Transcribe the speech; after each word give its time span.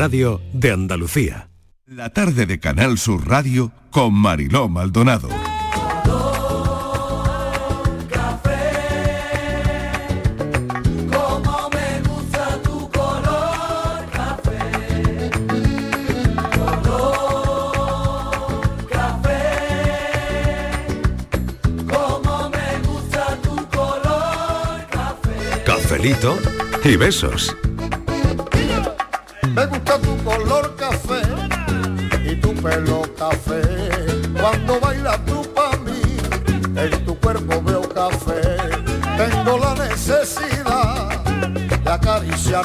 Radio 0.00 0.40
de 0.54 0.72
Andalucía. 0.72 1.50
La 1.84 2.08
tarde 2.08 2.46
de 2.46 2.58
Canal 2.58 2.96
Sur 2.96 3.28
Radio 3.28 3.70
con 3.90 4.14
Mariló 4.14 4.66
Maldonado. 4.66 5.28
Como 11.12 11.68
me 11.68 12.00
gusta 12.08 12.62
tu 12.62 12.90
color 12.90 14.06
café, 14.10 15.30
color 16.82 18.56
café. 18.88 19.42
Como 21.86 22.48
me 22.48 22.78
gusta 22.88 23.36
tu 23.42 23.54
color 23.68 24.86
café. 24.90 25.62
Cafelito 25.66 26.38
y 26.84 26.96
besos. 26.96 27.54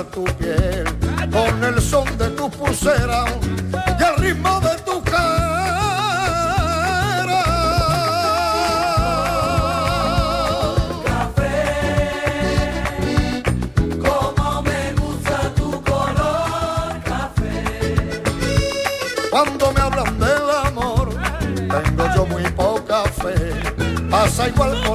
Tu 0.04 0.24
piel 0.24 0.86
con 1.32 1.64
el 1.64 1.82
son 1.82 2.06
de 2.18 2.30
tu 2.30 2.50
pulsera 2.50 3.26
y 4.00 4.04
el 4.04 4.16
ritmo 4.18 4.60
de 4.60 4.76
tu 4.84 5.02
Como 14.02 14.62
me 14.64 14.94
gusta 14.94 15.54
tu 15.56 15.72
color 15.84 17.04
café. 17.04 18.22
Cuando 19.30 19.72
me 19.72 19.82
hablan 19.82 20.20
del 20.20 20.50
amor, 20.66 21.10
tengo 21.58 22.16
yo 22.16 22.26
muy 22.26 22.44
poca 22.52 23.04
fe. 23.04 23.36
Pasa 24.10 24.48
igual 24.48 24.82
con 24.86 24.95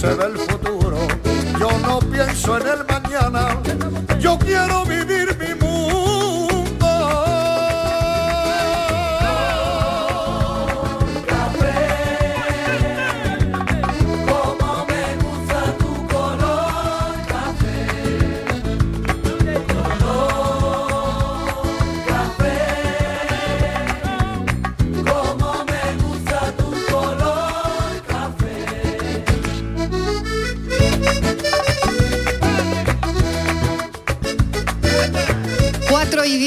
se 0.00 0.14
ve 0.14 0.24
el 0.24 0.38
futuro. 0.38 0.96
Yo 1.58 1.68
no 1.86 1.98
pienso 1.98 2.56
en 2.56 2.66
el 2.68 2.84
mañana. 2.86 3.59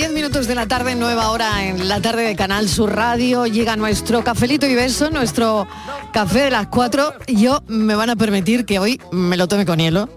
10 0.03 0.13
minutos 0.13 0.47
de 0.47 0.55
la 0.55 0.67
tarde, 0.67 0.95
nueva 0.95 1.29
hora 1.29 1.65
en 1.65 1.87
la 1.87 2.01
tarde 2.01 2.23
de 2.23 2.35
Canal 2.35 2.67
Sur 2.67 2.93
Radio. 2.93 3.45
Llega 3.45 3.77
nuestro 3.77 4.21
cafelito 4.21 4.67
y 4.67 4.75
beso, 4.75 5.09
nuestro 5.09 5.65
café 6.11 6.41
de 6.41 6.51
las 6.51 6.67
4. 6.67 7.13
Yo 7.27 7.63
me 7.67 7.95
van 7.95 8.09
a 8.09 8.17
permitir 8.17 8.65
que 8.65 8.79
hoy 8.79 8.99
me 9.13 9.37
lo 9.37 9.47
tome 9.47 9.65
con 9.65 9.79
hielo, 9.79 10.09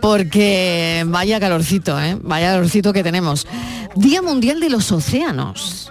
porque 0.00 1.02
vaya 1.08 1.40
calorcito, 1.40 2.00
¿eh? 2.00 2.16
vaya 2.22 2.52
calorcito 2.52 2.92
que 2.92 3.02
tenemos. 3.02 3.48
Día 3.96 4.22
Mundial 4.22 4.60
de 4.60 4.70
los 4.70 4.92
Océanos. 4.92 5.90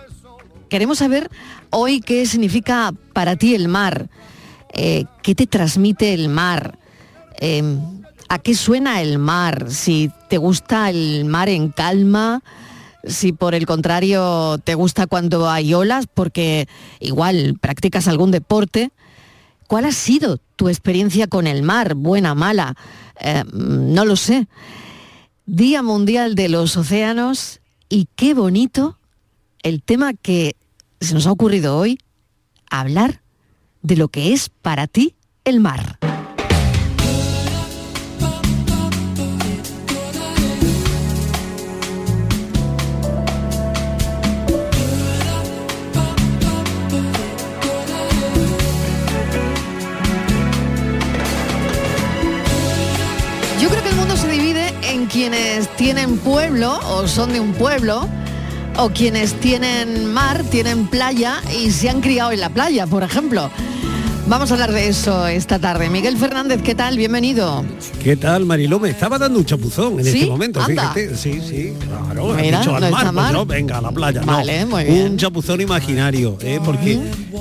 Queremos 0.69 0.99
saber 0.99 1.29
hoy 1.71 1.99
qué 1.99 2.25
significa 2.25 2.93
para 3.11 3.35
ti 3.35 3.53
el 3.53 3.67
mar, 3.67 4.07
eh, 4.71 5.03
qué 5.21 5.35
te 5.35 5.45
transmite 5.45 6.13
el 6.13 6.29
mar. 6.29 6.79
Eh, 7.41 7.77
¿A 8.29 8.39
qué 8.39 8.55
suena 8.55 9.01
el 9.01 9.19
mar? 9.19 9.65
Si 9.71 10.09
te 10.29 10.37
gusta 10.37 10.89
el 10.89 11.25
mar 11.25 11.49
en 11.49 11.69
calma, 11.69 12.41
si 13.03 13.33
por 13.33 13.55
el 13.55 13.65
contrario 13.65 14.57
te 14.63 14.75
gusta 14.75 15.07
cuando 15.07 15.49
hay 15.49 15.73
olas, 15.73 16.07
porque 16.11 16.67
igual 16.99 17.57
practicas 17.59 18.07
algún 18.07 18.31
deporte. 18.31 18.91
¿Cuál 19.67 19.85
ha 19.85 19.91
sido 19.91 20.39
tu 20.55 20.69
experiencia 20.69 21.27
con 21.27 21.47
el 21.47 21.63
mar? 21.63 21.95
¿Buena, 21.95 22.35
mala? 22.35 22.75
Eh, 23.19 23.43
no 23.53 24.05
lo 24.05 24.15
sé. 24.15 24.47
Día 25.45 25.81
Mundial 25.83 26.35
de 26.35 26.49
los 26.49 26.77
Océanos 26.77 27.59
y 27.89 28.07
qué 28.15 28.33
bonito 28.33 28.97
el 29.61 29.81
tema 29.81 30.13
que 30.13 30.55
se 30.99 31.13
nos 31.13 31.27
ha 31.27 31.31
ocurrido 31.31 31.77
hoy, 31.77 31.99
hablar 32.69 33.21
de 33.81 33.97
lo 33.97 34.07
que 34.07 34.33
es 34.33 34.49
para 34.49 34.87
ti 34.87 35.15
el 35.43 35.59
mar. 35.59 35.99
Quienes 55.23 55.69
tienen 55.77 56.17
pueblo 56.17 56.77
o 56.89 57.07
son 57.07 57.31
de 57.31 57.39
un 57.39 57.53
pueblo 57.53 58.09
o 58.75 58.89
quienes 58.89 59.33
tienen 59.39 60.11
mar, 60.11 60.43
tienen 60.51 60.85
playa 60.87 61.41
y 61.57 61.71
se 61.71 61.89
han 61.89 62.01
criado 62.01 62.33
en 62.33 62.41
la 62.41 62.49
playa, 62.49 62.87
por 62.87 63.03
ejemplo. 63.03 63.49
Vamos 64.25 64.49
a 64.51 64.53
hablar 64.53 64.71
de 64.71 64.87
eso 64.87 65.27
esta 65.27 65.59
tarde. 65.59 65.89
Miguel 65.89 66.17
Fernández, 66.17 66.61
¿qué 66.63 66.73
tal? 66.75 66.95
Bienvenido. 66.97 67.65
¿Qué 68.01 68.15
tal, 68.15 68.45
Mariló? 68.45 68.79
Me 68.79 68.89
estaba 68.89 69.19
dando 69.19 69.37
un 69.39 69.45
chapuzón 69.45 69.99
en 69.99 70.05
¿Sí? 70.05 70.11
este 70.19 70.25
momento, 70.27 70.61
Anda. 70.61 70.93
fíjate. 70.93 71.15
Sí, 71.17 71.41
sí, 71.47 71.73
claro. 71.85 72.33
Mira, 72.33 72.59
dicho 72.59 72.73
al 72.75 72.89
no 72.89 73.11
mar, 73.13 73.33
pues 73.33 73.47
venga, 73.47 73.77
a 73.79 73.81
la 73.81 73.91
playa. 73.91 74.21
no. 74.21 74.27
Vale, 74.31 74.65
muy 74.65 74.85
bien. 74.85 75.11
Un 75.11 75.17
chapuzón 75.17 75.59
imaginario, 75.59 76.37
¿eh? 76.41 76.59
porque 76.63 76.99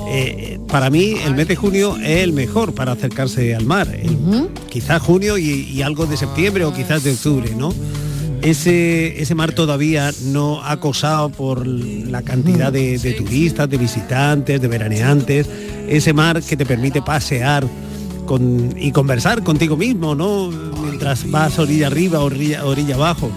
eh, 0.09 0.59
para 0.67 0.89
mí 0.89 1.15
el 1.25 1.33
mes 1.35 1.47
de 1.47 1.55
junio 1.55 1.95
es 1.97 2.21
el 2.23 2.33
mejor 2.33 2.73
para 2.75 2.91
acercarse 2.91 3.55
al 3.55 3.65
mar. 3.65 3.87
El- 3.89 4.49
Quizás 4.69 5.01
junio 5.03 5.37
y, 5.37 5.69
y 5.69 5.83
algo 5.83 6.05
de 6.07 6.17
septiembre 6.17 6.65
o 6.65 6.73
quizás 6.73 7.03
de 7.03 7.11
octubre, 7.13 7.53
¿no? 7.55 7.73
Ese, 8.43 9.21
ese 9.21 9.35
mar 9.35 9.53
todavía 9.53 10.11
no 10.25 10.61
acosado 10.63 11.29
por 11.29 11.65
la 11.65 12.21
cantidad 12.23 12.73
de, 12.73 12.97
de 12.97 13.13
turistas, 13.13 13.69
de 13.69 13.77
visitantes, 13.77 14.59
de 14.61 14.67
veraneantes. 14.67 15.47
Ese 15.87 16.11
mar 16.13 16.41
que 16.43 16.57
te 16.57 16.65
permite 16.65 17.01
pasear 17.01 17.65
con- 18.25 18.75
y 18.77 18.91
conversar 18.91 19.43
contigo 19.43 19.77
mismo, 19.77 20.13
¿no? 20.13 20.49
Mientras 20.49 21.29
vas 21.31 21.57
orilla 21.57 21.87
arriba, 21.87 22.19
orilla, 22.19 22.65
orilla 22.65 22.95
abajo. 22.95 23.31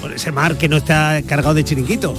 Por 0.00 0.12
ese 0.12 0.32
mar 0.32 0.56
que 0.58 0.68
no 0.68 0.78
está 0.78 1.22
cargado 1.26 1.54
de 1.54 1.62
chiringuitos, 1.62 2.18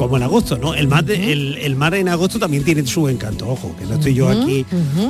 como 0.00 0.16
en 0.16 0.22
agosto, 0.22 0.56
¿no? 0.56 0.72
El 0.74 0.88
mar, 0.88 1.04
de- 1.04 1.30
el, 1.30 1.58
el 1.58 1.76
mar 1.76 1.94
en 1.94 2.08
agosto 2.08 2.38
también 2.38 2.64
tiene 2.64 2.86
su 2.86 3.06
encanto, 3.06 3.46
ojo, 3.46 3.76
que 3.78 3.84
no 3.84 3.96
estoy 3.96 4.14
yo 4.14 4.30
aquí 4.30 4.64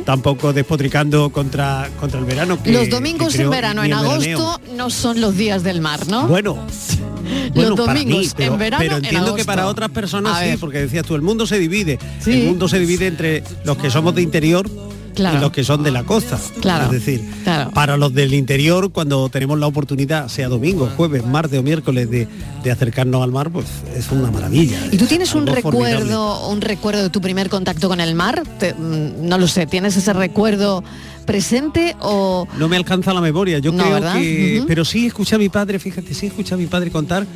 tampoco 0.04 0.52
despotricando 0.52 1.30
contra, 1.30 1.88
contra 2.00 2.18
el 2.18 2.26
verano. 2.26 2.60
que- 2.60 2.72
los 2.72 2.90
domingos 2.90 3.32
que 3.32 3.42
en 3.42 3.50
verano, 3.50 3.84
en 3.84 3.90
veraneo. 3.90 4.38
agosto, 4.40 4.60
no 4.76 4.90
son 4.90 5.20
los 5.20 5.36
días 5.36 5.62
del 5.62 5.80
mar, 5.80 6.00
¿no? 6.08 6.26
Bueno, 6.26 6.58
bueno, 7.54 7.70
los 7.70 7.86
domingos 7.86 8.18
mí, 8.18 8.28
pero, 8.36 8.52
en 8.54 8.58
verano, 8.58 8.80
pero 8.82 8.96
en 8.96 9.04
entiendo 9.04 9.34
que 9.36 9.44
para 9.44 9.68
otras 9.68 9.90
personas 9.90 10.40
sí, 10.42 10.56
porque 10.58 10.78
decías 10.80 11.06
tú, 11.06 11.14
el 11.14 11.22
mundo 11.22 11.46
se 11.46 11.60
divide. 11.60 12.00
Sí. 12.18 12.32
El 12.32 12.46
mundo 12.48 12.66
se 12.68 12.80
divide 12.80 13.06
entre 13.06 13.44
los 13.62 13.76
que 13.76 13.90
somos 13.90 14.12
de 14.16 14.22
interior 14.22 14.68
Claro. 15.14 15.38
y 15.38 15.40
los 15.40 15.50
que 15.50 15.64
son 15.64 15.82
de 15.82 15.90
la 15.90 16.04
costa. 16.04 16.38
Claro, 16.60 16.84
Es 16.86 16.92
decir, 17.04 17.22
claro. 17.44 17.70
para 17.72 17.96
los 17.96 18.14
del 18.14 18.32
interior, 18.34 18.90
cuando 18.92 19.28
tenemos 19.28 19.58
la 19.58 19.66
oportunidad, 19.66 20.28
sea 20.28 20.48
domingo, 20.48 20.88
jueves, 20.96 21.24
martes 21.26 21.58
o 21.58 21.62
miércoles, 21.62 22.10
de, 22.10 22.28
de 22.62 22.70
acercarnos 22.70 23.22
al 23.22 23.32
mar, 23.32 23.50
pues 23.50 23.66
es 23.96 24.10
una 24.10 24.30
maravilla. 24.30 24.78
¿Y 24.92 24.96
tú 24.96 25.06
tienes 25.06 25.34
un 25.34 25.46
formidable. 25.46 25.94
recuerdo, 25.96 26.48
un 26.48 26.60
recuerdo 26.60 27.02
de 27.02 27.10
tu 27.10 27.20
primer 27.20 27.48
contacto 27.50 27.88
con 27.88 28.00
el 28.00 28.14
mar? 28.14 28.42
Te- 28.58 28.74
mm, 28.74 29.26
no 29.28 29.36
lo 29.38 29.46
sé, 29.48 29.66
¿tienes 29.66 29.96
ese 29.96 30.12
recuerdo 30.12 30.82
presente 31.26 31.96
o 32.00 32.46
No 32.58 32.68
me 32.68 32.76
alcanza 32.76 33.12
la 33.12 33.20
memoria, 33.20 33.58
yo 33.58 33.72
No, 33.72 33.82
creo 33.84 33.94
¿verdad? 33.94 34.14
que... 34.14 34.64
Pero 34.66 34.84
sí 34.84 35.06
escuché 35.06 35.34
a 35.34 35.38
mi 35.38 35.48
padre, 35.48 35.78
fíjate, 35.78 36.14
sí 36.14 36.26
escuché 36.26 36.54
a 36.54 36.56
mi 36.56 36.66
padre 36.66 36.90
contar 36.90 37.26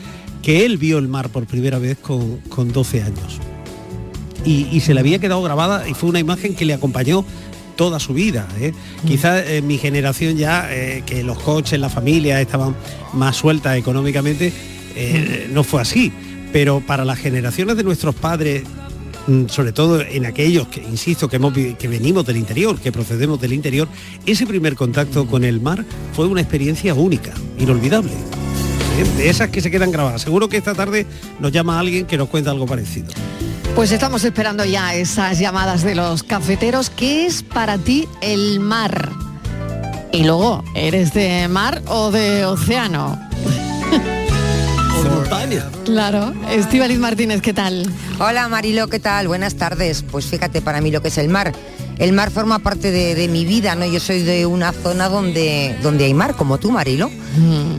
que 0.43 0.65
él 0.67 0.79
vio 0.79 0.99
el 0.99 1.09
mar 1.09 1.29
por 1.29 1.47
primera 1.47 1.79
vez 1.79 1.99
con, 1.99 2.39
con 2.49 2.73
12 2.73 3.03
años. 3.03 3.39
Y, 4.45 4.69
y 4.71 4.81
se 4.81 4.93
le 4.95 5.01
había 5.01 5.19
quedado 5.19 5.43
grabada 5.43 5.89
y 5.89 5.95
fue 5.95 6.11
una 6.11 6.19
imagen 6.19 6.55
que 6.55 6.65
le 6.67 6.75
acompañó 6.75 7.25
toda 7.77 8.01
su 8.01 8.15
vida. 8.15 8.49
¿eh? 8.59 8.73
Quizás 9.07 9.49
en 9.49 9.67
mi 9.67 9.79
generación 9.79 10.37
ya, 10.37 10.69
eh, 10.71 11.03
que 11.07 11.23
los 11.23 11.39
coches, 11.39 11.79
la 11.79 11.89
familia 11.89 12.41
estaban 12.41 12.75
más 13.13 13.37
sueltas 13.37 13.77
económicamente, 13.77 14.53
eh, 14.97 15.49
no 15.53 15.65
fue 15.65 15.83
así. 15.83 16.13
Pero 16.53 16.81
para 16.81 17.05
las 17.05 17.19
generaciones 17.19 17.77
de 17.77 17.83
nuestros 17.83 18.15
padres 18.15 18.63
mm, 19.27 19.47
sobre 19.49 19.73
todo 19.73 20.01
en 20.01 20.25
aquellos 20.27 20.69
que, 20.69 20.83
insisto, 20.83 21.29
que, 21.29 21.37
hemos 21.37 21.53
que 21.53 21.89
venimos 21.89 22.25
del 22.25 22.37
interior, 22.37 22.79
que 22.79 22.93
procedemos 22.93 23.41
del 23.41 23.53
interior, 23.53 23.89
ese 24.25 24.47
primer 24.47 24.77
contacto 24.77 25.27
con 25.27 25.45
el 25.45 25.61
mar 25.61 25.85
fue 26.13 26.27
una 26.27 26.41
experiencia 26.41 26.95
única, 26.95 27.33
inolvidable. 27.59 28.13
¿eh? 28.99 29.19
De 29.19 29.29
esas 29.29 29.51
que 29.51 29.61
se 29.61 29.71
quedan 29.71 29.91
grabadas. 29.91 30.23
Seguro 30.23 30.49
que 30.49 30.57
esta 30.57 30.75
tarde 30.75 31.07
nos 31.41 31.53
llama 31.53 31.79
alguien 31.79 32.07
que 32.07 32.17
nos 32.17 32.29
cuenta 32.29 32.51
algo 32.51 32.67
parecido. 32.67 33.09
Pues 33.75 33.91
estamos 33.91 34.25
esperando 34.25 34.65
ya 34.65 34.95
esas 34.95 35.39
llamadas 35.39 35.83
de 35.83 35.95
los 35.95 36.23
cafeteros. 36.23 36.91
¿Qué 36.91 37.27
es 37.27 37.43
para 37.43 37.77
ti 37.79 38.09
el 38.21 38.61
mar? 38.61 39.11
Y 40.13 40.23
luego, 40.23 40.63
¿eres 40.77 41.13
de 41.13 41.49
mar 41.49 41.83
o 41.89 42.13
de 42.13 42.45
océano? 42.45 43.19
O 44.97 45.03
de 45.03 45.11
montaña. 45.11 45.65
Claro. 45.85 46.33
Estíbaliz 46.49 46.99
Martínez, 46.99 47.43
¿qué 47.43 47.53
tal? 47.53 47.91
Hola 48.21 48.49
Marilo, 48.49 48.87
¿qué 48.87 49.01
tal? 49.01 49.27
Buenas 49.27 49.57
tardes. 49.57 50.05
Pues 50.09 50.27
fíjate 50.27 50.63
para 50.63 50.81
mí 50.81 50.93
lo 50.93 51.03
que 51.03 51.09
es 51.09 51.19
el 51.19 51.29
mar. 51.29 51.53
El 51.99 52.13
mar 52.13 52.31
forma 52.31 52.59
parte 52.59 52.91
de, 52.91 53.15
de 53.15 53.29
mi 53.29 53.45
vida, 53.45 53.75
¿no? 53.77 53.87
Yo 53.87 54.01
soy 54.01 54.23
de 54.23 54.47
una 54.47 54.73
zona 54.73 55.09
donde, 55.09 55.77
donde 55.83 56.05
hay 56.05 56.15
mar, 56.15 56.35
como 56.35 56.59
tú, 56.59 56.71
Marilo. 56.73 57.11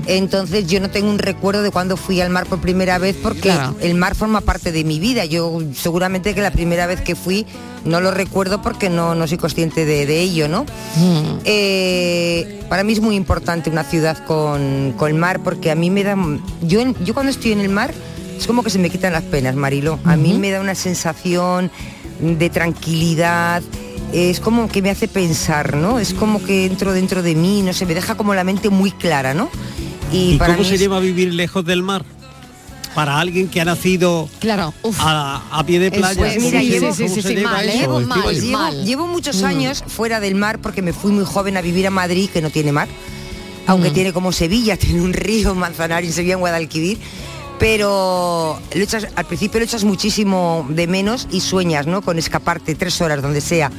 Entonces 0.07 0.67
yo 0.67 0.79
no 0.79 0.89
tengo 0.89 1.09
un 1.09 1.19
recuerdo 1.19 1.63
de 1.63 1.71
cuando 1.71 1.97
fui 1.97 2.19
al 2.21 2.29
mar 2.29 2.45
por 2.45 2.59
primera 2.59 2.97
vez 2.97 3.15
porque 3.21 3.41
Claro. 3.41 3.75
el 3.81 3.95
mar 3.95 4.15
forma 4.15 4.41
parte 4.41 4.71
de 4.71 4.83
mi 4.83 4.99
vida. 4.99 5.25
Yo 5.25 5.59
seguramente 5.73 6.33
que 6.33 6.41
la 6.41 6.51
primera 6.51 6.87
vez 6.87 7.01
que 7.01 7.15
fui 7.15 7.45
no 7.85 8.01
lo 8.01 8.11
recuerdo 8.11 8.61
porque 8.61 8.89
no, 8.89 9.15
no 9.15 9.27
soy 9.27 9.37
consciente 9.37 9.85
de, 9.85 10.05
de 10.05 10.21
ello, 10.21 10.47
¿no? 10.47 10.65
Eh, 11.45 12.61
para 12.69 12.83
mí 12.83 12.93
es 12.93 13.01
muy 13.01 13.15
importante 13.15 13.69
una 13.69 13.83
ciudad 13.83 14.17
con, 14.25 14.93
con 14.97 15.17
mar 15.17 15.41
porque 15.43 15.71
a 15.71 15.75
mí 15.75 15.89
me 15.89 16.03
da... 16.03 16.15
Yo, 16.61 16.81
yo 17.03 17.13
cuando 17.13 17.31
estoy 17.31 17.51
en 17.51 17.59
el 17.59 17.69
mar 17.69 17.93
es 18.37 18.47
como 18.47 18.63
que 18.63 18.69
se 18.69 18.79
me 18.79 18.89
quitan 18.89 19.13
las 19.13 19.23
penas, 19.23 19.55
Marilo. 19.55 19.99
A 20.03 20.15
mí 20.17 20.33
me 20.37 20.51
da 20.51 20.59
una 20.61 20.75
sensación 20.75 21.71
de 22.19 22.49
tranquilidad. 22.49 23.61
Es 24.13 24.39
como 24.39 24.67
que 24.69 24.81
me 24.81 24.89
hace 24.89 25.07
pensar, 25.07 25.75
¿no? 25.75 25.99
Es 25.99 26.13
como 26.13 26.41
que 26.43 26.65
entro 26.65 26.93
dentro 26.93 27.21
de 27.21 27.35
mí, 27.35 27.61
no 27.61 27.73
sé, 27.73 27.85
me 27.85 27.93
deja 27.93 28.15
como 28.15 28.33
la 28.33 28.43
mente 28.43 28.69
muy 28.69 28.91
clara, 28.91 29.33
¿no? 29.33 29.49
¿Y, 30.11 30.37
para 30.37 30.53
cómo 30.53 30.63
mí 30.63 30.69
se 30.69 30.75
es- 30.75 30.81
lleva 30.81 30.97
a 30.97 31.01
vivir 31.01 31.33
lejos 31.33 31.65
del 31.65 31.83
mar? 31.83 32.05
Para 32.93 33.19
alguien 33.19 33.49
que 33.49 33.59
ha 33.59 33.65
nacido 33.65 34.29
Claro, 34.39 34.73
uf. 34.83 34.95
a, 35.01 35.41
a 35.51 35.65
pie 35.65 35.79
de 35.79 35.91
playa. 35.91 36.33
Llevo 38.85 39.07
muchos 39.07 39.41
Mm. 39.41 39.45
años 39.45 39.83
fuera 39.85 40.21
del 40.21 40.35
mar 40.35 40.59
porque 40.59 40.81
me 40.81 40.93
fui 40.93 41.11
muy 41.11 41.25
joven 41.25 41.57
a 41.57 41.61
vivir 41.61 41.87
a 41.87 41.89
Madrid, 41.89 42.29
que 42.31 42.41
no 42.41 42.49
tiene 42.51 42.71
mar, 42.71 42.87
aunque 43.67 43.89
Mm. 43.91 43.93
tiene 43.93 44.13
como 44.13 44.31
Sevilla, 44.31 44.77
tiene 44.77 45.01
un 45.01 45.11
río, 45.11 45.53
Manzanares, 45.55 46.15
Sevilla, 46.15 46.35
en 46.35 46.39
Guadalquivir. 46.39 46.97
Pero 47.59 48.59
lo 48.73 48.81
echas, 48.81 49.07
al 49.15 49.25
principio 49.25 49.59
lo 49.59 49.65
echas 49.65 49.83
muchísimo 49.85 50.65
de 50.69 50.87
menos 50.87 51.27
y 51.31 51.39
sueñas, 51.39 51.87
¿no? 51.87 52.01
Con 52.01 52.17
escaparte 52.19 52.75
tres 52.75 52.99
horas, 53.01 53.21
donde 53.21 53.39
sea, 53.39 53.71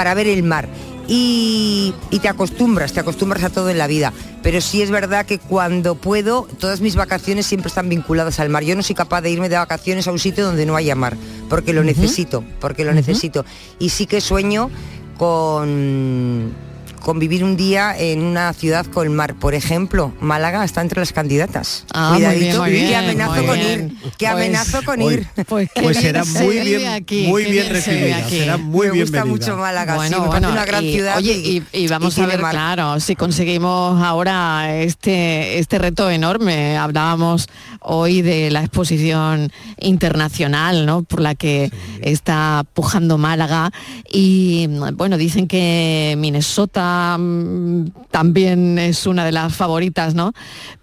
para 0.00 0.14
ver 0.14 0.28
el 0.28 0.42
mar. 0.42 0.66
Y, 1.08 1.92
y 2.08 2.20
te 2.20 2.28
acostumbras, 2.30 2.94
te 2.94 3.00
acostumbras 3.00 3.44
a 3.44 3.50
todo 3.50 3.68
en 3.68 3.76
la 3.76 3.86
vida. 3.86 4.14
Pero 4.42 4.62
sí 4.62 4.80
es 4.80 4.90
verdad 4.90 5.26
que 5.26 5.38
cuando 5.38 5.94
puedo, 5.94 6.48
todas 6.58 6.80
mis 6.80 6.96
vacaciones 6.96 7.44
siempre 7.44 7.68
están 7.68 7.90
vinculadas 7.90 8.40
al 8.40 8.48
mar. 8.48 8.64
Yo 8.64 8.74
no 8.74 8.82
soy 8.82 8.94
capaz 8.94 9.20
de 9.20 9.28
irme 9.28 9.50
de 9.50 9.58
vacaciones 9.58 10.08
a 10.08 10.12
un 10.12 10.18
sitio 10.18 10.46
donde 10.46 10.64
no 10.64 10.74
haya 10.74 10.94
mar, 10.94 11.18
porque 11.50 11.74
lo 11.74 11.84
necesito, 11.84 12.42
porque 12.60 12.86
lo 12.86 12.94
necesito. 12.94 13.44
Y 13.78 13.90
sí 13.90 14.06
que 14.06 14.22
sueño 14.22 14.70
con, 15.18 16.54
con 17.00 17.18
vivir 17.18 17.42
un 17.44 17.56
día 17.56 17.96
en 17.98 18.22
una 18.22 18.52
ciudad 18.52 18.86
con 18.86 19.12
mar. 19.14 19.34
Por 19.34 19.54
ejemplo, 19.54 20.12
Málaga 20.20 20.64
está 20.64 20.80
entre 20.82 21.00
las 21.00 21.12
candidatas. 21.12 21.84
Ah, 21.92 22.10
muy 22.20 22.38
bien, 22.38 22.56
muy 22.58 22.70
bien, 22.70 22.88
que 22.88 22.96
amenazo 22.96 23.34
muy 23.34 23.46
con 23.46 23.58
bien. 23.58 23.80
ir, 23.80 24.10
que 24.18 24.26
Pues- 24.26 24.30
amenazo 24.32 24.82
con 24.84 25.02
Hoy- 25.02 25.14
ir. 25.14 25.26
Pues, 25.46 25.68
Pues 25.74 25.88
bien 25.88 25.94
será 26.02 26.24
se 26.24 26.42
muy 26.44 26.58
bien, 26.60 26.88
aquí, 26.92 27.26
muy 27.26 27.44
bien 27.44 27.70
recibida, 27.70 28.18
aquí. 28.18 28.38
será 28.40 28.56
muy 28.58 28.88
me 28.88 29.00
gusta 29.00 29.22
bienvenida. 29.22 29.24
mucho 29.24 29.56
Málaga, 29.56 29.94
Bueno, 29.96 30.16
sí, 30.16 30.22
me 30.22 30.28
bueno, 30.28 30.50
una 30.50 30.64
gran 30.64 30.84
y, 30.84 30.92
ciudad. 30.92 31.16
Oye, 31.16 31.32
y, 31.34 31.62
y 31.72 31.88
vamos 31.88 32.18
a 32.18 32.26
ver, 32.26 32.40
mar. 32.40 32.52
claro, 32.52 33.00
si 33.00 33.16
conseguimos 33.16 34.02
ahora 34.02 34.76
este, 34.76 35.58
este 35.58 35.78
reto 35.78 36.10
enorme. 36.10 36.76
Hablábamos 36.76 37.48
hoy 37.80 38.22
de 38.22 38.50
la 38.50 38.60
exposición 38.60 39.50
internacional, 39.78 40.86
¿no? 40.86 41.02
Por 41.02 41.20
la 41.20 41.34
que 41.34 41.70
está 42.02 42.64
pujando 42.74 43.18
Málaga. 43.18 43.70
Y 44.12 44.66
bueno, 44.94 45.16
dicen 45.16 45.46
que 45.48 46.14
Minnesota 46.18 46.89
mm, 47.18 47.86
también 48.10 48.78
es 48.78 49.06
una 49.06 49.24
de 49.24 49.32
las 49.32 49.54
favoritas, 49.54 50.14
¿no? 50.14 50.32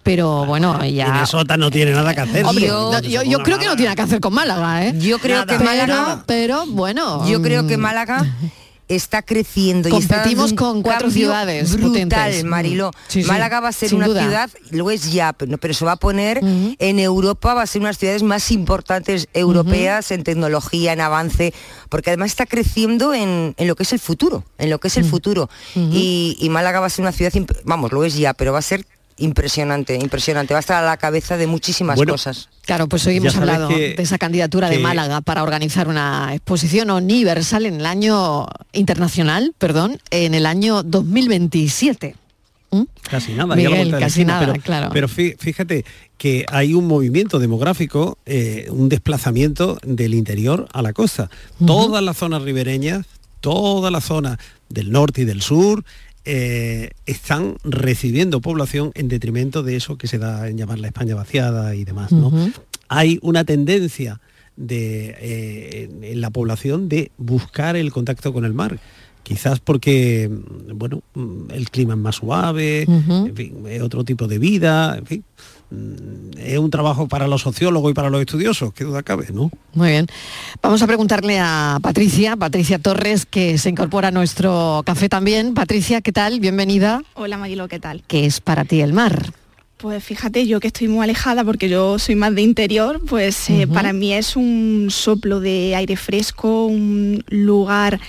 Pero 0.03 0.45
bueno, 0.45 0.83
ya. 0.85 1.05
Minnesota 1.11 1.57
no 1.57 1.69
tiene 1.71 1.91
nada 1.91 2.13
que 2.13 2.21
hacer. 2.21 2.45
Hombre, 2.45 2.67
Yo- 2.67 2.91
no, 2.91 2.99
yo, 3.01 3.23
yo 3.23 3.39
creo 3.39 3.57
que 3.59 3.65
no 3.65 3.75
tiene 3.75 3.85
nada 3.85 3.95
que 3.95 4.01
hacer 4.03 4.19
con 4.19 4.33
Málaga, 4.33 4.85
¿eh? 4.85 4.93
Yo 4.99 5.19
creo 5.19 5.45
que 5.45 5.57
Málaga, 5.59 6.23
pero 6.25 6.65
bueno. 6.67 7.27
yo 7.27 7.41
creo 7.41 7.67
que 7.67 7.77
mm, 7.77 7.81
Málaga 7.81 8.25
está 8.87 9.21
creciendo 9.21 9.89
y 9.89 9.95
está 9.95 10.15
Competimos 10.15 10.49
dando 10.51 10.65
un 10.65 10.73
con 10.73 10.81
cuatro 10.81 11.11
ciudades 11.11 11.71
brutal, 11.73 11.89
potentes. 11.89 12.43
Mariló. 12.43 12.91
Sí, 13.07 13.23
sí, 13.23 13.27
Málaga 13.29 13.59
va 13.59 13.69
a 13.69 13.71
ser 13.71 13.93
una 13.93 14.07
duda. 14.07 14.21
ciudad, 14.21 14.49
lo 14.71 14.89
es 14.91 15.11
ya, 15.11 15.33
pero, 15.33 15.57
pero 15.57 15.73
se 15.73 15.85
va 15.85 15.93
a 15.93 15.97
poner 15.97 16.39
en 16.43 16.99
Europa, 16.99 17.53
va 17.53 17.63
a 17.63 17.67
ser 17.67 17.81
una 17.81 17.89
de 17.89 17.93
las 17.93 17.99
ciudades 17.99 18.23
más 18.23 18.51
importantes 18.51 19.27
europeas 19.33 20.11
en 20.11 20.23
tecnología, 20.23 20.93
en 20.93 21.01
avance, 21.01 21.53
porque 21.89 22.11
además 22.11 22.31
está 22.31 22.45
creciendo 22.45 23.13
en, 23.13 23.53
en 23.57 23.67
lo 23.67 23.75
que 23.75 23.83
es 23.83 23.93
el 23.93 23.99
futuro, 23.99 24.43
en 24.57 24.69
lo 24.69 24.79
que 24.79 24.87
es 24.87 24.97
el 24.97 25.05
futuro. 25.05 25.49
y, 25.75 26.37
y 26.39 26.49
Málaga 26.49 26.79
va 26.79 26.87
a 26.87 26.89
ser 26.89 27.03
una 27.03 27.11
ciudad, 27.11 27.33
vamos, 27.65 27.91
lo 27.91 28.03
es 28.03 28.15
ya, 28.15 28.33
pero 28.33 28.53
va 28.53 28.59
a 28.59 28.61
ser 28.63 28.85
impresionante, 29.17 29.95
impresionante, 29.95 30.53
va 30.53 30.59
a 30.59 30.61
estar 30.61 30.83
a 30.83 30.85
la 30.87 30.97
cabeza 30.97 31.37
de 31.37 31.47
muchísimas 31.47 31.95
Bueno, 31.95 32.13
cosas. 32.13 32.49
Claro, 32.65 32.87
pues 32.87 33.05
hoy 33.07 33.17
hemos 33.17 33.35
hablado 33.35 33.67
que- 33.69 33.95
de 33.95 34.03
esa 34.03 34.17
candidatura 34.17 34.69
de 34.69 34.79
Málaga 34.79 35.21
para 35.21 35.43
organizar 35.43 35.87
una 35.87 36.33
exposición 36.33 36.91
universal 36.91 37.65
en 37.65 37.75
el 37.75 37.85
año 37.85 38.45
internacional, 38.73 39.53
perdón, 39.57 39.99
en 40.11 40.33
el 40.35 40.45
año 40.45 40.83
2027. 40.83 42.15
¿Mm? 42.69 42.81
Casi 43.09 43.33
nada, 43.33 43.55
Miguel, 43.55 43.91
casi 43.97 44.25
nada, 44.25 44.45
pero, 44.45 44.61
claro. 44.61 44.89
pero 44.91 45.07
fí- 45.07 45.37
fíjate 45.39 45.85
que 46.17 46.45
hay 46.51 46.73
un 46.73 46.85
movimiento 46.85 47.39
demográfico, 47.39 48.17
eh, 48.25 48.67
un 48.71 48.89
desplazamiento 48.89 49.77
del 49.83 50.13
interior 50.13 50.67
a 50.73 50.81
la 50.81 50.91
costa. 50.91 51.29
Todas 51.65 52.03
las 52.03 52.17
zonas 52.17 52.41
ribereñas, 52.41 53.05
toda 53.39 53.89
la 53.89 54.01
zona 54.01 54.37
del 54.67 54.91
norte 54.91 55.21
y 55.21 55.25
del 55.25 55.41
sur, 55.41 55.85
eh, 56.29 56.89
están 57.05 57.55
recibiendo 57.63 58.41
población 58.41 58.91
en 58.95 59.07
detrimento 59.07 59.63
de 59.63 59.77
eso 59.77 59.97
que 59.97 60.07
se 60.07 60.17
da 60.17 60.49
en 60.49 60.57
llamar 60.57 60.77
la 60.77 60.87
España 60.87 61.15
vaciada 61.15 61.73
y 61.73 61.85
demás. 61.85 62.11
¿no? 62.11 62.33
Hay 62.89 63.17
una 63.21 63.45
tendencia 63.45 64.19
de, 64.57 65.15
eh, 65.21 65.89
en, 66.01 66.19
la 66.19 66.29
población 66.29 66.89
de 66.89 67.11
buscar 67.17 67.77
el 67.77 67.93
contacto 67.93 68.33
con 68.33 68.43
el 68.43 68.53
mar. 68.53 68.77
Quizás 69.23 69.61
porque, 69.61 70.29
bueno, 70.73 71.01
el 71.49 71.69
clima 71.69 71.93
es 71.93 71.99
más 71.99 72.15
suave, 72.15 72.81
en 72.81 73.33
fin, 73.33 73.63
otro 73.81 74.03
tipo 74.03 74.27
de 74.27 74.37
vida, 74.37 74.97
en 74.97 75.05
fin. 75.05 75.23
Mm, 75.69 76.37
Es 76.37 76.57
un 76.57 76.69
trabajo 76.69 77.07
para 77.07 77.27
los 77.27 77.41
sociólogos 77.41 77.91
y 77.91 77.93
para 77.93 78.09
los 78.09 78.21
estudiosos, 78.21 78.73
qué 78.73 78.83
duda 78.83 79.03
cabe, 79.03 79.27
¿no? 79.33 79.51
Muy 79.73 79.89
bien. 79.89 80.07
Vamos 80.61 80.81
a 80.81 80.87
preguntarle 80.87 81.39
a 81.39 81.79
Patricia, 81.81 82.35
Patricia 82.35 82.79
Torres, 82.79 83.25
que 83.25 83.57
se 83.57 83.69
incorpora 83.69 84.09
a 84.09 84.11
nuestro 84.11 84.83
café 84.85 85.09
también. 85.09 85.53
Patricia, 85.53 86.01
¿qué 86.01 86.11
tal? 86.11 86.39
Bienvenida. 86.39 87.01
Hola 87.15 87.37
Marilo, 87.37 87.67
¿qué 87.67 87.79
tal? 87.79 88.03
¿Qué 88.07 88.25
es 88.25 88.41
para 88.41 88.65
ti 88.65 88.81
el 88.81 88.93
mar? 88.93 89.31
Pues 89.77 90.03
fíjate, 90.03 90.47
yo 90.47 90.59
que 90.59 90.69
estoy 90.69 90.87
muy 90.87 91.03
alejada 91.03 91.43
porque 91.43 91.69
yo 91.69 91.99
soy 91.99 92.15
más 92.15 92.33
de 92.33 92.41
interior, 92.41 92.99
pues 93.07 93.47
eh, 93.51 93.67
para 93.67 93.93
mí 93.93 94.11
es 94.11 94.35
un 94.35 94.87
soplo 94.89 95.39
de 95.39 95.75
aire 95.75 95.95
fresco, 95.95 96.65
un 96.65 97.23
lugar 97.29 97.99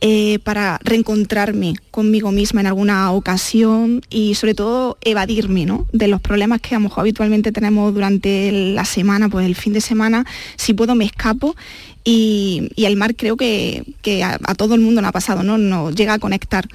eh, 0.00 0.38
para 0.44 0.78
reencontrarme 0.84 1.74
conmigo 1.90 2.30
misma 2.30 2.60
en 2.60 2.68
alguna 2.68 3.10
ocasión 3.10 4.00
y 4.10 4.36
sobre 4.36 4.54
todo 4.54 4.96
evadirme 5.00 5.66
¿no? 5.66 5.88
de 5.92 6.06
los 6.06 6.20
problemas 6.20 6.60
que 6.60 6.76
a 6.76 6.78
lo 6.78 6.84
mejor 6.84 7.00
habitualmente 7.00 7.50
tenemos 7.50 7.92
durante 7.92 8.52
la 8.52 8.84
semana, 8.84 9.28
pues 9.28 9.44
el 9.44 9.56
fin 9.56 9.72
de 9.72 9.80
semana, 9.80 10.24
si 10.54 10.72
puedo 10.72 10.94
me 10.94 11.04
escapo 11.04 11.56
y, 12.04 12.70
y 12.76 12.84
el 12.84 12.94
mar 12.94 13.16
creo 13.16 13.36
que, 13.36 13.82
que 14.02 14.22
a, 14.22 14.38
a 14.44 14.54
todo 14.54 14.76
el 14.76 14.80
mundo 14.80 15.02
nos 15.02 15.08
ha 15.08 15.12
pasado, 15.12 15.42
¿no? 15.42 15.58
Nos 15.58 15.96
llega 15.96 16.14
a 16.14 16.18
conectar 16.20 16.68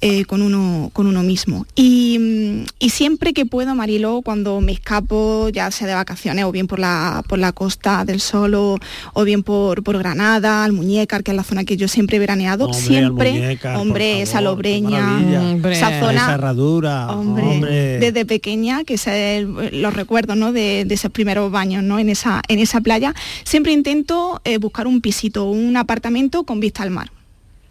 eh, 0.00 0.24
con, 0.24 0.42
uno, 0.42 0.90
con 0.92 1.06
uno 1.06 1.22
mismo. 1.22 1.66
Y, 1.74 2.18
mm, 2.18 2.66
y 2.78 2.90
siempre 2.90 3.32
que 3.32 3.46
puedo, 3.46 3.74
Mariló, 3.74 4.22
cuando 4.22 4.60
me 4.60 4.72
escapo, 4.72 5.48
ya 5.50 5.70
sea 5.70 5.86
de 5.86 5.94
vacaciones 5.94 6.44
o 6.44 6.52
bien 6.52 6.66
por 6.66 6.78
la, 6.78 7.22
por 7.28 7.38
la 7.38 7.52
costa 7.52 8.04
del 8.04 8.20
Sol 8.20 8.54
o, 8.54 8.76
o 9.14 9.24
bien 9.24 9.42
por, 9.42 9.82
por 9.82 9.98
Granada, 9.98 10.64
Almuñécar, 10.64 11.22
que 11.22 11.30
es 11.32 11.36
la 11.36 11.44
zona 11.44 11.64
que 11.64 11.76
yo 11.76 11.88
siempre 11.88 12.16
he 12.16 12.20
veraneado, 12.20 12.66
Hombre, 12.66 12.80
siempre, 12.80 13.58
hombre, 13.76 14.10
favor, 14.12 14.22
esa 14.22 14.40
lobreña. 14.40 15.16
Hombre. 15.18 15.72
esa 15.76 15.88
Esa 15.90 16.00
zona... 16.06 16.34
herradura, 16.34 17.08
Hombre, 17.10 17.44
hombre. 17.44 17.98
desde 17.98 18.24
pequeña, 18.24 18.84
que 18.84 18.94
es 18.94 19.06
el- 19.06 19.82
los 19.82 19.94
recuerdos 19.94 20.36
¿no? 20.36 20.52
de, 20.52 20.84
de 20.86 20.94
esos 20.94 21.10
primeros 21.10 21.50
baños 21.50 21.82
¿no? 21.82 21.98
en, 21.98 22.08
esa, 22.08 22.42
en 22.48 22.58
esa 22.58 22.80
playa, 22.80 23.14
siempre 23.44 23.72
intento 23.72 24.40
eh, 24.44 24.58
buscar 24.58 24.86
un 24.86 25.00
pisito, 25.00 25.44
un 25.50 25.76
apartamento 25.76 26.44
con 26.44 26.60
vista 26.60 26.82
al 26.82 26.90
mar. 26.90 27.10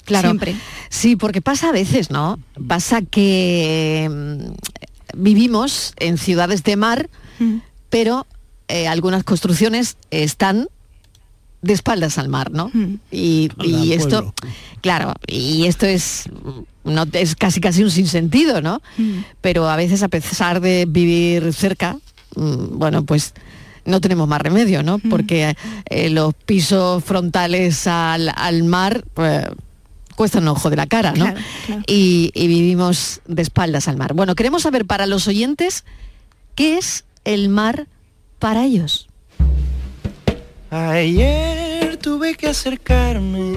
Claro. 0.08 0.30
Siempre. 0.30 0.56
Sí, 0.90 1.16
porque 1.16 1.42
pasa 1.42 1.70
a 1.70 1.72
veces, 1.72 2.10
¿no? 2.10 2.40
Pasa 2.68 3.02
que 3.04 4.10
mm, 4.10 5.22
vivimos 5.22 5.94
en 5.98 6.18
ciudades 6.18 6.64
de 6.64 6.76
mar, 6.76 7.10
Mm. 7.40 7.58
pero 7.92 8.26
eh, 8.68 8.88
algunas 8.88 9.24
construcciones 9.24 9.96
están 10.10 10.68
de 11.62 11.74
espaldas 11.74 12.18
al 12.18 12.30
mar, 12.30 12.52
¿no? 12.52 12.72
Y, 13.12 13.50
y 13.64 13.94
esto, 13.94 14.34
claro, 14.82 15.14
y 15.28 15.66
esto 15.68 15.86
es, 15.86 16.24
no, 16.84 17.06
es 17.14 17.36
casi 17.36 17.60
casi 17.62 17.84
un 17.84 17.92
sinsentido, 17.92 18.62
¿no? 18.62 18.82
Pero 19.42 19.70
a 19.70 19.76
veces 19.76 20.02
a 20.04 20.08
pesar 20.08 20.62
de 20.62 20.86
vivir 20.88 21.54
cerca, 21.54 21.98
mm, 22.36 22.78
bueno, 22.80 23.04
pues 23.06 23.34
no 23.86 24.02
tenemos 24.02 24.28
más 24.28 24.42
remedio, 24.42 24.82
¿no? 24.84 25.00
Porque 25.00 25.56
eh, 25.90 26.10
los 26.10 26.34
pisos 26.34 27.04
frontales 27.04 27.88
al, 27.88 28.32
al 28.36 28.64
mar 28.64 29.04
pues, 29.14 29.46
cuestan 30.18 30.44
un 30.44 30.50
ojo 30.50 30.70
de 30.72 30.76
la 30.76 30.88
cara, 30.88 31.14
¿no? 31.14 31.26
Claro, 31.26 31.40
claro. 31.68 31.84
Y, 31.86 32.32
y 32.34 32.48
vivimos 32.48 33.22
de 33.28 33.44
espaldas 33.44 33.88
al 33.88 33.98
mar. 33.98 34.14
Bueno, 34.16 34.34
queremos 34.36 34.64
saber 34.64 34.86
para 34.86 35.06
los 35.06 35.28
oyentes 35.28 35.86
qué 36.56 36.78
es 36.80 37.06
el 37.24 37.50
mar 37.50 37.88
para 38.40 38.66
ellos. 38.66 39.08
Ayer 40.72 41.98
tuve 41.98 42.36
que 42.36 42.48
acercarme 42.48 43.56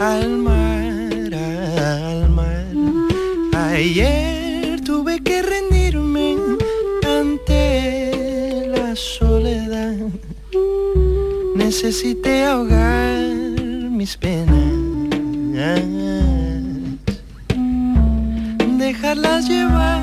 al 0.00 0.28
mar, 0.36 1.34
al 1.34 2.30
mar. 2.30 2.66
Ayer 3.54 4.80
tuve 4.82 5.22
que 5.22 5.42
rendirme 5.42 6.36
ante 7.04 8.66
la 8.76 8.94
soledad. 8.94 9.96
Necesité 11.56 12.44
ahogar 12.44 13.18
mis 13.90 14.16
penas. 14.18 14.85
Dejarlas 18.76 19.48
llevar 19.48 20.02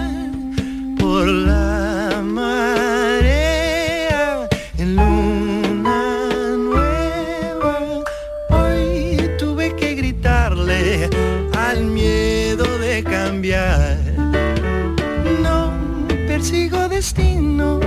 por 0.99 1.27
la 1.27 2.23
marea 2.25 3.29
en 4.79 4.95
luna 4.95 6.57
nueva. 6.57 8.03
Hoy 8.49 9.29
tuve 9.37 9.75
que 9.75 9.93
gritarle 9.93 11.07
al 11.55 11.83
miedo 11.83 12.65
de 12.79 13.03
cambiar. 13.03 13.99
No 15.43 15.71
persigo 16.27 16.89
destinos, 16.89 17.85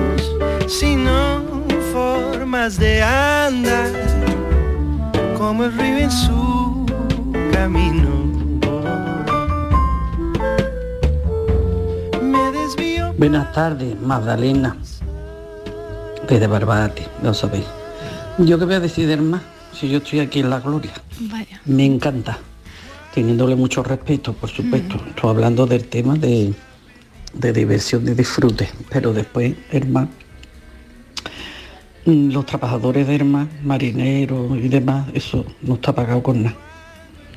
sino 0.68 1.42
formas 1.92 2.78
de 2.78 3.02
andar, 3.02 3.90
como 5.37 5.64
el 5.64 5.73
río 5.76 5.99
en 5.99 6.12
su 6.12 6.65
camino. 7.56 8.10
Buenas 13.16 13.52
tardes, 13.52 13.98
Magdalena. 14.00 14.76
Desde 16.28 16.46
Barbate, 16.46 17.06
lo 17.22 17.32
sabéis. 17.32 17.64
Yo 18.38 18.58
que 18.58 18.66
voy 18.66 18.75
a 18.75 18.80
decidir 18.80 19.22
más, 19.22 19.42
si 19.72 19.88
yo 19.88 19.98
estoy 19.98 20.20
aquí 20.20 20.40
en 20.40 20.50
la 20.50 20.60
gloria. 20.60 20.92
Vaya. 21.20 21.60
Me 21.64 21.86
encanta, 21.86 22.38
teniéndole 23.14 23.56
mucho 23.56 23.82
respeto, 23.82 24.34
por 24.34 24.50
supuesto. 24.50 24.96
Estoy 25.08 25.30
hablando 25.30 25.66
del 25.66 25.88
tema 25.88 26.14
de, 26.16 26.52
de 27.32 27.52
diversión, 27.52 28.04
de 28.04 28.14
disfrute, 28.14 28.68
pero 28.90 29.14
después 29.14 29.54
el 29.70 29.88
mar, 29.88 30.08
mm, 32.04 32.32
los 32.32 32.44
trabajadores 32.44 33.06
del 33.06 33.25
mar, 33.25 33.46
marineros 33.64 34.58
y 34.58 34.68
demás, 34.68 35.08
eso 35.14 35.46
no 35.62 35.75
está 35.75 35.94
pagado 35.94 36.22
con 36.22 36.42
nada. 36.42 36.65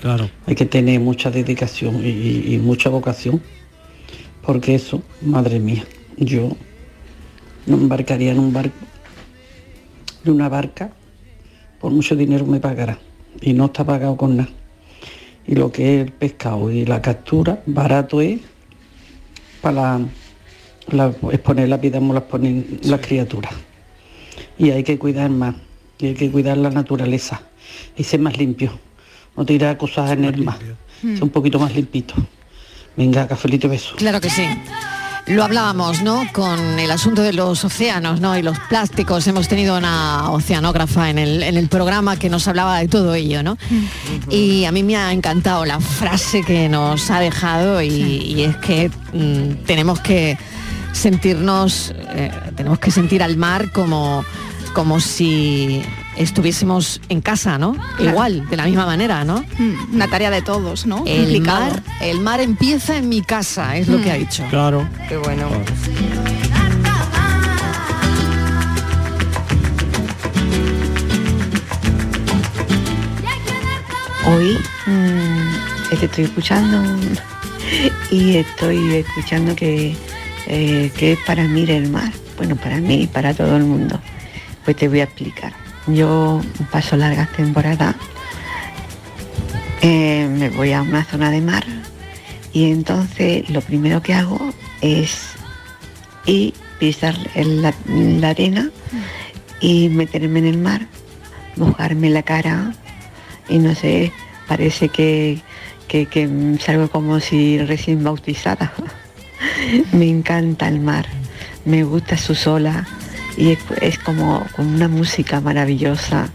Claro. 0.02 0.30
Hay 0.46 0.56
que 0.56 0.66
tener 0.66 1.00
mucha 1.00 1.30
dedicación 1.30 2.02
y, 2.06 2.58
mucha 2.60 2.90
vocación, 2.90 3.42
porque 4.42 4.76
eso, 4.76 5.04
madre 5.22 5.60
mía, 5.60 5.84
yo 6.18 6.56
no 7.66 7.76
embarcaría 7.76 8.32
en 8.32 8.40
un 8.40 8.54
barco, 8.54 8.78
en 10.24 10.32
una 10.32 10.48
barca, 10.48 10.92
por 11.82 11.92
mucho 11.92 12.16
dinero 12.16 12.46
me 12.46 12.60
pagará, 12.60 12.98
y 13.42 13.54
no 13.54 13.66
está 13.66 13.84
pagado 13.84 14.16
con 14.16 14.38
nada. 14.38 14.50
Y 15.46 15.56
lo 15.56 15.72
que 15.72 15.96
es 15.96 16.06
el 16.06 16.12
pescado 16.14 16.72
y 16.72 16.86
la 16.86 17.02
captura, 17.02 17.62
barato 17.66 18.22
es 18.22 18.40
para 19.62 20.00
la- 20.92 21.14
exponer 21.32 21.68
la 21.68 21.78
vida 21.78 22.00
como 22.00 22.14
las 22.14 22.24
ponen 22.24 22.80
las 22.84 23.02
criaturas. 23.02 23.54
Y 24.58 24.72
hay 24.72 24.84
que 24.84 24.98
cuidar 24.98 25.30
más, 25.30 25.56
y 26.00 26.08
hay 26.08 26.14
que 26.14 26.32
cuidar 26.32 26.58
la 26.58 26.70
naturaleza, 26.70 27.42
y 27.98 28.04
ser 28.04 28.22
más 28.22 28.38
limpio, 28.38 28.80
no 29.36 29.46
tirar 29.46 29.78
cosas 29.78 30.12
en 30.12 30.26
el 30.26 30.44
mar, 30.44 30.60
ser 31.02 31.24
un 31.24 31.30
poquito 31.30 31.60
más 31.60 31.74
limpito. 31.74 32.16
Venga, 32.96 33.28
cafelito 33.28 33.68
y 33.68 33.70
beso. 33.72 33.96
Claro 33.96 34.20
que 34.20 34.30
sí. 34.30 34.46
Lo 35.28 35.44
hablábamos, 35.44 36.02
¿no? 36.02 36.24
Con 36.34 36.80
el 36.80 36.90
asunto 36.90 37.22
de 37.22 37.34
los 37.34 37.64
océanos, 37.64 38.20
¿no? 38.20 38.36
Y 38.38 38.42
los 38.42 38.58
plásticos. 38.68 39.28
Hemos 39.28 39.48
tenido 39.48 39.78
una 39.78 40.32
oceanógrafa 40.32 41.12
en 41.12 41.20
el, 41.20 41.44
en 41.44 41.56
el 41.56 41.70
programa 41.70 42.18
que 42.18 42.30
nos 42.30 42.48
hablaba 42.48 42.80
de 42.80 42.88
todo 42.88 43.14
ello, 43.14 43.44
¿no? 43.44 43.58
Y 44.30 44.66
a 44.66 44.72
mí 44.72 44.82
me 44.82 44.98
ha 44.98 45.14
encantado 45.14 45.66
la 45.66 45.80
frase 45.80 46.42
que 46.42 46.68
nos 46.68 47.12
ha 47.12 47.20
dejado 47.20 47.82
y, 47.82 47.90
y 47.90 48.44
es 48.44 48.58
que 48.58 48.90
mm, 49.14 49.66
tenemos 49.66 50.00
que 50.00 50.36
sentirnos, 50.94 51.94
eh, 52.10 52.32
tenemos 52.56 52.80
que 52.80 52.92
sentir 52.92 53.22
al 53.22 53.38
mar 53.38 53.72
como, 53.72 54.26
como 54.74 55.00
si 55.00 55.82
estuviésemos 56.20 57.02
en 57.10 57.22
casa, 57.22 57.58
¿no? 57.58 57.74
Claro. 57.74 58.12
Igual, 58.12 58.50
de 58.50 58.58
la 58.58 58.66
misma 58.66 58.86
manera, 58.86 59.24
¿no? 59.24 59.44
Mm, 59.58 59.96
Una 59.96 60.08
tarea 60.08 60.30
de 60.30 60.42
todos, 60.42 60.86
¿no? 60.86 61.04
El 61.08 61.42
mar, 61.42 61.82
el 62.02 62.20
mar 62.20 62.42
empieza 62.42 62.98
en 62.98 63.10
mi 63.10 63.22
casa, 63.22 63.78
es 63.78 63.88
lo 63.88 64.02
que 64.02 64.12
ha 64.12 64.16
dicho. 64.16 64.46
Claro. 64.50 64.88
Qué 65.08 65.18
bueno. 65.18 65.50
Hoy 74.28 74.58
mm, 74.86 75.98
te 76.00 76.06
estoy 76.06 76.26
escuchando 76.26 76.84
y 78.12 78.36
estoy 78.36 78.96
escuchando 78.96 79.56
que, 79.56 79.96
eh, 80.48 80.92
que 80.98 81.14
es 81.14 81.20
para 81.26 81.44
mí 81.48 81.66
el 81.70 81.90
mar. 81.90 82.12
Bueno, 82.38 82.58
para 82.58 82.78
mí 82.78 83.04
y 83.04 83.08
para 83.08 83.34
todo 83.34 83.56
el 83.56 83.64
mundo. 83.64 84.00
Pues 84.66 84.76
te 84.76 84.90
voy 84.90 85.00
a 85.00 85.06
explicar. 85.06 85.69
Yo 85.94 86.42
paso 86.72 86.98
largas 86.98 87.32
temporadas, 87.34 87.96
eh, 89.82 90.28
me 90.30 90.50
voy 90.50 90.74
a 90.74 90.82
una 90.82 91.04
zona 91.04 91.32
de 91.32 91.42
mar 91.42 91.66
y 92.54 92.72
entonces 92.72 93.50
lo 93.50 93.62
primero 93.62 94.02
que 94.02 94.14
hago 94.14 94.40
es 94.82 95.32
ir, 96.26 96.54
pisar 96.80 97.16
en 97.34 97.62
la, 97.62 97.74
la 97.88 98.30
arena 98.30 98.70
y 99.62 99.90
meterme 99.90 100.40
en 100.40 100.46
el 100.48 100.58
mar, 100.58 100.86
mojarme 101.56 102.10
la 102.10 102.24
cara 102.24 102.74
y 103.48 103.58
no 103.58 103.74
sé, 103.74 104.12
parece 104.48 104.90
que, 104.90 105.40
que, 105.88 106.06
que 106.06 106.30
salgo 106.60 106.90
como 106.90 107.20
si 107.20 107.58
recién 107.60 108.04
bautizada. 108.04 108.74
me 109.92 110.08
encanta 110.08 110.68
el 110.68 110.80
mar, 110.80 111.08
me 111.66 111.84
gusta 111.84 112.18
su 112.18 112.36
sola 112.36 112.86
y 113.38 113.52
es, 113.52 113.60
es 113.82 114.00
como, 114.00 114.46
como 114.56 114.70
una 114.76 114.88
música 114.88 115.40
maravillosa. 115.42 116.30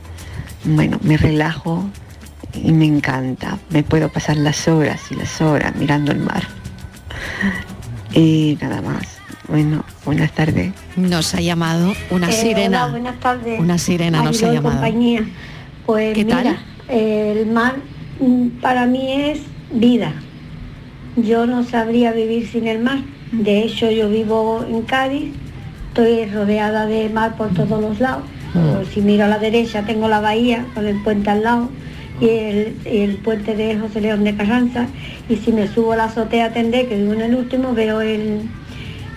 Bueno, 0.65 0.99
me 1.03 1.17
relajo 1.17 1.85
y 2.55 2.73
me 2.73 2.87
encanta. 2.87 3.59
Me 3.71 3.83
puedo 3.83 4.09
pasar 4.09 4.37
las 4.37 4.67
horas 4.69 5.01
y 5.11 5.15
las 5.17 5.41
horas 5.41 5.75
mirando 5.77 6.13
el 6.13 6.21
mar. 6.21 6.43
Y 8.13 8.57
nada 8.61 8.81
más. 8.81 9.19
Bueno, 9.49 9.85
buenas 10.05 10.33
tardes. 10.33 10.73
Nos 10.97 11.35
ha 11.35 11.41
llamado 11.41 11.93
una 12.11 12.31
Eh, 12.31 12.33
sirena. 12.33 12.85
hola, 12.85 12.93
buenas 12.93 13.21
tardes. 13.21 13.61
Una 13.61 13.77
sirena 13.79 14.23
nos 14.23 14.43
ha 14.43 14.53
llamado. 14.53 14.77
compañía. 14.77 15.25
Pues 15.85 16.15
¿Qué 16.15 16.25
mira, 16.25 16.43
tal? 16.43 16.59
el 16.89 17.47
mar 17.47 17.75
mm, 18.21 18.49
para 18.63 18.87
mí 18.87 19.13
es 19.13 19.41
vida. 19.71 20.13
Yo 21.17 21.47
no 21.47 21.63
sabría 21.65 22.13
vivir 22.13 22.49
sin 22.49 22.67
el 22.67 22.79
mar. 22.81 22.99
De 23.33 23.63
hecho, 23.65 23.91
yo 23.91 24.09
vivo 24.09 24.65
en 24.67 24.83
Cádiz, 24.83 25.33
estoy 25.95 26.27
rodeada 26.27 26.87
de 26.87 27.09
mar 27.09 27.37
por 27.37 27.55
todos 27.55 27.81
los 27.81 28.01
lados. 28.01 28.25
Pues, 28.53 28.89
si 28.89 29.01
miro 29.01 29.25
a 29.25 29.29
la 29.29 29.39
derecha 29.39 29.83
tengo 29.83 30.09
la 30.09 30.21
bahía 30.21 30.67
con 30.75 30.87
el 30.87 31.01
puente 31.03 31.31
al 31.31 31.45
lado 31.45 31.69
y 32.21 32.29
el, 32.29 32.77
y 32.85 32.99
el 32.99 33.17
puente 33.19 33.55
de 33.55 33.79
José 33.79 34.01
León 34.01 34.25
de 34.25 34.35
Carranza. 34.35 34.89
Y 35.29 35.37
si 35.37 35.53
me 35.53 35.69
subo 35.69 35.93
a 35.93 35.97
la 35.97 36.05
azotea 36.05 36.53
Tendé, 36.53 36.87
que 36.87 36.97
vivo 36.97 37.13
en 37.13 37.21
el 37.21 37.35
último, 37.37 37.75
veo 37.75 38.01
el, 38.01 38.43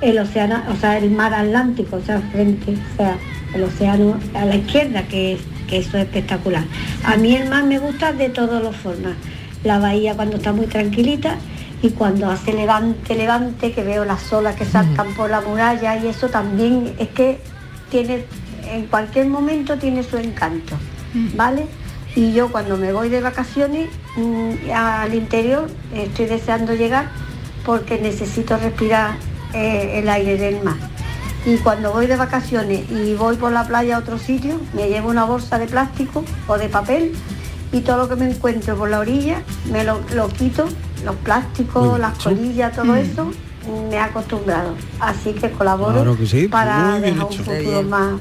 el 0.02 0.20
océano, 0.20 0.62
o 0.72 0.76
sea, 0.76 1.00
el 1.00 1.10
mar 1.10 1.34
Atlántico, 1.34 1.96
o 1.96 2.02
sea, 2.02 2.22
frente, 2.32 2.74
o 2.74 2.98
sea, 2.98 3.18
el 3.56 3.64
océano 3.64 4.20
a 4.36 4.46
la 4.46 4.56
izquierda, 4.56 5.02
que, 5.08 5.34
es, 5.34 5.40
que 5.68 5.78
eso 5.78 5.98
es 5.98 6.04
espectacular. 6.04 6.64
A 7.04 7.18
mí 7.18 7.36
el 7.36 7.50
mar 7.50 7.64
me 7.64 7.80
gusta 7.80 8.12
de 8.12 8.30
todas 8.30 8.64
las 8.64 8.76
formas. 8.76 9.16
La 9.64 9.80
bahía 9.80 10.14
cuando 10.14 10.38
está 10.38 10.54
muy 10.54 10.68
tranquilita 10.68 11.38
y 11.82 11.92
cuando 11.92 12.30
hace 12.30 12.54
levante, 12.54 13.16
levante, 13.16 13.72
que 13.72 13.84
veo 13.84 14.04
las 14.04 14.32
olas 14.34 14.56
que 14.56 14.66
saltan 14.66 15.14
por 15.14 15.30
la 15.30 15.42
muralla 15.42 15.98
y 15.98 16.08
eso 16.08 16.28
también 16.30 16.96
es 16.98 17.10
que 17.10 17.40
tiene, 17.92 18.26
en 18.72 18.88
cualquier 18.88 19.28
momento 19.28 19.78
tiene 19.78 20.04
su 20.04 20.18
encanto, 20.18 20.76
¿vale? 21.36 21.68
Y 22.16 22.34
yo 22.34 22.52
cuando 22.52 22.78
me 22.78 22.92
voy 22.92 23.10
de 23.10 23.22
vacaciones 23.22 23.90
mm, 24.16 24.72
al 24.74 25.14
interior 25.14 25.70
estoy 25.94 26.26
deseando 26.26 26.74
llegar 26.74 27.10
porque 27.64 28.00
necesito 28.00 28.58
respirar 28.58 29.18
eh, 29.54 30.00
el 30.00 30.10
aire 30.10 30.38
del 30.38 30.64
mar. 30.64 30.78
Y 31.46 31.58
cuando 31.58 31.94
voy 31.94 32.08
de 32.08 32.18
vacaciones 32.18 32.90
y 32.90 33.14
voy 33.14 33.38
por 33.38 33.52
la 33.52 33.68
playa 33.68 33.98
a 33.98 34.00
otro 34.00 34.18
sitio, 34.18 34.60
me 34.74 34.90
llevo 34.90 35.10
una 35.10 35.26
bolsa 35.26 35.60
de 35.60 35.68
plástico 35.68 36.26
o 36.48 36.58
de 36.58 36.70
papel 36.70 37.14
y 37.72 37.82
todo 37.82 37.98
lo 37.98 38.10
que 38.10 38.16
me 38.16 38.30
encuentro 38.30 38.76
por 38.76 38.90
la 38.90 39.00
orilla 39.00 39.44
me 39.72 39.84
lo, 39.84 40.02
lo 40.14 40.28
quito, 40.30 40.68
los 41.04 41.16
plásticos, 41.18 42.00
las 42.00 42.18
colillas, 42.18 42.74
todo 42.76 42.86
Mm. 42.94 42.98
eso, 42.98 43.32
me 43.90 43.96
he 43.96 44.00
acostumbrado. 44.00 44.76
Así 45.00 45.34
que 45.34 45.52
colaboro 45.52 45.94
Claro 45.94 46.18
que 46.18 46.26
sí, 46.26 46.48
para 46.48 46.92
muy 46.92 47.00
dejar 47.02 47.26
un 47.26 47.32
hecho. 47.34 47.44
futuro 47.44 47.84
más, 47.84 48.14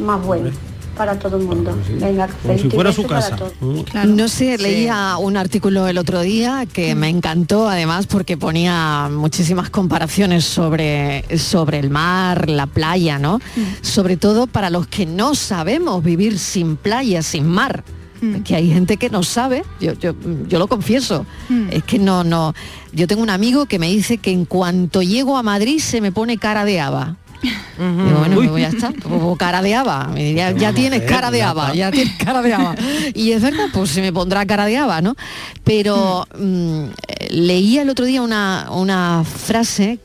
más 0.00 0.24
bueno 0.24 0.50
para 0.96 1.18
todo 1.18 1.38
el 1.38 1.44
mundo. 1.44 1.74
Venga, 1.98 2.28
Como 2.42 2.58
si 2.58 2.68
fuera 2.68 2.92
su 2.92 3.04
casa. 3.06 3.34
Mm. 3.60 4.14
No 4.16 4.28
sé, 4.28 4.58
leía 4.58 5.16
un 5.18 5.38
artículo 5.38 5.88
el 5.88 5.96
otro 5.96 6.20
día 6.20 6.66
que 6.70 6.94
me 6.94 7.08
encantó 7.08 7.70
además 7.70 8.06
porque 8.06 8.36
ponía 8.36 9.08
muchísimas 9.10 9.70
comparaciones 9.70 10.44
sobre, 10.44 11.24
sobre 11.38 11.78
el 11.78 11.88
mar, 11.88 12.50
la 12.50 12.66
playa, 12.66 13.18
¿no? 13.18 13.40
Sobre 13.80 14.18
todo 14.18 14.46
para 14.46 14.68
los 14.68 14.88
que 14.88 15.06
no 15.06 15.34
sabemos 15.34 16.04
vivir 16.04 16.38
sin 16.38 16.76
playa, 16.76 17.22
sin 17.22 17.46
mar. 17.48 17.82
Es 18.22 18.42
que 18.44 18.54
hay 18.54 18.70
gente 18.70 18.96
que 18.96 19.08
no 19.08 19.22
sabe, 19.22 19.64
yo, 19.80 19.94
yo, 19.94 20.14
yo 20.46 20.58
lo 20.58 20.68
confieso, 20.68 21.24
es 21.70 21.82
que 21.84 21.98
no, 21.98 22.22
no. 22.22 22.54
Yo 22.92 23.06
tengo 23.06 23.22
un 23.22 23.30
amigo 23.30 23.66
que 23.66 23.78
me 23.78 23.88
dice 23.88 24.18
que 24.18 24.30
en 24.30 24.44
cuanto 24.44 25.02
llego 25.02 25.38
a 25.38 25.42
Madrid 25.42 25.78
se 25.78 26.00
me 26.00 26.12
pone 26.12 26.36
cara 26.36 26.64
de 26.64 26.80
haba. 26.80 27.16
Digo, 27.42 28.18
bueno, 28.18 28.36
pues 28.36 28.62
ya 28.62 28.68
está, 28.68 28.92
pues 28.92 29.38
cara 29.38 29.62
de 29.62 29.74
haba. 29.74 30.10
Y 30.16 30.34
Ya, 30.34 30.50
ya 30.50 30.74
tienes 30.74 31.02
cara 31.02 31.30
de 31.30 31.42
haba, 31.42 31.74
ya 31.74 31.90
tienes 31.90 32.14
cara 32.16 32.42
de 32.42 32.52
haba. 32.52 32.74
Y 33.14 33.32
es 33.32 33.40
verdad, 33.40 33.68
pues 33.72 33.90
se 33.90 34.02
me 34.02 34.12
pondrá 34.12 34.44
cara 34.44 34.66
de 34.66 34.76
haba, 34.76 35.00
¿no? 35.00 35.16
Pero 35.64 36.26
mm, 36.38 36.84
eh, 37.08 37.28
leía 37.30 37.82
el 37.82 37.88
otro 37.88 38.04
día 38.04 38.20
una, 38.20 38.68
una 38.70 39.24
frase, 39.24 39.98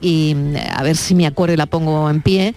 y 0.00 0.34
mm, 0.34 0.56
a 0.76 0.82
ver 0.82 0.96
si 0.96 1.14
me 1.14 1.26
acuerdo 1.26 1.54
y 1.54 1.56
la 1.56 1.66
pongo 1.66 2.10
en 2.10 2.20
pie. 2.22 2.54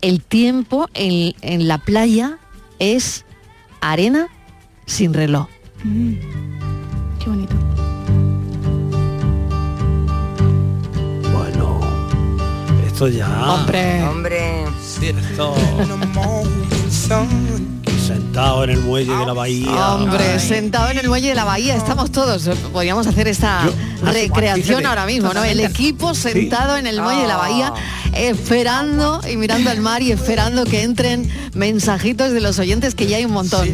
El 0.00 0.20
tiempo 0.20 0.88
en, 0.94 1.34
en 1.42 1.68
la 1.68 1.78
playa 1.78 2.38
es 2.80 3.24
arena 3.80 4.28
sin 4.86 5.14
reloj. 5.14 5.46
Qué 5.82 7.28
bonito. 7.28 7.54
Bueno, 11.32 11.80
esto 12.86 13.08
ya. 13.08 13.54
Hombre. 13.54 14.02
Hombre. 14.02 14.64
Esto- 15.02 15.54
Sentado 18.22 18.64
en 18.64 18.70
el 18.70 18.80
muelle 18.80 19.16
de 19.16 19.26
la 19.26 19.32
bahía. 19.32 19.94
Hombre, 19.94 20.40
sentado 20.40 20.90
en 20.90 20.98
el 20.98 21.08
muelle 21.08 21.28
de 21.28 21.34
la 21.36 21.44
bahía, 21.44 21.76
estamos 21.76 22.10
todos. 22.10 22.48
Podríamos 22.72 23.06
hacer 23.06 23.28
esta 23.28 23.62
recreación 24.02 24.86
ahora 24.86 25.06
mismo, 25.06 25.32
¿no? 25.32 25.44
El 25.44 25.60
equipo 25.60 26.14
sentado 26.14 26.76
en 26.76 26.88
el 26.88 27.00
muelle 27.00 27.22
de 27.22 27.28
la 27.28 27.36
bahía, 27.36 27.72
Ah. 27.76 28.10
esperando 28.14 29.20
y 29.30 29.36
mirando 29.36 29.70
al 29.70 29.80
mar 29.80 30.02
y 30.02 30.10
esperando 30.10 30.64
que 30.64 30.82
entren 30.82 31.30
mensajitos 31.54 32.32
de 32.32 32.40
los 32.40 32.58
oyentes, 32.58 32.96
que 32.96 33.06
ya 33.06 33.18
hay 33.18 33.24
un 33.24 33.32
montón. 33.32 33.68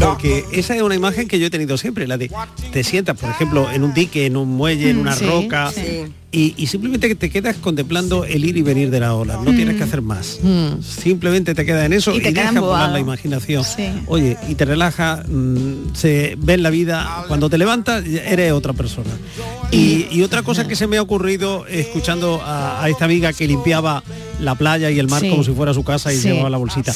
Porque 0.00 0.44
esa 0.52 0.76
es 0.76 0.82
una 0.82 0.94
imagen 0.96 1.26
que 1.26 1.38
yo 1.38 1.46
he 1.46 1.50
tenido 1.50 1.78
siempre, 1.78 2.06
la 2.06 2.18
de 2.18 2.30
te 2.72 2.84
sientas, 2.84 3.16
por 3.16 3.30
ejemplo, 3.30 3.70
en 3.70 3.84
un 3.84 3.94
dique, 3.94 4.26
en 4.26 4.36
un 4.36 4.48
muelle, 4.50 4.90
en 4.90 4.98
Mm, 4.98 5.00
una 5.00 5.16
sí, 5.16 5.24
roca, 5.24 5.70
sí. 5.74 6.12
Y, 6.32 6.54
y 6.56 6.68
simplemente 6.68 7.08
que 7.08 7.16
te 7.16 7.28
quedas 7.28 7.56
contemplando 7.56 8.24
el 8.24 8.44
ir 8.44 8.56
y 8.56 8.62
venir 8.62 8.88
de 8.90 9.00
la 9.00 9.14
ola, 9.14 9.36
no 9.44 9.50
tienes 9.52 9.76
que 9.76 9.82
hacer 9.82 10.00
más. 10.00 10.38
Mm. 10.42 10.80
Simplemente 10.80 11.56
te 11.56 11.64
quedas 11.66 11.86
en 11.86 11.92
eso 11.92 12.12
Y 12.14 12.18
y, 12.18 12.20
te 12.20 12.32
quedas 12.32 12.50
dejas 12.54 12.60
volar 12.62 12.90
la 12.90 13.00
imaginación. 13.00 13.64
Sí. 13.64 13.88
Oye, 14.06 14.36
y 14.48 14.54
te 14.54 14.64
relajas, 14.64 15.26
mm, 15.28 15.92
se 15.94 16.36
ve 16.38 16.54
en 16.54 16.62
la 16.62 16.70
vida, 16.70 17.24
cuando 17.26 17.50
te 17.50 17.58
levantas 17.58 18.04
eres 18.06 18.52
otra 18.52 18.72
persona. 18.74 19.10
Y, 19.72 20.06
y 20.12 20.22
otra 20.22 20.42
cosa 20.44 20.68
que 20.68 20.76
se 20.76 20.86
me 20.86 20.98
ha 20.98 21.02
ocurrido 21.02 21.66
escuchando 21.66 22.40
a, 22.44 22.82
a 22.84 22.88
esta 22.88 23.06
amiga 23.06 23.32
que 23.32 23.48
limpiaba 23.48 24.04
la 24.40 24.54
playa 24.54 24.88
y 24.90 24.98
el 25.00 25.08
mar 25.08 25.20
Sí. 25.22 25.30
como 25.30 25.42
si 25.42 25.50
fuera 25.52 25.74
su 25.74 25.82
casa 25.82 26.12
y 26.12 26.16
Sí, 26.16 26.28
llevaba 26.28 26.48
la 26.48 26.58
bolsita. 26.58 26.94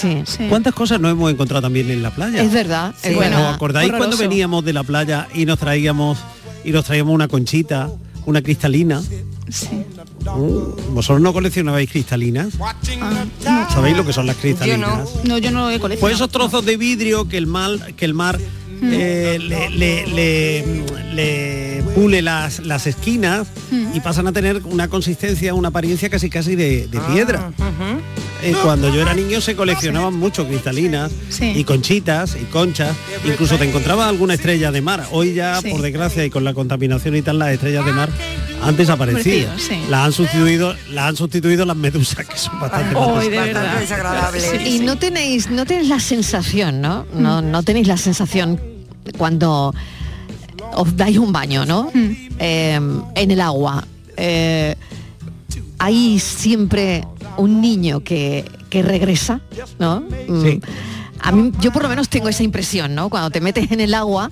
¿Cuántas 0.49 0.75
cosas 0.75 1.01
no 1.01 1.09
hemos 1.09 1.31
encontrado 1.33 1.63
también 1.63 1.91
en 1.91 2.03
la 2.05 2.11
playa? 2.15 2.41
Es 2.41 2.53
verdad, 2.53 2.95
es 3.03 3.15
Bueno. 3.17 3.49
¿os 3.49 3.55
acordáis 3.57 3.93
cuando 3.93 4.17
veníamos 4.17 4.65
de 4.65 4.73
la 4.73 4.85
playa 4.85 5.27
y 5.35 5.45
nos 5.45 5.59
traíamos 5.59 6.19
y 6.65 6.71
nos 6.71 6.85
traíamos 6.85 7.13
una 7.15 7.29
conchita, 7.29 7.91
una 8.27 8.43
cristalina? 8.43 9.03
Sí. 9.51 9.69
Mm, 10.25 10.95
¿Vosotros 10.95 11.21
no 11.21 11.33
coleccionabais 11.33 11.91
cristalinas? 11.91 12.55
Ah, 13.47 13.69
¿Sabéis 13.73 13.97
lo 13.97 14.05
que 14.07 14.13
son 14.13 14.27
las 14.27 14.37
cristalinas? 14.37 15.09
no, 15.25 15.39
yo 15.39 15.51
no 15.51 15.71
he 15.71 15.79
coleccionado. 15.79 16.01
Pues 16.01 16.15
esos 16.15 16.31
trozos 16.31 16.65
de 16.65 16.77
vidrio 16.77 17.29
que 17.29 17.37
el 17.37 17.47
mar, 17.47 17.95
que 17.95 18.05
el 18.05 18.15
mar 18.15 18.39
eh, 18.83 19.39
le, 19.41 19.71
le- 19.71 20.07
le- 20.07 20.85
le 21.15 21.85
pule 21.95 22.23
las, 22.23 22.59
las 22.61 22.87
esquinas 22.87 23.47
y 23.95 24.01
pasan 24.01 24.27
a 24.27 24.33
tener 24.33 24.63
una 24.65 24.89
consistencia, 24.89 25.55
una 25.55 25.69
apariencia 25.69 26.09
casi 26.11 26.29
casi 26.31 26.57
de, 26.57 26.87
de 26.89 27.01
piedra. 27.13 27.53
Eh, 28.45 28.55
cuando 28.63 28.93
yo 28.95 29.01
era 29.01 29.15
niño 29.15 29.41
se 29.41 29.57
coleccionaban 29.57 30.15
mucho 30.15 30.47
cristalinas 30.47 31.11
Sí. 31.31 31.53
y 31.57 31.65
conchitas 31.65 32.37
y 32.41 32.45
conchas, 32.45 32.95
incluso 33.25 33.57
te 33.57 33.65
encontrabas 33.69 34.09
alguna 34.09 34.35
estrella 34.35 34.71
de 34.71 34.81
mar. 34.83 35.05
Hoy 35.13 35.35
ya, 35.35 35.61
Sí. 35.63 35.71
por 35.71 35.81
desgracia, 35.83 36.25
y 36.25 36.31
con 36.31 36.45
la 36.45 36.53
contaminación 36.55 37.17
y 37.17 37.23
tal, 37.23 37.39
las 37.39 37.51
estrellas 37.53 37.85
de 37.87 37.93
mar 37.93 38.11
han 38.63 38.77
desaparecido. 38.77 39.51
Sí. 39.59 39.79
Las 39.91 40.07
han 40.07 40.13
sustituido, 40.13 40.75
las 40.91 41.05
han 41.11 41.17
sustituido 41.17 41.65
las 41.65 41.77
medusas, 41.77 42.27
que 42.27 42.37
son 42.39 42.61
bastante 42.61 42.95
más 42.95 43.09
Hoy 43.09 43.29
de 43.29 43.37
Bastante 43.37 43.53
verdad. 43.61 43.81
desagradable. 43.81 44.69
Y 44.71 44.79
no 44.81 44.97
tenéis, 44.97 45.51
no 45.51 45.65
tenéis 45.67 45.89
la 45.89 46.01
sensación, 46.01 46.81
¿no? 46.81 47.07
No, 47.15 47.41
no 47.43 47.63
tenéis 47.63 47.87
la 47.89 47.97
sensación 47.97 48.61
cuando 49.19 49.75
os 50.77 50.97
dais 50.97 51.19
un 51.19 51.33
baño, 51.33 51.65
¿no? 51.67 51.91
Eh, 52.39 52.75
en 53.15 53.31
el 53.31 53.41
agua. 53.41 53.87
Eh, 54.17 54.75
hay 55.79 56.19
siempre 56.19 57.05
un 57.37 57.61
niño 57.61 58.01
que, 58.05 58.45
que 58.71 58.83
regresa, 58.83 59.41
¿no? 59.79 60.01
Mm, 60.29 60.43
Sí. 60.43 60.61
A 61.21 61.33
mí, 61.33 61.53
yo 61.61 61.73
por 61.73 61.83
lo 61.83 61.89
menos 61.89 62.11
tengo 62.11 62.29
esa 62.29 62.43
impresión, 62.43 62.95
¿no? 62.95 63.09
Cuando 63.09 63.31
te 63.31 63.41
metes 63.41 63.73
en 63.73 63.81
el 63.81 63.95
agua 63.95 64.31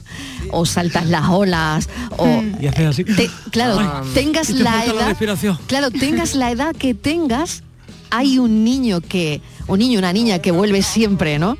o 0.51 0.67
saltas 0.67 1.07
las 1.07 1.27
olas 1.31 1.89
o 2.19 2.27
Y 2.61 2.67
haces 2.67 2.87
así. 2.87 3.05
te- 3.05 3.31
claro, 3.51 3.79
tengas 4.13 4.51
y 4.51 4.55
te 4.59 4.63
la 4.63 4.85
edad, 4.85 5.09
respiración. 5.09 5.59
claro, 5.67 5.91
tengas 5.91 6.35
la 6.35 6.51
edad 6.51 6.77
que 6.77 6.93
tengas, 6.93 7.63
hay 8.11 8.39
un 8.39 8.63
niño 8.63 9.01
que, 9.01 9.41
un 9.69 9.79
niño, 9.79 9.99
una 10.01 10.13
niña 10.13 10.41
que 10.41 10.51
vuelve 10.51 10.83
siempre, 10.83 11.39
¿no? 11.39 11.57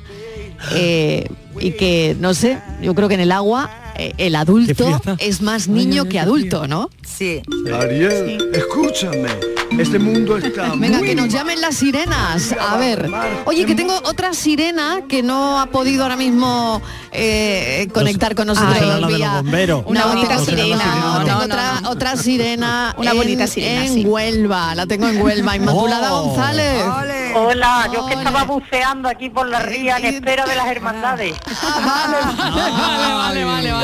Eh, 0.75 1.27
y 1.59 1.71
que, 1.71 2.15
no 2.19 2.35
sé, 2.35 2.59
yo 2.83 2.93
creo 2.93 3.07
que 3.07 3.15
en 3.15 3.21
el 3.21 3.31
agua 3.31 3.71
eh, 3.95 4.13
el 4.17 4.35
adulto 4.35 5.01
es 5.19 5.41
más 5.41 5.67
niño 5.67 6.05
que 6.05 6.19
adulto, 6.19 6.67
¿no? 6.67 6.89
Sí. 7.05 7.41
Ariel, 7.73 8.49
escúchame. 8.53 9.29
Este 9.77 9.97
mundo 9.97 10.37
está 10.37 10.73
Venga, 10.75 10.99
muy 10.99 11.07
que 11.07 11.15
nos 11.15 11.29
llamen 11.29 11.59
las 11.59 11.75
sirenas. 11.77 12.53
A 12.59 12.77
ver. 12.77 13.09
Oye, 13.45 13.65
que 13.65 13.73
tengo 13.75 13.95
otra 14.05 14.33
sirena 14.33 14.99
que 15.09 15.23
no 15.23 15.59
ha 15.59 15.65
podido 15.67 16.03
ahora 16.03 16.15
mismo 16.15 16.79
eh, 17.11 17.87
conectar 17.93 18.35
con 18.35 18.47
nosotros. 18.47 18.77
Ah, 18.79 19.07
vía- 19.07 19.33
bomberos. 19.41 19.83
Una 19.87 20.01
No, 20.01 20.07
bonita 20.09 20.37
sirena, 20.39 20.95
no, 20.99 21.19
no, 21.19 21.25
tengo 21.25 21.39
no, 21.39 21.45
otra, 21.45 21.81
no. 21.81 21.89
otra 21.89 22.15
sirena. 22.17 22.93
Una 22.97 23.11
en- 23.11 23.17
bonita 23.17 23.47
sirena, 23.47 23.85
En 23.85 23.93
sí. 23.95 24.05
Huelva, 24.05 24.75
la 24.75 24.85
tengo 24.85 25.07
en 25.07 25.19
Huelva. 25.21 25.55
Inmaculada 25.55 26.13
Oh. 26.13 26.25
González. 26.25 26.83
Ole. 26.85 27.33
Hola, 27.35 27.89
yo 27.91 28.05
que 28.05 28.13
estaba 28.13 28.43
buceando 28.43 29.09
aquí 29.09 29.31
por 29.31 29.47
la 29.49 29.59
ría 29.59 29.97
en 29.97 30.05
espera 30.05 30.45
de 30.45 30.55
las 30.55 30.67
hermandades. 30.67 31.33
Ah, 31.63 32.07
vale, 32.13 32.51
vale, 32.51 33.13
vale, 33.15 33.45
vale, 33.45 33.71
vale. 33.71 33.82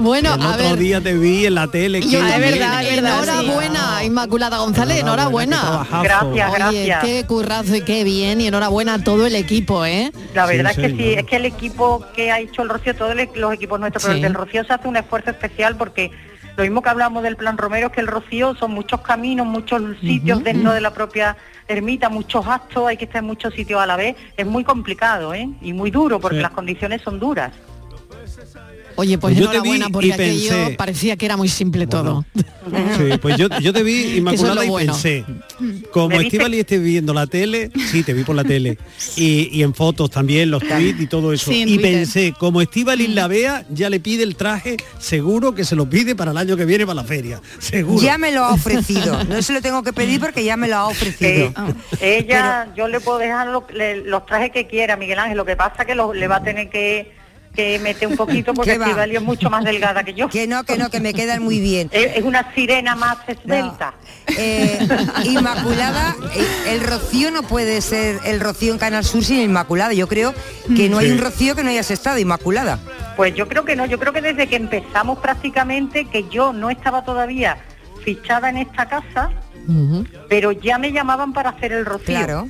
Bueno, 0.00 0.34
El 0.34 0.42
a 0.42 0.48
otro 0.50 0.70
ver. 0.70 0.78
día 0.78 1.00
te 1.00 1.14
vi 1.14 1.46
en 1.46 1.54
la 1.54 1.66
tele. 1.68 2.00
Yo 2.02 2.22
bien. 2.22 2.40
verdad, 2.40 2.82
es 2.84 2.96
verdad, 3.02 3.22
sí. 3.24 3.28
enhorabuena, 3.30 4.04
Inmaculada 4.04 4.58
González, 4.58 5.00
Enhorabuena. 5.00 5.86
Gracias, 6.02 6.22
Oye, 6.24 6.58
gracias. 6.86 7.04
qué 7.04 7.24
currazo 7.26 7.74
y 7.76 7.80
qué 7.82 8.04
bien, 8.04 8.40
y 8.40 8.46
enhorabuena 8.46 8.94
a 8.94 8.98
todo 9.04 9.26
el 9.26 9.34
equipo, 9.34 9.84
¿eh? 9.84 10.12
La 10.34 10.46
Sí, 10.46 10.56
verdad 10.56 10.72
es 10.72 10.78
que 10.78 10.90
sí, 10.96 11.12
es 11.14 11.24
que 11.24 11.36
el 11.36 11.46
equipo 11.46 12.04
que 12.14 12.30
ha 12.30 12.38
hecho 12.40 12.62
el 12.62 12.68
Rocío, 12.68 12.94
todos 12.94 13.14
los 13.34 13.52
equipos 13.54 13.80
nuestros, 13.80 14.04
pero 14.04 14.14
el 14.16 14.22
del 14.22 14.34
Rocío 14.34 14.64
se 14.64 14.72
hace 14.72 14.86
un 14.86 14.96
esfuerzo 14.96 15.30
especial 15.30 15.76
porque 15.76 16.10
lo 16.56 16.62
mismo 16.64 16.82
que 16.82 16.88
hablamos 16.88 17.22
del 17.22 17.36
plan 17.36 17.56
Romero 17.58 17.88
es 17.88 17.92
que 17.92 18.00
el 18.00 18.06
Rocío 18.08 18.54
son 18.56 18.72
muchos 18.72 19.00
caminos, 19.00 19.46
muchos 19.46 19.82
sitios 20.00 20.42
dentro 20.44 20.72
de 20.72 20.80
la 20.80 20.92
propia 20.92 21.36
ermita, 21.66 22.08
muchos 22.08 22.46
actos, 22.46 22.86
hay 22.86 22.96
que 22.96 23.04
estar 23.04 23.20
en 23.20 23.26
muchos 23.26 23.52
sitios 23.54 23.80
a 23.80 23.86
la 23.86 23.96
vez, 23.96 24.16
es 24.36 24.46
muy 24.46 24.64
complicado, 24.64 25.34
¿eh? 25.34 25.48
Y 25.60 25.72
muy 25.72 25.90
duro 25.90 26.18
porque 26.20 26.36
Sí. 26.38 26.42
las 26.42 26.52
condiciones 26.52 27.02
son 27.02 27.18
duras. 27.20 27.52
Oye, 29.00 29.16
pues, 29.16 29.34
Pues 29.36 29.44
yo 29.44 29.50
te 29.50 29.60
vi 29.60 29.76
enhorabuena, 29.76 29.86
y 29.88 29.92
porque 29.92 30.12
aquello 30.12 30.50
pensé- 30.50 30.76
parecía 30.76 31.16
que 31.16 31.24
era 31.26 31.36
muy 31.36 31.48
simple 31.48 31.86
todo. 31.86 32.24
Sí, 32.34 33.16
pues 33.22 33.36
yo, 33.36 33.46
yo 33.60 33.72
te 33.72 33.84
vi 33.84 34.16
inmaculada 34.18 34.64
y 34.64 34.68
bueno. 34.68 34.92
pensé, 34.92 35.24
como 35.92 36.08
¿Me 36.08 36.14
viste? 36.18 36.26
Estivali 36.36 36.58
esté 36.60 36.78
viendo 36.78 37.14
la 37.14 37.28
tele, 37.28 37.70
sí, 37.92 38.02
te 38.02 38.12
vi 38.12 38.24
por 38.24 38.34
la 38.34 38.42
tele, 38.42 38.76
y, 39.16 39.50
y 39.56 39.62
en 39.62 39.72
fotos 39.72 40.10
también, 40.10 40.50
los 40.50 40.62
tweets 40.66 41.00
y 41.00 41.06
todo 41.06 41.32
eso, 41.32 41.50
Sí, 41.50 41.62
y 41.62 41.64
Twitter. 41.76 41.82
pensé, 41.92 42.34
como 42.38 42.60
Estivali 42.60 43.06
la 43.06 43.28
vea, 43.28 43.64
ya 43.70 43.88
le 43.88 44.00
pide 44.00 44.24
el 44.24 44.34
traje, 44.34 44.76
seguro 44.98 45.54
que 45.54 45.64
se 45.64 45.76
lo 45.76 45.88
pide 45.88 46.16
para 46.16 46.32
el 46.32 46.36
año 46.36 46.56
que 46.56 46.64
viene 46.64 46.84
para 46.84 46.96
la 46.96 47.04
feria, 47.04 47.40
seguro. 47.60 48.02
Ya 48.02 48.18
me 48.18 48.32
lo 48.32 48.44
ha 48.44 48.52
ofrecido. 48.52 49.22
No 49.24 49.40
se 49.42 49.52
lo 49.52 49.62
tengo 49.62 49.82
que 49.84 49.92
pedir 49.92 50.18
porque 50.20 50.42
ya 50.42 50.56
me 50.56 50.66
lo 50.66 50.74
ha 50.76 50.86
ofrecido. 50.88 51.52
Eh, 52.00 52.24
ella, 52.26 52.68
yo 52.76 52.88
le 52.88 52.98
puedo 52.98 53.18
dejar 53.18 53.46
lo- 53.48 53.64
le- 53.72 54.02
los 54.04 54.26
trajes 54.26 54.50
que 54.50 54.66
quiera, 54.66 54.96
Miguel 54.96 55.20
Ángel, 55.20 55.36
lo 55.36 55.44
que 55.44 55.54
pasa 55.56 55.84
que 55.84 55.94
lo- 55.94 56.12
le 56.12 56.26
va 56.26 56.36
a 56.36 56.42
tener 56.42 56.68
que 56.68 57.16
que 57.58 57.80
mete 57.80 58.06
un 58.06 58.16
poquito 58.16 58.54
porque. 58.54 58.72
Estivali 58.78 59.16
es 59.16 59.22
mucho 59.22 59.50
más 59.50 59.64
delgada 59.64 60.04
que 60.04 60.14
yo. 60.14 60.28
Que 60.38 60.46
no, 60.46 60.62
que 60.62 60.76
no, 60.76 60.90
que 60.90 61.00
me 61.00 61.12
quedan 61.12 61.42
muy 61.42 61.58
bien. 61.58 61.90
Es, 61.98 62.18
es 62.18 62.22
una 62.22 62.54
sirena 62.54 62.94
más 62.94 63.16
esbelta. 63.26 63.94
Eh, 64.36 64.86
Inmaculada, 65.24 66.14
eh, 66.36 66.74
el 66.74 66.80
Rocío 66.80 67.32
no 67.32 67.42
puede 67.42 67.80
ser 67.80 68.20
el 68.24 68.38
Rocío 68.38 68.72
en 68.72 68.78
Canal 68.78 69.04
Sur 69.04 69.24
sin 69.24 69.40
Inmaculada. 69.40 69.92
Yo 69.94 70.06
creo 70.06 70.32
que 70.76 70.88
no 70.88 70.98
hay 70.98 71.10
un 71.10 71.18
Rocío 71.18 71.56
que 71.56 71.64
no 71.64 71.70
hayas 71.70 71.90
estado, 71.90 72.18
Inmaculada. 72.18 72.78
Pues 73.16 73.34
yo 73.34 73.48
creo 73.48 73.64
que 73.64 73.74
no, 73.74 73.86
yo 73.86 73.98
creo 73.98 74.12
que 74.12 74.22
desde 74.22 74.46
que 74.46 74.56
empezamos 74.56 75.18
prácticamente, 75.18 76.04
que 76.04 76.28
yo 76.28 76.52
no 76.52 76.70
estaba 76.70 77.04
todavía 77.04 77.56
fichada 78.04 78.50
en 78.50 78.58
esta 78.58 78.86
casa, 78.86 79.30
pero 80.28 80.52
ya 80.52 80.78
me 80.78 80.92
llamaban 80.92 81.32
para 81.32 81.50
hacer 81.50 81.72
el 81.72 81.84
rocío. 81.84 82.14
Claro. 82.14 82.48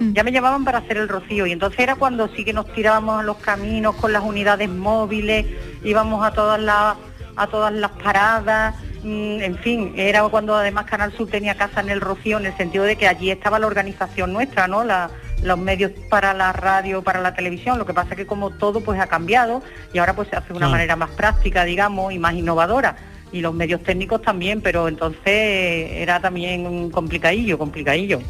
Ya 0.00 0.24
me 0.24 0.32
llamaban 0.32 0.64
para 0.64 0.78
hacer 0.78 0.96
el 0.96 1.08
rocío 1.08 1.46
y 1.46 1.52
entonces 1.52 1.78
era 1.80 1.94
cuando 1.94 2.28
sí 2.28 2.44
que 2.44 2.52
nos 2.52 2.72
tirábamos 2.72 3.20
a 3.20 3.22
los 3.22 3.36
caminos 3.36 3.94
con 3.96 4.12
las 4.12 4.22
unidades 4.24 4.68
móviles, 4.68 5.46
íbamos 5.84 6.24
a 6.26 6.32
todas 6.32 6.60
las 6.60 6.96
a 7.36 7.46
todas 7.48 7.72
las 7.72 7.90
paradas, 7.90 8.76
mm, 9.02 9.40
en 9.42 9.58
fin, 9.58 9.92
era 9.96 10.22
cuando 10.28 10.54
además 10.54 10.84
Canal 10.86 11.12
Sur 11.12 11.28
tenía 11.28 11.56
casa 11.56 11.80
en 11.80 11.88
el 11.90 12.00
Rocío 12.00 12.38
en 12.38 12.46
el 12.46 12.56
sentido 12.56 12.84
de 12.84 12.94
que 12.96 13.08
allí 13.08 13.30
estaba 13.30 13.58
la 13.58 13.66
organización 13.66 14.32
nuestra, 14.32 14.68
¿no? 14.68 14.84
La- 14.84 15.10
los 15.42 15.58
medios 15.58 15.90
para 16.08 16.32
la 16.32 16.52
radio, 16.52 17.02
para 17.02 17.20
la 17.20 17.34
televisión, 17.34 17.76
lo 17.78 17.86
que 17.86 17.92
pasa 17.92 18.14
que 18.16 18.24
como 18.24 18.50
todo 18.50 18.80
pues 18.80 19.00
ha 19.00 19.08
cambiado 19.08 19.62
y 19.92 19.98
ahora 19.98 20.14
pues 20.14 20.28
se 20.28 20.36
hace 20.36 20.48
de 20.48 20.52
una 20.54 20.58
Claro. 20.66 20.72
manera 20.72 20.96
más 20.96 21.10
práctica, 21.10 21.64
digamos, 21.64 22.12
y 22.12 22.18
más 22.20 22.34
innovadora 22.34 22.96
y 23.32 23.40
los 23.40 23.52
medios 23.52 23.82
técnicos 23.82 24.22
también, 24.22 24.60
pero 24.60 24.86
entonces 24.86 25.24
era 25.26 26.20
también 26.20 26.88
complicadillo, 26.90 27.58
complicadillo. 27.58 28.20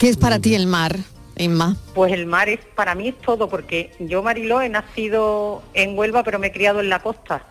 ¿Qué 0.00 0.08
es 0.08 0.16
para 0.16 0.38
ti 0.38 0.54
el 0.54 0.66
mar, 0.66 0.96
Inma? 1.36 1.76
Pues 1.94 2.10
el 2.14 2.24
mar 2.24 2.48
es 2.48 2.60
para 2.74 2.94
mí 2.94 3.08
es 3.08 3.18
todo, 3.18 3.50
porque 3.50 3.92
yo 3.98 4.22
Mariló 4.22 4.62
he 4.62 4.70
nacido 4.70 5.62
en 5.74 5.96
Huelva, 5.96 6.22
pero 6.24 6.38
me 6.38 6.46
he 6.46 6.52
criado 6.52 6.80
en 6.80 6.88
la 6.88 7.00
costa. 7.00 7.42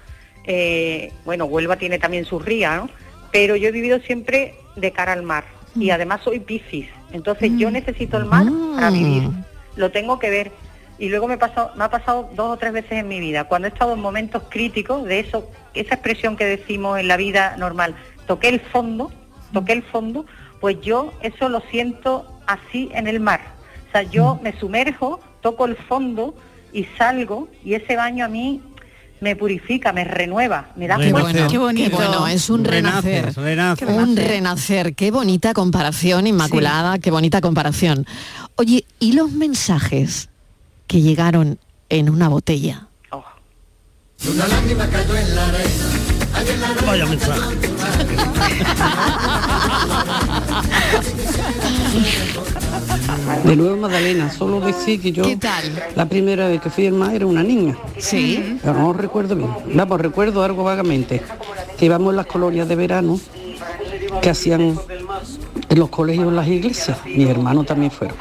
Eh, 0.45 1.13
bueno, 1.25 1.45
Huelva 1.45 1.75
tiene 1.75 1.99
también 1.99 2.25
sus 2.25 2.43
rías, 2.43 2.75
¿no? 2.77 2.89
Pero 3.31 3.55
yo 3.55 3.67
he 3.67 3.71
vivido 3.71 3.99
siempre 3.99 4.55
de 4.75 4.91
cara 4.91 5.13
al 5.13 5.21
mar 5.21 5.43
y 5.75 5.91
además 5.91 6.21
soy 6.23 6.39
Piscis, 6.39 6.87
entonces 7.11 7.51
yo 7.55 7.69
necesito 7.69 8.17
el 8.17 8.25
mar 8.25 8.47
para 8.73 8.89
vivir. 8.89 9.29
Lo 9.75 9.91
tengo 9.91 10.17
que 10.17 10.31
ver. 10.31 10.51
Y 10.97 11.09
luego 11.09 11.27
me, 11.27 11.37
pasó, 11.37 11.69
me 11.75 11.83
ha 11.83 11.91
pasado 11.91 12.31
dos 12.35 12.53
o 12.53 12.57
tres 12.57 12.73
veces 12.73 12.93
en 12.93 13.07
mi 13.07 13.19
vida, 13.19 13.43
cuando 13.43 13.67
he 13.67 13.71
estado 13.71 13.93
en 13.93 13.99
momentos 13.99 14.41
críticos 14.49 15.05
de 15.05 15.19
eso, 15.19 15.47
esa 15.75 15.93
expresión 15.93 16.35
que 16.35 16.45
decimos 16.45 16.99
en 16.99 17.07
la 17.07 17.15
vida 17.15 17.55
normal, 17.57 17.93
toqué 18.25 18.49
el 18.49 18.59
fondo, 18.59 19.11
toqué 19.53 19.73
el 19.73 19.83
fondo, 19.83 20.25
pues 20.59 20.81
yo 20.81 21.13
eso 21.21 21.47
lo 21.47 21.61
siento 21.69 22.38
así 22.49 22.89
en 22.93 23.07
el 23.07 23.19
mar. 23.19 23.41
O 23.87 23.91
sea, 23.91 24.03
yo 24.03 24.39
me 24.43 24.57
sumerjo, 24.59 25.19
toco 25.41 25.65
el 25.65 25.75
fondo 25.75 26.35
y 26.73 26.85
salgo 26.97 27.47
y 27.63 27.73
ese 27.73 27.95
baño 27.95 28.25
a 28.25 28.27
mí 28.27 28.61
me 29.21 29.35
purifica, 29.35 29.91
me 29.91 30.03
renueva, 30.05 30.69
me 30.75 30.87
da 30.87 30.97
Qué 30.97 31.11
fuerza. 31.11 31.29
bueno, 31.31 31.47
qué 31.49 31.89
bueno, 31.89 32.27
es 32.27 32.49
un 32.49 32.63
renacer. 32.63 33.33
Un 33.87 34.15
renacer, 34.15 34.95
qué 34.95 35.11
bonita 35.11 35.53
comparación, 35.53 36.27
Inmaculada, 36.27 36.99
qué 36.99 37.11
bonita 37.11 37.41
comparación. 37.41 38.05
Oye, 38.55 38.85
¿y 38.99 39.13
los 39.13 39.31
mensajes 39.31 40.29
que 40.87 41.01
llegaron 41.01 41.59
en 41.89 42.09
una 42.09 42.29
botella? 42.29 42.87
Una 44.27 44.47
lágrima 44.47 44.87
cayó 44.87 45.15
en 45.15 45.35
la 45.35 45.47
arena. 45.47 45.98
Vaya 46.85 47.05
mensaje. 47.05 47.41
De 53.43 53.55
nuevo 53.55 53.77
Magdalena, 53.77 54.31
solo 54.31 54.59
decir 54.59 55.01
que 55.01 55.11
yo 55.11 55.23
la 55.95 56.05
primera 56.05 56.47
vez 56.47 56.61
que 56.61 56.69
fui 56.69 56.87
al 56.87 56.93
mar 56.93 57.15
era 57.15 57.25
una 57.25 57.43
niña. 57.43 57.77
Sí. 57.97 58.59
Pero 58.61 58.73
no 58.73 58.93
recuerdo 58.93 59.35
bien. 59.35 59.49
Vamos, 59.73 60.01
recuerdo 60.01 60.43
algo 60.43 60.63
vagamente. 60.63 61.21
Que 61.77 61.85
íbamos 61.85 62.11
en 62.11 62.17
las 62.17 62.25
colonias 62.25 62.67
de 62.67 62.75
verano 62.75 63.19
que 64.21 64.29
hacían 64.29 64.77
en 65.69 65.79
los 65.79 65.89
colegios, 65.89 66.27
en 66.27 66.35
las 66.35 66.47
iglesias. 66.47 66.97
Mis 67.05 67.29
hermanos 67.29 67.65
también 67.65 67.91
fueron. 67.91 68.17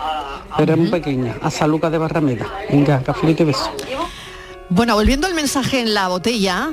Pero 0.56 0.74
eran 0.74 0.90
pequeñas, 0.90 1.36
a 1.42 1.50
San 1.50 1.70
Lucas 1.70 1.90
de 1.92 1.98
Barrameda. 1.98 2.46
Venga, 2.70 3.02
cafelito 3.02 3.42
y 3.42 3.46
beso. 3.46 3.70
Bueno, 4.70 4.94
volviendo 4.94 5.26
al 5.26 5.34
mensaje 5.34 5.80
en 5.80 5.94
la 5.94 6.08
botella, 6.08 6.70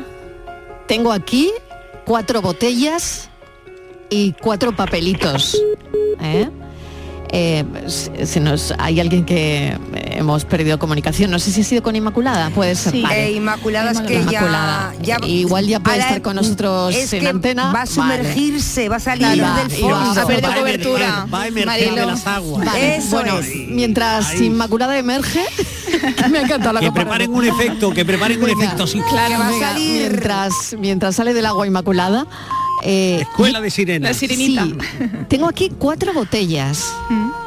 tengo 0.87 1.11
aquí 1.11 1.51
cuatro 2.05 2.41
botellas 2.41 3.29
y 4.09 4.33
cuatro 4.33 4.75
papelitos. 4.75 5.61
¿eh? 6.21 6.49
Eh, 7.37 7.65
se 8.23 8.39
nos, 8.39 8.73
hay 8.77 9.01
alguien 9.01 9.25
que 9.25 9.77
hemos 9.93 10.45
perdido 10.45 10.79
comunicación. 10.79 11.29
No 11.31 11.37
sé 11.39 11.51
si 11.51 11.61
ha 11.61 11.63
sido 11.65 11.83
con 11.83 11.93
Inmaculada, 11.93 12.49
puede 12.51 12.75
ser. 12.75 12.93
Sí. 12.93 13.01
vale. 13.01 13.25
Eh, 13.25 13.31
Inmaculada 13.33 13.91
es 13.91 13.99
que 13.99 14.13
ya- 14.13 14.19
Inmaculada. 14.21 14.93
ya- 15.01 15.17
Igual 15.25 15.67
ya 15.67 15.81
puede 15.81 15.99
estar 15.99 16.21
con 16.21 16.37
nosotros 16.37 16.95
es 16.95 17.11
en 17.11 17.19
que 17.19 17.27
antena. 17.27 17.73
va 17.73 17.81
a 17.81 17.85
sumergirse, 17.85 18.87
va 18.87 18.95
a 18.95 18.99
salir 19.01 19.35
Y 19.35 19.39
va- 19.41 19.57
del 19.57 19.69
fondo. 19.71 20.21
a 20.21 20.25
perder 20.25 20.55
cobertura. 20.55 21.27
Va 21.33 21.41
a 21.41 21.47
emerger 21.47 21.93
de 21.95 22.05
las 22.05 22.25
aguas. 22.25 22.65
Vale, 22.65 22.95
Eso 22.97 23.09
bueno, 23.17 23.39
es. 23.39 23.49
mientras 23.67 24.39
Inmaculada 24.39 24.97
emerge, 24.97 25.41
me 26.31 26.37
ha 26.39 26.41
encantado 26.43 26.71
la 26.73 26.79
Que 26.79 26.91
preparen 26.93 27.33
un 27.33 27.43
efecto, 27.45 27.91
que 27.91 28.05
preparen 28.05 28.41
un 28.41 28.49
efecto 28.49 28.83
así. 28.83 29.01
Claro, 29.09 29.43
venga, 29.49 29.73
mientras, 29.73 30.75
mientras 30.79 31.15
sale 31.17 31.33
del 31.33 31.45
agua 31.47 31.67
inmaculada. 31.67 32.25
eh, 32.83 33.19
Escuela 33.21 33.61
de 33.61 33.71
sirenas. 33.71 34.15
sí, 34.17 34.67
tengo 35.27 35.47
aquí 35.47 35.71
cuatro 35.77 36.13
botellas. 36.13 36.93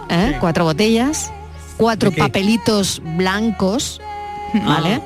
¿Eh? 0.08 0.36
Cuatro 0.40 0.64
botellas, 0.64 1.30
cuatro 1.76 2.10
papelitos 2.12 3.00
blancos, 3.16 4.00
¿vale? 4.66 5.00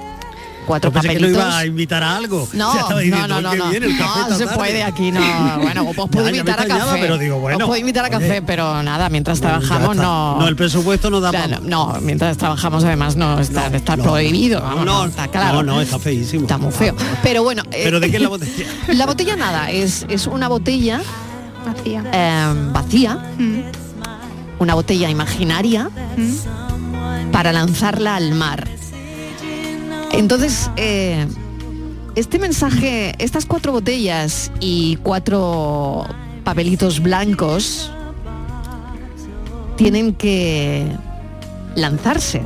Cuatro 0.64 0.90
Yo 0.90 0.94
pensé 0.94 1.08
que 1.08 1.14
lo 1.14 1.26
papelitos. 1.26 1.44
iba 1.44 1.58
a 1.58 1.66
invitar 1.66 2.02
a 2.04 2.16
algo. 2.16 2.48
No, 2.54 2.72
no, 2.90 2.98
diciendo, 2.98 3.26
no, 3.26 3.40
no, 3.42 3.54
no, 3.56 3.70
bien 3.70 3.82
el 3.82 3.98
café 3.98 4.20
no 4.30 4.36
se 4.36 4.44
tarde. 4.44 4.56
puede 4.56 4.82
aquí, 4.84 5.10
no, 5.10 5.20
bueno, 5.60 5.84
os 5.88 6.08
puedo 6.08 6.30
Ya, 6.30 6.30
ya 6.30 6.30
me 6.30 6.38
invitar 6.38 6.60
a 6.60 6.66
café, 6.66 6.98
pero 7.00 7.18
digo, 7.18 7.40
bueno, 7.40 7.58
os 7.58 7.64
puedo 7.68 7.80
invitar 7.80 8.04
a 8.04 8.08
oye. 8.08 8.16
café, 8.28 8.42
pero 8.42 8.80
nada, 8.84 9.08
mientras 9.08 9.40
Bueno, 9.40 9.58
ya 9.60 9.66
trabajamos 9.66 9.96
no... 9.96 10.38
No, 10.38 10.46
el 10.46 10.54
presupuesto 10.54 11.10
no 11.10 11.20
da 11.20 11.32
No, 11.62 11.98
mientras 12.00 12.36
trabajamos 12.36 12.84
además 12.84 13.16
no 13.16 13.40
está, 13.40 13.66
está 13.66 13.96
prohibido, 13.96 14.60
vamos, 14.62 14.84
no, 14.86 15.04
está 15.06 15.26
claro. 15.26 15.64
No, 15.64 15.74
no, 15.74 15.80
está 15.80 15.98
feísimo. 15.98 16.42
Está 16.42 16.58
muy 16.58 16.70
feo. 16.70 16.94
Pero 17.24 17.42
bueno... 17.42 17.64
eh, 17.72 17.80
¿Pero 17.82 17.98
de 17.98 18.08
qué 18.08 18.16
es 18.18 18.22
la 18.22 18.28
botella? 18.28 18.66
La 18.86 19.06
botella 19.06 19.34
nada, 19.36 19.68
es, 19.68 20.06
es 20.08 20.28
una 20.28 20.46
botella 20.46 21.00
vacía, 21.66 22.02
vacía 22.72 23.18
una 24.62 24.74
botella 24.74 25.10
imaginaria 25.10 25.90
para 27.32 27.52
lanzarla 27.52 28.16
al 28.16 28.32
mar. 28.32 28.68
Entonces, 30.12 30.70
eh, 30.76 31.26
este 32.14 32.38
mensaje, 32.38 33.14
estas 33.18 33.46
cuatro 33.46 33.72
botellas 33.72 34.52
y 34.60 34.96
cuatro 35.02 36.06
papelitos 36.44 37.00
blancos 37.00 37.90
tienen 39.76 40.14
que 40.14 40.86
lanzarse. 41.74 42.42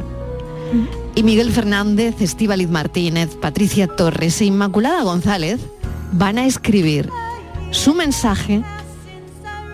Y 1.14 1.22
Miguel 1.22 1.50
Fernández, 1.50 2.20
Estíbaliz 2.20 2.68
Martínez, 2.68 3.36
Patricia 3.36 3.86
Torres 3.88 4.40
e 4.40 4.44
Inmaculada 4.44 5.02
González 5.02 5.60
van 6.12 6.38
a 6.38 6.46
escribir 6.46 7.10
su 7.72 7.94
mensaje 7.94 8.62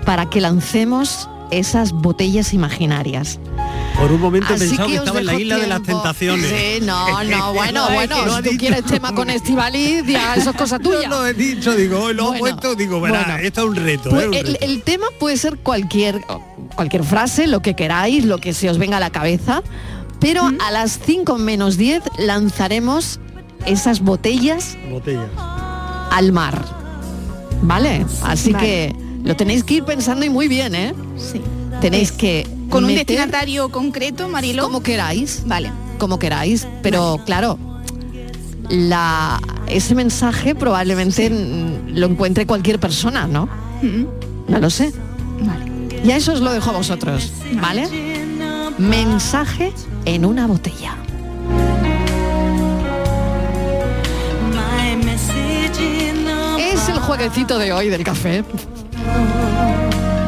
para 0.04 0.30
que 0.30 0.40
lancemos 0.40 1.28
esas 1.52 1.92
botellas 1.92 2.52
imaginarias. 2.54 3.38
Por 3.98 4.10
un 4.10 4.20
momento 4.20 4.54
he 4.54 4.58
pensado 4.58 4.88
que, 4.88 4.96
estaba 4.96 5.20
en 5.20 5.26
la 5.26 5.34
isla 5.34 5.58
de 5.58 5.66
las 5.66 5.82
tentaciones. 5.82 6.48
Sí, 6.48 6.80
no, 6.84 7.22
no, 7.24 7.52
bueno, 7.54 7.88
bueno, 7.92 8.16
ha 8.16 8.36
si 8.38 8.42
tú 8.42 8.50
dicho. 8.50 8.58
quieres 8.58 8.84
tema 8.84 9.14
con 9.14 9.30
Estivaliz, 9.30 10.04
ya 10.06 10.34
eso 10.34 10.50
es 10.50 10.56
cosa 10.56 10.78
tuya. 10.80 11.08
No 11.08 11.20
lo 11.20 11.26
he 11.26 11.34
dicho, 11.34 11.74
digo, 11.76 12.00
hoy 12.00 12.14
lo 12.14 12.34
he 12.34 12.38
puesto, 12.38 12.74
digo, 12.74 13.00
verá, 13.00 13.24
bueno. 13.24 13.38
esto 13.42 13.60
es 13.60 13.66
un 13.68 13.76
reto. 13.76 14.10
Pues 14.10 14.22
es 14.22 14.28
un 14.28 14.34
el, 14.34 14.46
reto. 14.54 14.64
el 14.64 14.82
tema 14.82 15.06
puede 15.20 15.36
ser 15.36 15.58
cualquier, 15.58 16.22
cualquier 16.74 17.04
frase, 17.04 17.46
lo 17.46 17.60
que 17.60 17.74
queráis, 17.76 18.24
lo 18.24 18.38
que 18.38 18.54
se 18.54 18.70
os 18.70 18.78
venga 18.78 18.96
a 18.96 19.00
la 19.00 19.10
cabeza, 19.10 19.62
pero 20.18 20.50
a 20.64 20.70
las 20.70 20.98
5 21.04 21.36
menos 21.38 21.76
10 21.76 22.02
lanzaremos 22.18 23.20
esas 23.66 24.00
botellas 24.00 24.76
Botella. 24.90 25.28
al 26.10 26.32
mar. 26.32 26.64
¿Vale? 27.62 28.04
Así 28.22 28.52
Vale. 28.52 28.66
que 28.66 29.01
lo 29.24 29.36
tenéis 29.36 29.64
que 29.64 29.74
ir 29.74 29.84
pensando 29.84 30.24
y 30.24 30.30
muy 30.30 30.48
bien, 30.48 30.74
¿eh? 30.74 30.94
Sí. 31.16 31.40
Tenéis 31.80 32.12
que 32.12 32.46
Con 32.68 32.84
un 32.84 32.94
destinatario 32.94 33.70
concreto, 33.70 34.28
Marilo. 34.28 34.64
como 34.64 34.82
queráis. 34.82 35.42
Vale. 35.46 35.70
Como 35.98 36.18
queráis, 36.18 36.66
pero 36.82 37.20
claro, 37.24 37.58
la, 38.68 39.40
ese 39.68 39.94
mensaje 39.94 40.54
probablemente 40.54 41.30
lo 41.30 42.06
encuentre 42.06 42.46
cualquier 42.46 42.78
persona, 42.80 43.26
¿no? 43.26 43.48
No 44.48 44.58
lo 44.58 44.70
sé. 44.70 44.92
Y 46.04 46.10
a 46.10 46.16
eso 46.16 46.32
os 46.32 46.40
lo 46.40 46.52
dejo 46.52 46.70
a 46.70 46.72
vosotros, 46.72 47.32
¿vale? 47.60 47.88
Mensaje 48.78 49.72
en 50.04 50.24
una 50.24 50.46
botella. 50.48 50.96
Es 56.58 56.88
el 56.88 56.98
jueguecito 56.98 57.58
de 57.58 57.72
hoy 57.72 57.88
del 57.88 58.04
café. 58.04 58.44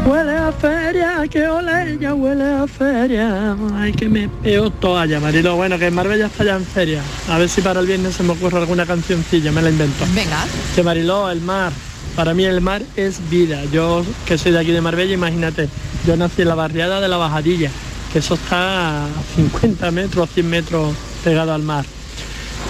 Huele 0.06 0.36
a 0.36 0.52
feria, 0.52 1.26
que 1.30 1.46
ole, 1.46 1.98
ya 1.98 2.14
huele 2.14 2.44
a 2.44 2.66
feria. 2.66 3.56
Ay, 3.74 3.92
que 3.92 4.08
me 4.08 4.28
peo 4.28 4.70
toalla, 4.70 5.18
Marilo. 5.18 5.56
Bueno, 5.56 5.78
que 5.78 5.90
Marbella 5.90 6.26
está 6.26 6.44
ya 6.44 6.56
en 6.56 6.64
feria. 6.64 7.02
A 7.28 7.38
ver 7.38 7.48
si 7.48 7.62
para 7.62 7.80
el 7.80 7.86
viernes 7.86 8.14
se 8.14 8.22
me 8.22 8.32
ocurre 8.32 8.58
alguna 8.58 8.84
cancioncilla, 8.84 9.50
me 9.50 9.62
la 9.62 9.70
invento. 9.70 10.04
Venga. 10.14 10.44
Que 10.74 10.82
Mariló, 10.82 11.30
el 11.30 11.40
mar. 11.40 11.72
Para 12.16 12.34
mí 12.34 12.44
el 12.44 12.60
mar 12.60 12.82
es 12.96 13.18
vida. 13.30 13.64
Yo, 13.72 14.04
que 14.26 14.38
soy 14.38 14.52
de 14.52 14.60
aquí 14.60 14.72
de 14.72 14.80
Marbella, 14.80 15.14
imagínate. 15.14 15.68
Yo 16.06 16.16
nací 16.16 16.42
en 16.42 16.48
la 16.48 16.54
barriada 16.54 17.00
de 17.00 17.08
la 17.08 17.16
Bajadilla, 17.16 17.70
que 18.12 18.18
eso 18.18 18.34
está 18.34 19.06
a 19.06 19.08
50 19.36 19.90
metros, 19.90 20.28
100 20.34 20.48
metros 20.48 20.94
pegado 21.24 21.54
al 21.54 21.62
mar. 21.62 21.84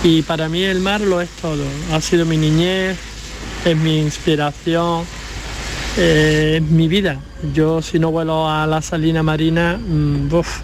Y 0.05 0.23
para 0.23 0.49
mí 0.49 0.63
el 0.63 0.81
mar 0.81 1.01
lo 1.01 1.21
es 1.21 1.29
todo. 1.43 1.65
Ha 1.93 2.01
sido 2.01 2.25
mi 2.25 2.37
niñez, 2.37 2.97
es 3.65 3.77
mi 3.77 3.99
inspiración, 3.99 5.05
eh, 5.97 6.55
es 6.57 6.63
mi 6.63 6.89
vida. 6.89 7.19
Yo 7.55 7.83
si 7.83 7.99
no 7.99 8.11
vuelo 8.11 8.49
a 8.49 8.67
la 8.67 8.81
salina 8.83 9.23
marina, 9.23 9.77
mm, 9.79 10.33
uf, 10.33 10.61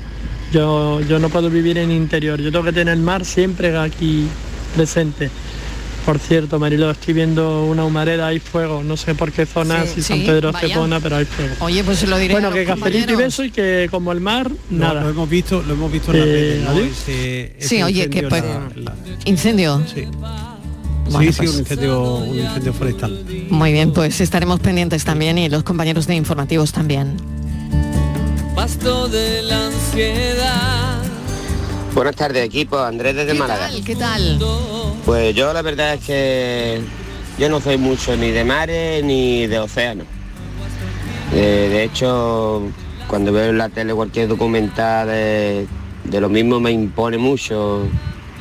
yo, 0.52 1.00
yo 1.02 1.18
no 1.18 1.28
puedo 1.28 1.50
vivir 1.50 1.78
en 1.78 1.90
interior. 1.90 2.40
Yo 2.40 2.50
tengo 2.50 2.64
que 2.64 2.72
tener 2.72 2.94
el 2.94 3.00
mar 3.00 3.24
siempre 3.24 3.76
aquí 3.78 4.26
presente. 4.74 5.30
Por 6.06 6.18
cierto, 6.18 6.58
Marilo, 6.58 6.90
estoy 6.90 7.12
viendo 7.12 7.64
una 7.66 7.84
humareda, 7.84 8.28
hay 8.28 8.38
fuego. 8.40 8.82
No 8.82 8.96
sé 8.96 9.14
por 9.14 9.30
qué 9.32 9.44
zona, 9.44 9.84
Sí, 9.84 9.96
si 9.96 10.02
San 10.02 10.18
sí, 10.20 10.24
Pedro 10.26 10.50
vaya. 10.50 10.66
Estepona, 10.66 10.98
pero 10.98 11.16
hay 11.16 11.26
fuego. 11.26 11.54
Oye, 11.60 11.84
pues 11.84 11.98
se 11.98 12.06
lo 12.06 12.16
diré 12.16 12.32
Bueno, 12.34 12.48
a 12.48 12.50
los 12.50 12.58
que 12.58 12.64
cafelito 12.64 13.12
y 13.12 13.16
beso 13.16 13.44
y 13.44 13.50
que 13.50 13.86
como 13.90 14.10
el 14.10 14.20
mar, 14.20 14.50
No, 14.70 14.78
nada. 14.78 15.02
Lo 15.02 15.10
hemos 15.10 15.28
visto, 15.28 15.62
lo 15.62 15.74
hemos 15.74 15.92
visto 15.92 16.12
en 16.14 16.22
Eh, 16.24 16.60
¿no? 16.64 16.70
¿adiós? 16.70 16.86
Ese- 16.88 17.54
ese 17.58 17.68
Sí, 17.68 17.82
oye, 17.82 18.08
que 18.08 18.20
incendio 18.20 18.28
pues, 18.30 18.42
en 18.42 18.84
la- 18.84 18.92
la- 18.92 18.96
incendio. 19.26 19.82
Sí. 19.94 20.04
Bueno, 21.10 21.32
sí, 21.32 21.32
sí, 21.32 21.38
pues- 21.38 21.54
un 21.54 21.58
incendio, 21.60 22.14
un 22.14 22.38
incendio 22.38 22.72
forestal. 22.72 23.24
Muy 23.50 23.72
bien, 23.72 23.92
pues 23.92 24.20
estaremos 24.20 24.60
pendientes 24.60 25.04
también 25.04 25.38
y 25.38 25.48
los 25.48 25.62
compañeros 25.62 26.06
de 26.06 26.14
informativos 26.14 26.72
también. 26.72 27.16
Pasto 28.54 29.08
de 29.08 29.42
la 29.42 29.66
ansiedad. 29.66 30.98
Buenas 31.94 32.14
tardes 32.16 32.44
equipo, 32.44 32.78
Andrés 32.78 33.16
desde 33.16 33.34
Málaga. 33.34 33.68
¿Qué 33.84 33.96
tal? 33.96 34.38
Pues 35.04 35.34
yo 35.34 35.52
la 35.52 35.62
verdad 35.62 35.94
es 35.94 36.04
que 36.04 36.80
yo 37.38 37.48
no 37.48 37.60
soy 37.60 37.78
mucho 37.78 38.16
ni 38.16 38.30
de 38.30 38.44
mares 38.44 39.02
ni 39.04 39.46
de 39.46 39.58
océano. 39.58 40.04
Eh, 41.32 41.68
de 41.70 41.84
hecho, 41.84 42.62
cuando 43.08 43.32
veo 43.32 43.50
en 43.50 43.58
la 43.58 43.68
tele 43.68 43.94
cualquier 43.94 44.28
documental 44.28 45.08
de, 45.08 45.66
de 46.04 46.20
lo 46.20 46.28
mismo 46.28 46.60
me 46.60 46.70
impone 46.70 47.18
mucho, 47.18 47.82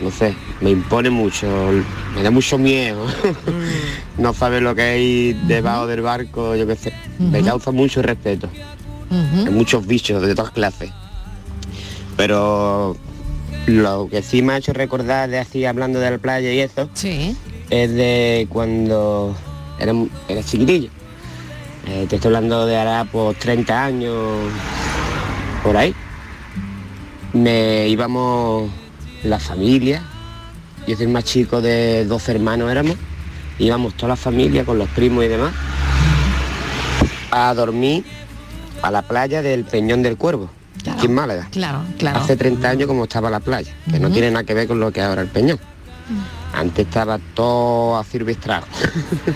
no 0.02 0.12
sé, 0.12 0.34
me 0.62 0.70
impone 0.72 1.10
mucho, 1.10 1.48
me 2.16 2.24
da 2.24 2.32
mucho 2.32 2.58
miedo. 2.58 3.06
no 4.18 4.34
saber 4.34 4.62
lo 4.64 4.74
que 4.76 4.82
hay 4.82 5.34
debajo 5.48 5.88
del 5.88 6.02
barco, 6.02 6.56
yo 6.56 6.66
qué 6.68 6.76
sé. 6.76 6.94
Me 7.20 7.42
causa 7.44 7.72
mucho 7.72 8.02
respeto. 8.02 8.50
Hay 9.12 9.52
muchos 9.52 9.86
bichos 9.88 10.22
de 10.22 10.36
todas 10.36 10.52
clases. 10.52 10.92
Pero 12.16 12.96
lo 13.66 14.08
que 14.10 14.22
sí 14.22 14.42
me 14.42 14.54
ha 14.54 14.58
hecho 14.58 14.74
recordar 14.74 15.30
de 15.30 15.40
así 15.40 15.66
hablando 15.66 16.00
de 16.00 16.12
la 16.12 16.18
playa 16.18 16.52
y 16.54 16.60
eso 16.60 16.90
Sí. 16.94 17.36
es 17.70 17.94
de 17.94 18.48
cuando 18.50 19.36
era, 19.80 19.94
era 20.28 20.44
chiquitillo. 20.44 20.90
Eh, 21.88 22.06
te 22.10 22.18
estoy 22.18 22.28
hablando 22.36 22.66
de 22.66 22.78
ahora 22.78 23.06
por 23.06 23.36
30 23.36 23.86
años 23.86 24.16
por 25.64 25.76
ahí. 25.78 25.94
Me 27.34 27.88
íbamos 27.88 28.70
la 29.24 29.40
familia, 29.40 30.02
yo 30.88 30.96
soy 30.96 31.06
el 31.06 31.12
más 31.12 31.24
chico 31.24 31.62
de 31.62 32.06
12 32.06 32.32
hermanos 32.32 32.72
éramos, 32.72 32.96
íbamos 33.58 33.96
toda 33.96 34.10
la 34.10 34.16
familia 34.16 34.64
con 34.64 34.78
los 34.78 34.90
primos 34.90 35.26
y 35.26 35.28
demás 35.28 35.54
a 37.32 37.54
dormir 37.54 38.04
a 38.82 38.92
la 38.92 39.02
playa 39.02 39.42
del 39.42 39.66
Peñón 39.66 40.02
del 40.02 40.18
Cuervo, 40.18 40.50
aquí 40.90 41.08
en 41.08 41.14
Málaga. 41.14 41.48
Claro, 41.52 41.84
claro. 41.98 42.20
Hace 42.20 42.36
30 42.36 42.70
años 42.70 42.88
como 42.88 43.04
estaba 43.04 43.30
la 43.30 43.40
playa, 43.40 43.74
que 43.90 44.00
no 44.00 44.10
tiene 44.10 44.32
nada 44.32 44.44
que 44.44 44.54
ver 44.54 44.68
con 44.68 44.80
lo 44.80 44.92
que 44.92 45.02
es 45.02 45.06
ahora 45.06 45.22
el 45.22 45.28
Peñón. 45.28 45.60
Antes 46.54 46.88
estaba 46.88 47.20
todo 47.36 47.98
acirbistrado. 47.98 48.66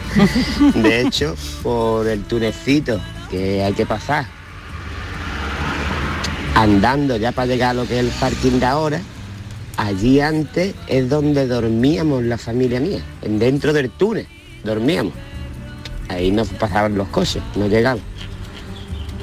de 0.74 1.02
hecho, 1.02 1.36
por 1.62 2.08
el 2.08 2.24
tunecito 2.24 3.00
que 3.30 3.64
hay 3.64 3.74
que 3.74 3.86
pasar, 3.86 4.26
andando 6.56 7.18
ya 7.18 7.32
para 7.32 7.46
llegar 7.46 7.72
a 7.72 7.74
lo 7.74 7.88
que 7.88 8.00
es 8.00 8.06
el 8.06 8.12
parking 8.20 8.60
de 8.60 8.66
ahora, 8.66 9.02
allí 9.78 10.20
antes 10.20 10.76
es 10.88 11.10
donde 11.10 11.48
dormíamos 11.48 12.24
la 12.24 12.38
familia 12.38 12.80
mía, 12.80 13.02
en 13.22 13.40
dentro 13.40 13.74
del 13.74 13.90
túnel, 13.90 14.28
dormíamos. 14.64 15.14
Ahí 16.10 16.32
nos 16.32 16.50
pasaban 16.50 16.96
los 16.96 17.08
coches, 17.10 17.42
no 17.56 17.68
llegaban. 17.68 18.04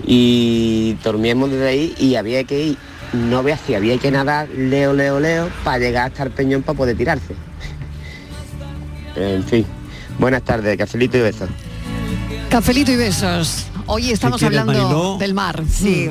Y 0.06 0.96
dormíamos 1.04 1.50
desde 1.50 1.68
ahí 1.68 1.94
y 1.98 2.14
había 2.14 2.44
que 2.44 2.66
ir, 2.68 2.76
no 3.12 3.42
veas 3.42 3.60
si 3.66 3.74
había 3.74 3.98
que 3.98 4.10
nadar 4.10 4.48
leo, 4.48 4.92
leo, 4.92 5.20
leo, 5.20 5.50
para 5.62 5.78
llegar 5.78 6.10
hasta 6.10 6.24
el 6.24 6.30
peñón 6.30 6.62
para 6.62 6.76
poder 6.76 6.96
tirarse. 6.96 7.34
En 9.16 9.42
fin, 9.42 9.66
buenas 10.20 10.42
tardes, 10.44 10.78
cafelito 10.78 11.18
y 11.18 11.20
besos. 11.20 11.48
Cafelito 12.48 12.92
y 12.92 12.96
besos. 12.96 13.69
Hoy 13.92 14.10
estamos 14.12 14.38
quieres, 14.38 14.56
hablando 14.56 14.82
Mariló. 14.84 15.16
del 15.18 15.34
mar. 15.34 15.64
Sí. 15.68 16.08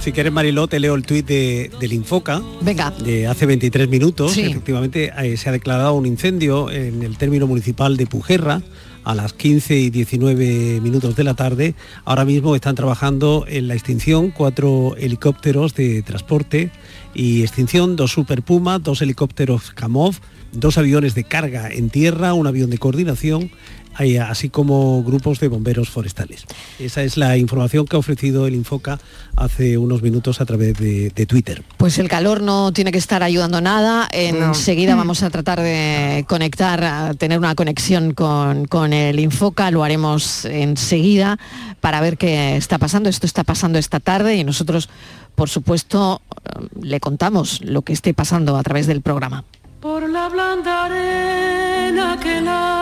Si 0.00 0.12
quieres, 0.12 0.30
Mariló, 0.30 0.68
te 0.68 0.78
leo 0.78 0.94
el 0.94 1.02
tuit 1.02 1.26
de, 1.26 1.70
del 1.80 1.94
Infoca. 1.94 2.42
Venga. 2.60 2.90
De 2.90 3.26
hace 3.26 3.46
23 3.46 3.88
minutos. 3.88 4.32
Sí. 4.32 4.42
Efectivamente, 4.42 5.12
eh, 5.16 5.38
se 5.38 5.48
ha 5.48 5.52
declarado 5.52 5.94
un 5.94 6.04
incendio 6.04 6.70
en 6.70 7.02
el 7.02 7.16
término 7.16 7.46
municipal 7.46 7.96
de 7.96 8.06
Pujerra 8.06 8.60
a 9.04 9.14
las 9.14 9.32
15 9.32 9.78
y 9.78 9.88
19 9.88 10.80
minutos 10.82 11.16
de 11.16 11.24
la 11.24 11.32
tarde. 11.32 11.74
Ahora 12.04 12.26
mismo 12.26 12.54
están 12.54 12.74
trabajando 12.74 13.46
en 13.48 13.66
la 13.66 13.74
extinción 13.74 14.30
cuatro 14.30 14.94
helicópteros 14.98 15.74
de 15.74 16.02
transporte 16.02 16.70
y 17.14 17.40
extinción, 17.40 17.96
dos 17.96 18.12
Super 18.12 18.42
Puma, 18.42 18.78
dos 18.78 19.00
helicópteros 19.00 19.70
Kamov, 19.72 20.16
dos 20.52 20.76
aviones 20.76 21.14
de 21.14 21.24
carga 21.24 21.70
en 21.70 21.88
tierra, 21.88 22.34
un 22.34 22.46
avión 22.46 22.68
de 22.68 22.76
coordinación, 22.76 23.50
así 23.94 24.48
como 24.50 25.02
grupos 25.02 25.38
de 25.40 25.48
bomberos 25.48 25.88
forestales. 25.90 26.44
Esa 26.78 27.02
es 27.02 27.16
la 27.16 27.36
información 27.36 27.86
que 27.86 27.96
ha 27.96 27.98
ofrecido 27.98 28.46
el 28.46 28.54
Infoca 28.54 28.98
hace 29.36 29.78
unos 29.78 30.02
minutos 30.02 30.40
a 30.40 30.44
través 30.46 30.76
de, 30.78 31.10
de 31.10 31.26
Twitter. 31.26 31.62
Pues 31.76 31.98
el 31.98 32.08
calor 32.08 32.42
no 32.42 32.72
tiene 32.72 32.90
que 32.92 32.98
estar 32.98 33.22
ayudando 33.22 33.60
nada. 33.60 34.08
Enseguida 34.12 34.94
Mm. 34.94 34.98
vamos 34.98 35.22
a 35.22 35.30
tratar 35.30 35.60
de 35.60 36.24
conectar, 36.28 36.82
a 36.84 37.14
tener 37.14 37.38
una 37.38 37.54
conexión 37.54 38.12
con, 38.14 38.66
con 38.66 38.92
el 38.92 39.18
Infoca. 39.20 39.70
Lo 39.70 39.84
haremos 39.84 40.44
enseguida 40.44 41.38
para 41.80 42.00
ver 42.00 42.16
qué 42.18 42.56
está 42.56 42.78
pasando. 42.78 43.08
Esto 43.08 43.26
está 43.26 43.44
pasando 43.44 43.78
esta 43.78 44.00
tarde 44.00 44.36
y 44.36 44.44
nosotros, 44.44 44.88
por 45.34 45.48
supuesto, 45.48 46.20
eh, 46.44 46.66
le 46.82 47.00
contamos 47.00 47.60
lo 47.62 47.82
que 47.82 47.92
esté 47.92 48.14
pasando 48.14 48.56
a 48.56 48.62
través 48.62 48.86
del 48.86 49.00
programa. 49.02 49.44
Por 49.80 50.08
la 50.08 50.28
blanda 50.28 50.84
arena 50.86 52.18
que 52.22 52.40
lame 52.40 52.81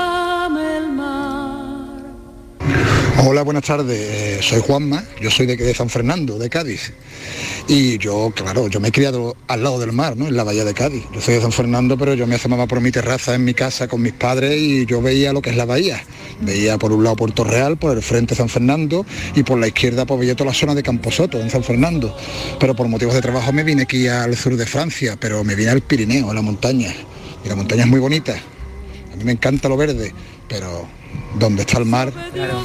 Hola, 3.19 3.43
buenas 3.43 3.65
tardes. 3.65 3.99
Eh, 3.99 4.41
soy 4.43 4.61
Juanma, 4.61 5.05
yo 5.21 5.31
soy 5.31 5.47
de, 5.47 5.75
San 5.75 5.91
Fernando, 5.91 6.39
de 6.39 6.49
Cádiz. 6.49 6.93
Y 7.69 7.99
yo, 7.99 8.33
claro, 8.35 8.69
yo 8.69 8.81
me 8.81 8.89
he 8.89 8.93
criado 8.93 9.37
al 9.47 9.63
lado 9.63 9.79
del 9.79 9.93
mar, 9.93 10.17
¿no? 10.17 10.27
En 10.27 10.37
la 10.37 10.45
bahía 10.45 10.65
de 10.65 10.73
Cádiz. 10.73 11.05
Yo 11.13 11.21
soy 11.21 11.35
de 11.35 11.43
San 11.43 11.53
Fernando, 11.53 11.99
pero 11.99 12.15
yo 12.15 12.27
me 12.27 12.37
asomaba 12.37 12.67
por 12.67 12.81
mi 12.81 12.91
terraza 12.91 13.35
en 13.35 13.45
mi 13.45 13.55
casa 13.55 13.89
con 13.89 14.01
mis 14.01 14.13
padres 14.13 14.59
y 14.59 14.87
yo 14.87 15.03
veía 15.03 15.33
lo 15.33 15.43
que 15.43 15.51
es 15.51 15.57
la 15.57 15.67
bahía. 15.67 16.03
Veía 16.41 16.79
por 16.79 16.93
un 16.93 17.05
lado 17.05 17.17
Puerto 17.17 17.45
Real, 17.45 17.77
por 17.77 17.97
el 17.97 18.03
frente 18.03 18.35
San 18.35 18.49
Fernando 18.49 19.05
y 19.35 19.43
por 19.43 19.59
la 19.59 19.69
izquierda 19.69 20.07
pues 20.07 20.21
veía 20.21 20.35
toda 20.35 20.51
la 20.51 20.55
zona 20.55 20.75
de 20.75 20.83
Camposoto, 20.83 21.41
en 21.41 21.51
San 21.51 21.63
Fernando. 21.63 22.17
Pero 22.59 22.75
por 22.75 22.89
motivos 22.89 23.15
de 23.15 23.21
trabajo 23.21 23.53
me 23.53 23.65
vine 23.65 23.83
aquí 23.83 24.09
al 24.09 24.37
sur 24.37 24.57
de 24.57 24.67
Francia, 24.67 25.17
pero 25.21 25.45
me 25.45 25.55
vine 25.55 25.71
al 25.71 25.83
Pirineo, 25.83 26.31
a 26.31 26.35
la 26.35 26.43
montaña. 26.43 26.95
Y 27.45 27.49
la 27.49 27.57
montaña 27.57 27.83
es 27.83 27.89
muy 27.89 28.01
bonita. 28.01 28.35
A 29.13 29.17
mí 29.17 29.25
me 29.25 29.33
encanta 29.33 29.69
lo 29.69 29.77
verde, 29.77 30.13
pero 30.49 31.00
donde 31.39 31.63
está 31.63 31.79
el 31.79 31.85
mar 31.85 32.13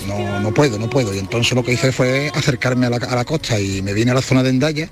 no, 0.07 0.39
no 0.39 0.53
puedo, 0.53 0.79
no 0.79 0.89
puedo. 0.89 1.13
Y 1.13 1.19
entonces 1.19 1.53
lo 1.53 1.63
que 1.63 1.73
hice 1.73 1.91
fue 1.91 2.31
acercarme 2.33 2.87
a 2.87 2.89
la, 2.89 2.97
a 2.97 3.15
la 3.15 3.25
costa 3.25 3.59
y 3.59 3.81
me 3.81 3.93
vine 3.93 4.11
a 4.11 4.13
la 4.15 4.21
zona 4.21 4.43
de 4.43 4.49
Endaya, 4.49 4.89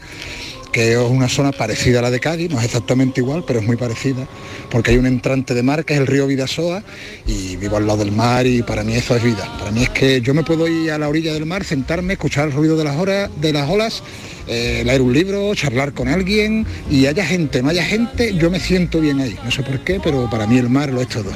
que 0.74 0.94
es 0.94 0.98
una 0.98 1.30
zona 1.30 1.52
parecida 1.52 2.00
a 2.00 2.02
la 2.02 2.12
de 2.12 2.20
Cádiz, 2.20 2.50
no 2.50 2.58
es 2.58 2.66
exactamente 2.66 3.22
igual, 3.22 3.44
pero 3.46 3.60
es 3.60 3.66
muy 3.66 3.78
parecida, 3.78 4.28
porque 4.72 4.92
hay 4.92 4.98
un 4.98 5.06
entrante 5.06 5.54
de 5.54 5.62
mar 5.62 5.86
que 5.86 5.94
es 5.94 6.00
el 6.00 6.08
río 6.08 6.26
Vidasoa 6.26 6.84
y 7.28 7.56
vivo 7.58 7.78
al 7.78 7.86
lado 7.86 8.00
del 8.00 8.12
mar 8.12 8.48
y 8.48 8.64
para 8.64 8.84
mí 8.84 8.96
eso 8.96 9.16
es 9.16 9.24
vida. 9.24 9.48
Para 9.60 9.72
mí 9.72 9.84
es 9.84 9.90
que 9.90 10.20
yo 10.22 10.34
me 10.34 10.44
puedo 10.44 10.68
ir 10.68 10.92
a 10.92 10.98
la 10.98 11.08
orilla 11.08 11.32
del 11.32 11.46
mar, 11.46 11.64
sentarme, 11.64 12.14
escuchar 12.14 12.48
el 12.48 12.54
ruido 12.54 12.76
de 12.76 12.84
las, 12.84 12.98
horas, 12.98 13.30
de 13.40 13.54
las 13.54 13.70
olas, 13.70 14.02
eh, 14.48 14.82
leer 14.84 15.02
un 15.02 15.14
libro, 15.14 15.54
charlar 15.54 15.94
con 15.94 16.08
alguien 16.08 16.66
y 16.90 17.06
haya 17.06 17.24
gente, 17.24 17.62
no 17.62 17.70
haya 17.70 17.84
gente, 17.84 18.36
yo 18.36 18.50
me 18.50 18.60
siento 18.60 19.00
bien 19.00 19.22
ahí. 19.22 19.38
No 19.46 19.52
sé 19.52 19.62
por 19.62 19.80
qué, 19.82 20.02
pero 20.04 20.28
para 20.28 20.48
mí 20.48 20.58
el 20.58 20.70
mar 20.70 20.92
lo 20.92 21.02
es 21.02 21.08
todo. 21.08 21.30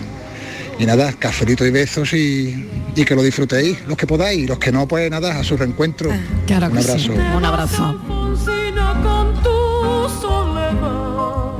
Y 0.80 0.86
nada, 0.86 1.12
cafelito 1.14 1.66
y 1.66 1.72
besos 1.72 2.14
y, 2.14 2.68
y 2.96 3.04
que 3.06 3.16
lo 3.16 3.24
disfrutéis, 3.24 3.80
los 3.88 3.98
que 3.98 4.06
podáis, 4.06 4.48
los 4.48 4.60
que 4.60 4.72
no, 4.72 4.88
pues 4.88 5.10
nada, 5.10 5.40
a 5.40 5.44
su 5.44 5.58
reencuentro. 5.58 6.12
Claro 6.46 6.68
Un 6.68 6.74
que 6.74 6.84
sí. 6.84 6.90
abrazo. 6.92 7.14
Un 7.38 7.46
abrazo. 7.46 7.86
Alfonsina 7.86 8.94
con 9.04 9.34
tu 9.42 10.10
soledad. 10.22 11.54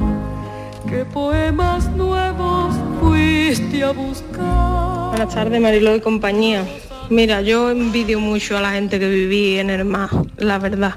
¿Qué 0.88 1.04
poemas 1.06 1.90
nuevos 1.96 2.76
fuiste 3.02 3.84
a 3.84 3.92
buscar? 3.92 5.10
Buenas 5.10 5.34
tardes, 5.34 5.60
Marilo 5.62 5.96
y 5.96 6.00
compañía. 6.02 6.64
Mira, 7.10 7.42
yo 7.42 7.72
envidio 7.72 8.20
mucho 8.20 8.56
a 8.58 8.62
la 8.62 8.72
gente 8.74 9.00
que 9.00 9.10
viví 9.10 9.58
en 9.58 9.72
el 9.72 9.84
mar, 9.86 10.10
la 10.38 10.60
verdad. 10.60 10.96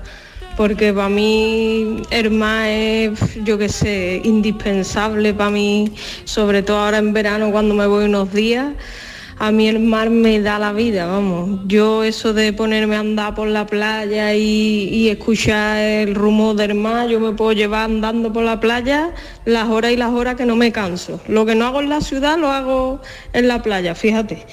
Porque 0.61 0.93
para 0.93 1.09
mí 1.09 2.03
mar 2.33 2.67
es, 2.69 3.19
yo 3.45 3.57
qué 3.57 3.71
sé, 3.71 4.21
indispensable 4.25 5.33
para 5.33 5.49
mí, 5.49 5.91
sobre 6.25 6.63
todo 6.63 6.81
ahora 6.81 6.99
en 6.99 7.15
verano 7.15 7.51
cuando 7.51 7.75
me 7.75 7.87
voy 7.87 8.05
unos 8.05 8.31
días. 8.35 8.75
A 9.39 9.53
mí 9.53 9.69
el 9.69 9.79
mar 9.79 10.11
me 10.11 10.39
da 10.39 10.59
la 10.59 10.75
vida, 10.75 11.07
vamos. 11.07 11.61
Yo 11.67 12.05
eso 12.05 12.35
de 12.35 12.53
ponerme 12.53 12.97
a 12.97 13.01
andar 13.01 13.35
por 13.35 13.49
la 13.49 13.65
playa 13.65 14.35
y, 14.35 14.91
y 14.93 15.09
escuchar 15.09 15.79
el 15.79 16.15
rumor 16.15 16.57
del 16.57 16.75
mar, 16.75 17.09
yo 17.09 17.21
me 17.21 17.33
puedo 17.33 17.53
llevar 17.53 17.85
andando 17.85 18.31
por 18.31 18.45
la 18.45 18.61
playa 18.61 19.15
las 19.47 19.67
horas 19.71 19.93
y 19.93 19.97
las 19.97 20.11
horas 20.11 20.35
que 20.35 20.45
no 20.45 20.57
me 20.57 20.73
canso. 20.73 21.23
Lo 21.27 21.47
que 21.47 21.55
no 21.55 21.65
hago 21.65 21.81
en 21.81 21.89
la 21.89 22.03
ciudad 22.03 22.37
lo 22.37 22.51
hago 22.51 23.01
en 23.33 23.49
la 23.49 23.63
playa, 23.63 23.95
fíjate. 23.95 24.45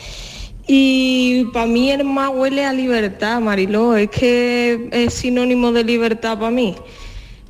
Y 0.67 1.45
para 1.53 1.65
mí 1.65 1.91
el 1.91 2.03
mar 2.03 2.29
huele 2.29 2.65
a 2.65 2.73
libertad, 2.73 3.39
Mariló, 3.39 3.95
es 3.95 4.09
que 4.09 4.89
es 4.91 5.13
sinónimo 5.13 5.71
de 5.71 5.83
libertad 5.85 6.37
para 6.37 6.51
mí. 6.51 6.75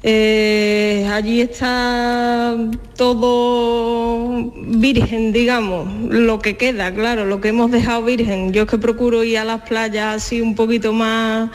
Eh, 0.03 1.07
allí 1.11 1.41
está 1.41 2.55
todo 2.95 4.51
virgen, 4.67 5.33
digamos, 5.33 5.91
lo 6.11 6.37
que 6.39 6.55
queda, 6.55 6.93
claro, 6.93 7.25
lo 7.25 7.41
que 7.41 7.49
hemos 7.49 7.71
dejado 7.71 8.03
virgen. 8.03 8.53
Yo 8.53 8.63
es 8.63 8.69
que 8.69 8.77
procuro 8.77 9.23
ir 9.23 9.39
a 9.39 9.45
las 9.45 9.61
playas 9.61 10.17
así 10.17 10.39
un 10.39 10.53
poquito 10.55 10.93
más, 10.93 11.49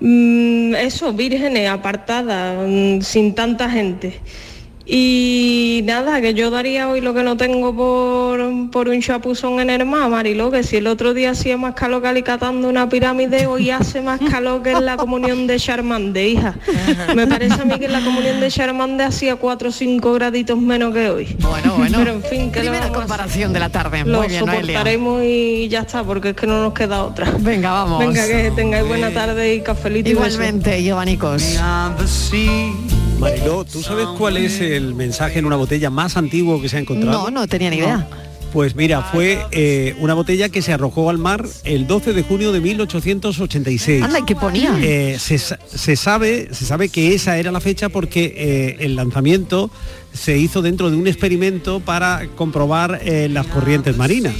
mm, 0.00 0.74
eso, 0.74 1.12
vírgenes, 1.12 1.70
apartadas, 1.70 2.66
mm, 2.68 3.00
sin 3.02 3.34
tanta 3.34 3.70
gente. 3.70 4.20
Y 4.86 5.82
nada, 5.84 6.20
que 6.20 6.34
yo 6.34 6.50
daría 6.50 6.88
hoy 6.88 7.00
lo 7.00 7.14
que 7.14 7.22
no 7.22 7.36
tengo 7.36 7.74
por, 7.74 8.70
por 8.70 8.88
un 8.88 9.00
chapuzón 9.00 9.60
en 9.60 9.70
el 9.70 9.86
mar, 9.86 10.10
Mariló, 10.10 10.50
que 10.50 10.62
si 10.62 10.76
el 10.78 10.86
otro 10.86 11.14
día 11.14 11.30
hacía 11.30 11.56
más 11.56 11.74
calor 11.74 12.02
que 12.02 12.08
alicatando 12.08 12.68
una 12.68 12.88
pirámide, 12.88 13.46
hoy 13.46 13.70
hace 13.70 14.00
más 14.00 14.20
calor 14.30 14.62
que 14.62 14.72
en 14.72 14.84
la 14.84 14.96
comunión 14.96 15.46
de 15.46 15.58
Charmande, 15.58 16.28
hija. 16.28 16.54
Me 17.14 17.26
parece 17.26 17.60
a 17.60 17.64
mí 17.64 17.78
que 17.78 17.84
en 17.86 17.92
la 17.92 18.00
comunión 18.00 18.40
de 18.40 18.48
Charmande 18.50 19.04
hacía 19.04 19.36
4 19.36 19.68
o 19.68 19.72
5 19.72 20.12
graditos 20.12 20.58
menos 20.58 20.92
que 20.92 21.10
hoy. 21.10 21.36
Bueno, 21.40 21.74
bueno. 21.76 21.98
Pero 21.98 22.12
en 22.12 22.22
fin, 22.22 22.50
que 22.50 22.60
Primera 22.60 22.88
comparación 22.88 23.52
de 23.52 23.60
la 23.60 23.68
tarde. 23.68 24.04
lo 24.04 24.18
Muy 24.18 24.28
bien, 24.28 24.44
Noelia. 24.44 24.60
soportaremos 24.60 25.22
y 25.24 25.68
ya 25.68 25.80
está, 25.80 26.02
porque 26.02 26.30
es 26.30 26.36
que 26.36 26.46
no 26.46 26.62
nos 26.62 26.72
queda 26.72 27.04
otra. 27.04 27.30
Venga, 27.38 27.70
vamos. 27.70 28.00
Venga, 28.00 28.26
que 28.26 28.50
tengáis 28.56 28.86
buena 28.86 29.10
tarde 29.10 29.54
y 29.54 29.60
cafelito 29.60 30.10
y 30.10 30.14
besos. 30.14 30.38
Mariló, 33.20 33.64
¿tú 33.70 33.82
sabes 33.82 34.06
cuál 34.16 34.38
es 34.38 34.60
el 34.60 34.94
mensaje 34.94 35.38
en 35.38 35.44
una 35.44 35.56
botella 35.56 35.90
más 35.90 36.16
antiguo 36.16 36.60
que 36.62 36.68
se 36.70 36.78
ha 36.78 36.80
encontrado? 36.80 37.24
No, 37.24 37.30
no 37.30 37.46
tenía 37.46 37.68
ni 37.70 37.76
idea. 37.76 38.08
Pues 38.52 38.74
mira, 38.74 39.02
fue 39.02 39.38
eh, 39.52 39.94
una 40.00 40.14
botella 40.14 40.48
que 40.48 40.60
se 40.60 40.72
arrojó 40.72 41.08
al 41.08 41.18
mar 41.18 41.46
el 41.62 41.86
12 41.86 42.12
de 42.14 42.22
junio 42.24 42.50
de 42.50 42.60
1886. 42.60 44.02
Anda, 44.02 44.18
¿y 44.18 44.24
qué 44.24 44.34
ponía? 44.34 44.76
Eh, 44.82 45.18
se, 45.20 45.38
sa- 45.38 45.58
se 45.72 45.94
sabe, 45.94 46.48
se 46.52 46.64
sabe 46.64 46.88
que 46.88 47.14
esa 47.14 47.38
era 47.38 47.52
la 47.52 47.60
fecha 47.60 47.90
porque 47.90 48.34
eh, 48.36 48.76
el 48.80 48.96
lanzamiento 48.96 49.70
se 50.12 50.36
hizo 50.36 50.62
dentro 50.62 50.90
de 50.90 50.96
un 50.96 51.06
experimento 51.06 51.78
para 51.78 52.26
comprobar 52.34 53.00
las 53.04 53.46
corrientes 53.46 53.96
marinas. 53.96 54.34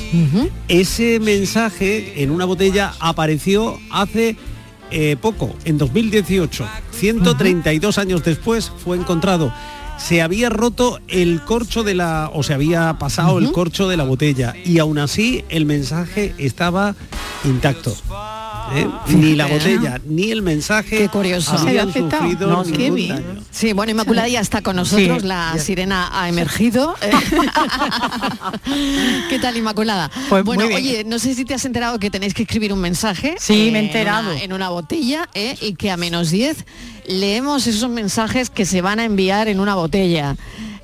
Ese 0.66 1.21
mensaje 1.21 2.21
en 2.23 2.33
una 2.33 2.47
botella 2.47 2.95
apareció 2.99 3.79
hace 3.93 4.35
eh, 4.90 5.16
poco, 5.20 5.55
en 5.64 5.79
2018. 5.79 6.66
132 6.92 7.98
años 7.98 8.24
después 8.24 8.70
fue 8.85 8.96
encontrado. 8.96 9.53
Se 9.98 10.22
había 10.22 10.48
roto 10.48 10.98
el 11.09 11.42
corcho 11.42 11.83
de 11.83 11.94
la, 11.94 12.31
o 12.33 12.42
se 12.42 12.55
había 12.55 12.98
pasado 12.98 13.38
el 13.38 13.53
corcho 13.53 13.88
de 13.88 13.96
la 13.96 14.05
botella 14.05 14.55
y 14.64 14.79
aún 14.79 14.98
así 14.98 15.44
el 15.50 15.66
mensaje 15.66 16.35
estaba 16.38 16.94
intacto. 17.44 17.94
¿Eh? 18.74 18.88
Ni 19.09 19.35
la 19.35 19.48
¿eh? 19.48 19.52
botella 19.52 20.00
ni 20.06 20.30
el 20.30 20.42
mensaje 20.42 20.98
Qué 20.98 21.09
curioso. 21.09 21.52
habían 21.59 21.92
sufrido 21.92 22.64
ningún 22.64 23.09
daño. 23.09 23.24
Sí, 23.50 23.72
bueno, 23.72 23.90
Inmaculada 23.92 24.28
ya 24.28 24.40
está 24.40 24.62
con 24.62 24.76
nosotros, 24.76 25.22
Sí. 25.22 25.28
la 25.28 25.59
sirena 25.59 26.09
ha 26.12 26.28
emergido. 26.28 26.94
¿eh? 27.02 27.11
¿Qué 29.28 29.38
tal, 29.38 29.56
Inmaculada? 29.56 30.11
Pues 30.28 30.44
bueno, 30.44 30.64
muy 30.64 30.80
bien. 30.83 30.94
oye, 31.00 31.04
no 31.04 31.18
sé 31.18 31.35
si 31.35 31.44
te 31.44 31.54
has 31.54 31.64
enterado 31.64 31.98
que 31.98 32.11
tenéis 32.11 32.35
que 32.35 32.42
escribir 32.42 32.72
un 32.72 32.80
mensaje. 32.80 33.35
Sí, 33.38 33.52
me 33.52 33.59
he 33.59 33.68
en 33.68 33.76
enterado. 33.87 34.30
una- 34.33 34.42
En 34.42 34.52
una, 34.52 34.68
botella 34.70 35.28
¿eh? 35.35 35.56
y 35.61 35.74
que 35.74 35.90
a 35.90 35.96
menos 35.96 36.30
10 36.30 36.64
leemos 37.06 37.66
esos 37.66 37.90
mensajes 37.90 38.50
que 38.50 38.64
se 38.64 38.83
van 38.83 39.00
a 39.00 39.04
enviar 39.04 39.48
en 39.48 39.61
una 39.61 39.74
botella, 39.74 40.37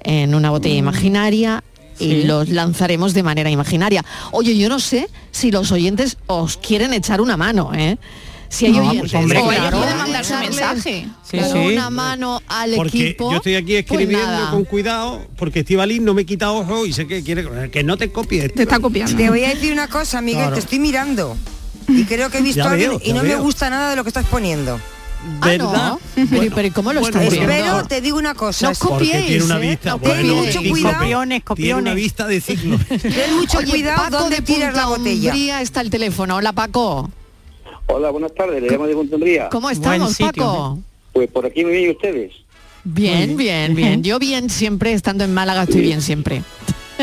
en 0.02 0.34
una 0.34 0.50
botella 0.50 0.76
imaginaria. 0.76 1.62
Y 1.98 2.10
Sí. 2.10 2.22
los 2.24 2.48
lanzaremos 2.48 3.14
de 3.14 3.22
manera 3.22 3.50
imaginaria. 3.50 4.04
Oye, 4.32 4.56
yo 4.56 4.68
no 4.68 4.78
sé 4.80 5.08
si 5.30 5.50
los 5.50 5.72
oyentes 5.72 6.16
os 6.26 6.56
quieren 6.58 6.92
echar 6.92 7.20
una 7.20 7.36
mano, 7.36 7.72
¿eh? 7.74 7.96
Si 8.48 8.66
hay 8.66 8.72
No, 8.72 8.78
pues, 8.84 8.90
oyentes. 9.12 9.14
hombre, 9.14 9.38
o 9.40 9.50
ellos 9.52 9.74
pueden 9.74 9.96
mandar 9.96 10.24
su 10.24 10.34
mensaje. 10.34 11.08
Sí, 11.28 11.38
sí. 11.52 11.58
una 11.58 11.90
mano 11.90 12.40
al 12.46 12.74
Porque 12.76 13.00
equipo. 13.08 13.30
yo 13.32 13.38
estoy 13.38 13.56
aquí 13.56 13.82
pues 13.82 14.00
escribiendo 14.00 14.50
con 14.52 14.64
cuidado 14.64 15.26
porque 15.36 15.60
Estivalín 15.60 16.04
no 16.04 16.14
me 16.14 16.24
quita 16.24 16.52
ojo 16.52 16.86
y 16.86 16.92
sé 16.92 17.08
que 17.08 17.24
quiere 17.24 17.44
que 17.72 17.82
no 17.82 17.96
te 17.96 18.12
copie. 18.12 18.48
Te 18.48 18.62
está 18.62 18.78
copiando. 18.78 19.16
Te 19.16 19.28
voy 19.30 19.42
a 19.44 19.48
decir 19.48 19.72
una 19.72 19.88
cosa, 19.88 20.20
Miguel, 20.20 20.42
Claro. 20.42 20.54
te 20.54 20.60
estoy 20.60 20.78
mirando. 20.78 21.36
Y 21.88 22.04
creo 22.04 22.30
que 22.30 22.38
he 22.38 22.42
visto 22.42 22.62
a 22.62 22.70
alguien 22.72 22.92
y 23.02 23.12
no 23.12 23.22
me 23.24 23.34
gusta 23.36 23.68
nada 23.68 23.90
de 23.90 23.96
lo 23.96 24.04
que 24.04 24.10
estás 24.10 24.26
poniendo. 24.26 24.78
¿Verdad? 25.42 25.94
Pero, 26.14 26.50
pero 26.54 26.68
¿y 26.68 26.70
¿cómo 26.70 26.92
lo 26.92 27.00
Bueno, 27.00 27.20
estás? 27.20 27.34
Espero, 27.38 27.84
te 27.86 28.00
digo 28.00 28.18
una 28.18 28.34
cosa. 28.34 28.68
No 28.68 28.74
Porque 28.78 29.06
copiéis, 29.06 29.26
tiene 29.26 29.44
una 29.44 29.56
¿eh? 29.56 29.68
vista, 29.70 29.94
bueno, 29.94 30.14
copiéis. 30.14 30.56
Mucho 30.56 30.68
cuidado. 30.70 30.94
Copiones, 30.98 31.28
tiene 31.28 31.40
copiones. 31.44 31.82
una 31.82 31.94
vista 31.94 32.26
de. 32.26 32.40
Ten 32.40 33.36
mucho 33.36 33.58
Oye, 33.58 33.70
cuidado 33.70 34.02
Paco 34.04 34.18
dónde 34.18 34.36
de 34.36 34.42
tiras 34.42 34.74
la 34.74 34.86
botella. 34.86 35.30
Umbría 35.30 35.62
está 35.62 35.80
el 35.80 35.90
teléfono. 35.90 36.36
Hola, 36.36 36.52
Paco. 36.52 37.10
Hola, 37.88 38.10
buenas 38.10 38.34
tardes, 38.34 38.62
le 38.62 38.68
llamo 38.68 38.86
de 38.86 38.94
Puntumbría. 38.94 39.48
¿Cómo 39.50 39.70
estamos, 39.70 40.10
sitio, 40.10 40.30
Paco? 40.32 40.78
Pues 41.12 41.30
por 41.30 41.46
aquí 41.46 41.64
muy 41.64 41.72
bien, 41.72 41.84
¿y 41.86 41.90
ustedes? 41.90 42.32
Bien, 42.84 43.36
bien, 43.36 43.74
bien. 43.74 44.02
Yo 44.02 44.18
bien 44.18 44.50
siempre, 44.50 44.92
estando 44.92 45.24
en 45.24 45.32
Málaga, 45.34 45.64
estoy 45.64 45.80
bien 45.82 46.02
siempre. 46.02 46.42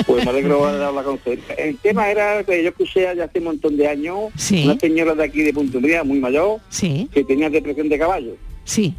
Pues 0.05 0.23
me 0.25 0.31
alegro 0.31 0.65
de 0.77 0.83
hablar 0.85 1.03
con 1.05 1.15
usted. 1.15 1.39
El 1.57 1.77
tema 1.77 2.09
era 2.09 2.43
que 2.43 2.63
yo 2.63 2.69
escuché 2.69 3.01
ya 3.15 3.25
hace 3.25 3.39
un 3.39 3.45
montón 3.45 3.77
de 3.77 3.87
años 3.87 4.31
Sí. 4.35 4.63
una 4.65 4.79
señora 4.79 5.13
de 5.15 5.23
aquí 5.23 5.41
de 5.43 5.53
Puntumbría, 5.53 6.03
muy 6.03 6.19
mayor, 6.19 6.59
Sí, 6.69 7.07
que 7.13 7.23
tenía 7.23 7.49
depresión 7.49 7.89
de 7.89 7.97
caballo. 7.99 8.35
sí. 8.63 8.93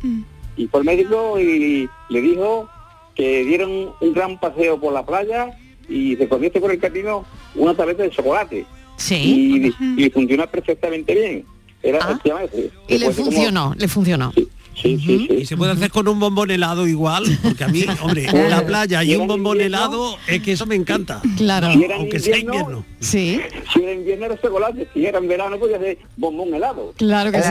Y 0.56 0.68
fue 0.68 0.80
al 0.80 0.86
médico 0.86 1.38
y 1.40 1.88
le 2.10 2.20
dijo 2.20 2.68
que 3.16 3.44
dieron 3.44 3.90
un 4.00 4.12
gran 4.14 4.38
paseo 4.38 4.80
por 4.80 4.92
la 4.92 5.04
playa 5.04 5.50
y 5.88 6.14
se 6.14 6.28
comiese 6.28 6.60
por 6.60 6.70
el 6.70 6.78
camino 6.78 7.24
una 7.56 7.74
tableta 7.74 8.04
de 8.04 8.10
chocolate. 8.10 8.64
Sí. 8.96 9.72
Y, 9.80 10.04
y 10.04 10.10
funcionó 10.10 10.46
perfectamente 10.48 11.12
bien. 11.12 11.44
Era, 11.82 11.98
Ah. 12.02 12.18
se 12.22 12.28
llama 12.28 12.44
ese. 12.44 12.70
Y 12.88 12.98
le 12.98 13.10
funcionó, 13.10 13.74
le 13.76 13.88
funcionó. 13.88 14.32
Sí, 14.74 14.98
sí, 14.98 15.26
sí. 15.28 15.34
Y 15.40 15.46
se 15.46 15.56
puede 15.56 15.72
hacer 15.72 15.90
con 15.90 16.06
un 16.08 16.18
bombón 16.18 16.50
helado 16.50 16.86
igual, 16.86 17.24
porque 17.42 17.64
a 17.64 17.68
mí, 17.68 17.84
hombre, 18.02 18.26
la 18.48 18.66
playa 18.66 19.02
y 19.04 19.14
un 19.16 19.26
bombón 19.26 19.60
helado 19.60 20.16
es 20.26 20.42
que 20.42 20.52
eso 20.52 20.66
me 20.66 20.74
encanta. 20.74 21.22
Claro. 21.36 21.72
Si 21.72 21.84
Aunque 21.92 22.18
sea 22.20 22.36
invierno, 22.38 22.60
invierno. 22.60 22.86
Sí, 23.00 23.40
Si 23.72 23.82
era 23.82 23.92
invierno 23.92 24.26
era 24.26 24.40
chocolate, 24.40 24.88
si 24.92 25.06
era 25.06 25.18
en 25.18 25.28
verano 25.28 25.58
podía 25.58 25.78
ser 25.78 25.98
bombón 26.16 26.52
helado. 26.54 26.92
claro 26.96 27.30
que 27.30 27.40
sí. 27.42 27.48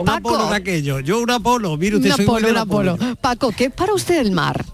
Un 0.00 0.08
Apolo 0.08 0.48
de 0.48 0.56
aquello. 0.56 1.00
Yo 1.00 1.20
un 1.20 1.30
Apolo, 1.30 1.76
mire 1.76 1.96
usted, 1.96 2.10
Un 2.10 2.16
soy 2.16 2.24
Apolo, 2.24 2.48
un 2.50 2.56
Apolo. 2.56 2.90
Apolo. 2.92 3.16
Paco, 3.16 3.52
¿qué 3.56 3.64
es 3.66 3.72
para 3.72 3.94
usted 3.94 4.18
el 4.20 4.32
mar? 4.32 4.64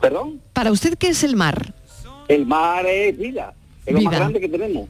Perdón, 0.00 0.40
¿Para 0.52 0.70
usted 0.70 0.96
qué 0.98 1.08
es 1.08 1.24
el 1.24 1.34
mar? 1.36 1.74
el 2.28 2.46
mar 2.46 2.86
es 2.86 3.16
vida, 3.18 3.52
es 3.84 3.94
lo 3.94 4.00
más 4.02 4.14
grande 4.14 4.40
que 4.40 4.48
tenemos. 4.48 4.88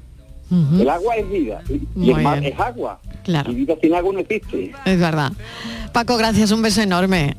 El 0.50 0.88
agua 0.88 1.16
es 1.16 1.28
vida 1.28 1.62
y 1.96 2.10
el 2.10 2.22
mar 2.22 2.44
es 2.44 2.58
agua. 2.58 3.00
Claro. 3.24 3.50
Y 3.50 3.54
vida 3.54 3.74
sin 3.80 3.94
agua 3.94 4.12
no 4.12 4.20
existe. 4.20 4.72
Es 4.84 5.00
verdad. 5.00 5.32
Paco, 5.92 6.16
gracias, 6.16 6.50
un 6.50 6.62
beso 6.62 6.82
enorme. 6.82 7.36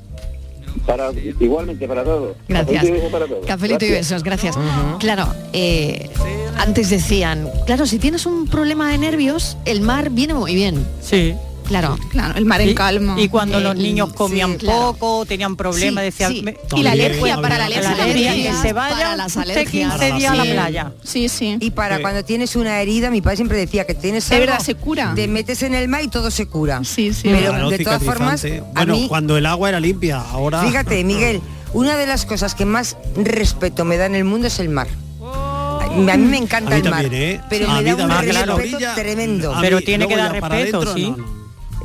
Para, 0.86 1.12
igualmente 1.39 1.88
para 1.88 2.04
todos. 2.04 2.36
Gracias. 2.48 2.76
Cafelito 2.76 2.88
y 2.88 2.91
besos 2.91 3.12
para 3.12 3.26
todos. 3.28 3.46
Cafelito 3.46 3.86
y 3.86 3.88
Gracias. 3.89 4.10
besos, 4.10 4.24
gracias. 4.24 4.58
Claro, 5.00 5.28
eh, 5.54 6.10
antes 6.58 6.89
decían, 6.89 7.48
claro, 7.65 7.86
si 7.86 7.98
tienes 8.00 8.26
un 8.26 8.48
problema 8.48 8.91
de 8.91 8.98
nervios, 8.98 9.58
el 9.65 9.82
mar 9.82 10.10
viene 10.10 10.34
muy 10.34 10.54
bien. 10.54 10.86
Sí. 11.02 11.34
Claro. 11.67 11.97
Claro, 12.12 12.36
el 12.38 12.45
mar 12.45 12.62
en 12.62 12.73
calma. 12.75 13.15
Y 13.19 13.28
cuando 13.30 13.60
los 13.60 13.75
niños 13.75 14.13
comían 14.13 14.51
sí, 14.54 14.58
claro. 14.60 14.93
poco, 14.93 15.25
tenían 15.25 15.56
problemas, 15.56 16.01
Sí, 16.04 16.06
decían... 16.06 16.32
sí. 16.34 16.41
me- 16.43 16.51
Y 16.51 16.56
la 16.56 16.67
También, 16.67 16.88
alergia, 16.91 17.41
para 17.41 17.58
la 17.58 17.65
alergia 17.65 17.91
La 17.95 18.04
alergia, 18.04 18.34
que 18.34 18.54
se 18.62 18.73
vaya 18.73 18.95
Para 18.95 19.15
las 19.15 19.28
usted 19.36 19.41
alergias. 19.41 19.91
15 19.99 20.12
días 20.13 20.32
a 20.32 20.36
la 20.36 20.43
playa. 20.43 20.91
Sí, 21.04 21.28
sí. 21.30 21.58
Y 21.60 21.71
para 21.71 21.97
Sí. 21.97 22.01
cuando 22.01 22.23
tienes 22.23 22.56
una 22.56 22.82
herida, 22.82 23.10
mi 23.10 23.21
padre 23.21 23.38
siempre 23.38 23.58
decía 23.58 23.86
que 23.86 23.93
tienes 23.95 24.30
De 24.30 24.39
verdad, 24.39 24.60
se 24.60 24.75
cura. 24.75 25.13
Te 25.15 25.28
metes 25.28 25.63
en 25.63 25.73
el 25.73 25.88
mar 25.88 26.04
y 26.04 26.08
todo 26.08 26.30
se 26.32 26.47
cura. 26.47 26.82
Sí, 26.84 27.13
sí. 27.13 27.21
Pero 27.30 27.49
Claro, 27.49 27.69
de 27.69 27.80
todas 27.80 28.04
formas, 28.04 28.45
a 28.45 28.49
bueno, 28.73 28.93
mí, 28.95 29.08
cuando 29.08 29.38
el 29.38 29.45
agua 29.45 29.69
era 29.69 29.80
limpia, 29.80 30.19
ahora. 30.21 30.62
fíjate, 30.63 31.04
Miguel, 31.04 31.41
una 31.73 31.97
de 31.97 32.06
las 32.06 32.25
cosas 32.25 32.54
que 32.56 32.65
más 32.65 32.95
respeto 33.16 33.86
me 33.86 33.97
da 33.97 34.05
en 34.05 34.16
el 34.16 34.24
mundo 34.24 34.47
es 34.47 34.59
el 34.59 34.70
mar. 34.70 34.88
A 35.24 36.18
mí 36.18 36.26
me 36.26 36.38
encanta 36.38 36.72
A 36.72 36.80
mí 36.80 36.82
el 36.86 36.89
mar, 36.91 37.01
también, 37.03 37.22
¿eh? 37.38 37.41
pero 37.49 37.70
A 37.70 37.76
me 37.76 37.82
mí 37.84 37.97
da 37.97 38.05
un 38.05 38.28
claro. 38.30 38.57
respeto 38.57 38.86
tremendo. 38.95 39.55
Pero 39.61 39.82
tiene 39.82 40.07
que 40.07 40.16
dar 40.18 40.32
respeto, 40.34 40.53
adentro, 40.82 40.93
sí. 40.93 41.09
no, 41.11 41.18
no. 41.18 41.35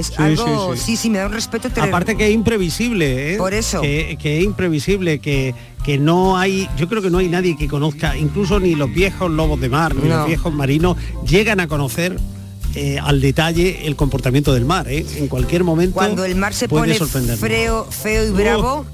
Es 0.01 0.07
Sí, 0.09 0.15
algo, 0.19 0.75
sí, 0.75 0.81
sí, 0.81 0.87
sí. 0.87 0.97
sí, 0.97 1.11
me 1.11 1.19
da 1.19 1.27
un 1.27 1.33
respeto 1.33 1.69
tremendo. 1.71 1.97
Aparte 1.97 2.17
que 2.17 2.27
es 2.29 2.33
imprevisible, 2.35 3.35
¿eh? 3.35 3.37
Por 3.37 3.55
eso. 3.55 3.81
Que, 3.81 4.17
que 4.21 4.39
es 4.39 4.45
imprevisible, 4.45 5.19
que, 5.21 5.55
que 5.85 5.99
no 5.99 6.37
hay, 6.39 6.69
yo 6.77 6.89
creo 6.89 7.03
que 7.03 7.11
no 7.11 7.19
hay 7.19 7.29
nadie 7.29 7.57
que 7.57 7.69
conozca, 7.69 8.17
incluso 8.17 8.59
ni 8.61 8.75
los 8.75 8.93
viejos 8.93 9.31
lobos 9.31 9.61
de 9.61 9.69
mar, 9.69 9.95
ni 9.95 10.09
No. 10.09 10.19
los 10.19 10.27
viejos 10.27 10.53
marinos, 10.53 10.97
llegan 11.27 11.61
a 11.61 11.69
conocer 11.69 12.19
eh, 12.75 12.99
al 13.03 13.21
detalle 13.21 13.87
el 13.87 13.97
comportamiento 13.97 14.53
del 14.55 14.65
mar, 14.65 14.87
¿eh? 14.89 15.05
En 15.17 15.27
cualquier 15.29 15.65
momento 15.65 15.95
Cuando 15.95 16.25
el 16.25 16.37
mar 16.37 16.55
se 16.55 16.69
puede 16.69 16.83
pone 16.85 16.95
sorprendernos. 16.95 17.41
feo, 17.41 17.85
feo 17.91 18.27
y 18.27 18.31
bravo, 18.31 18.87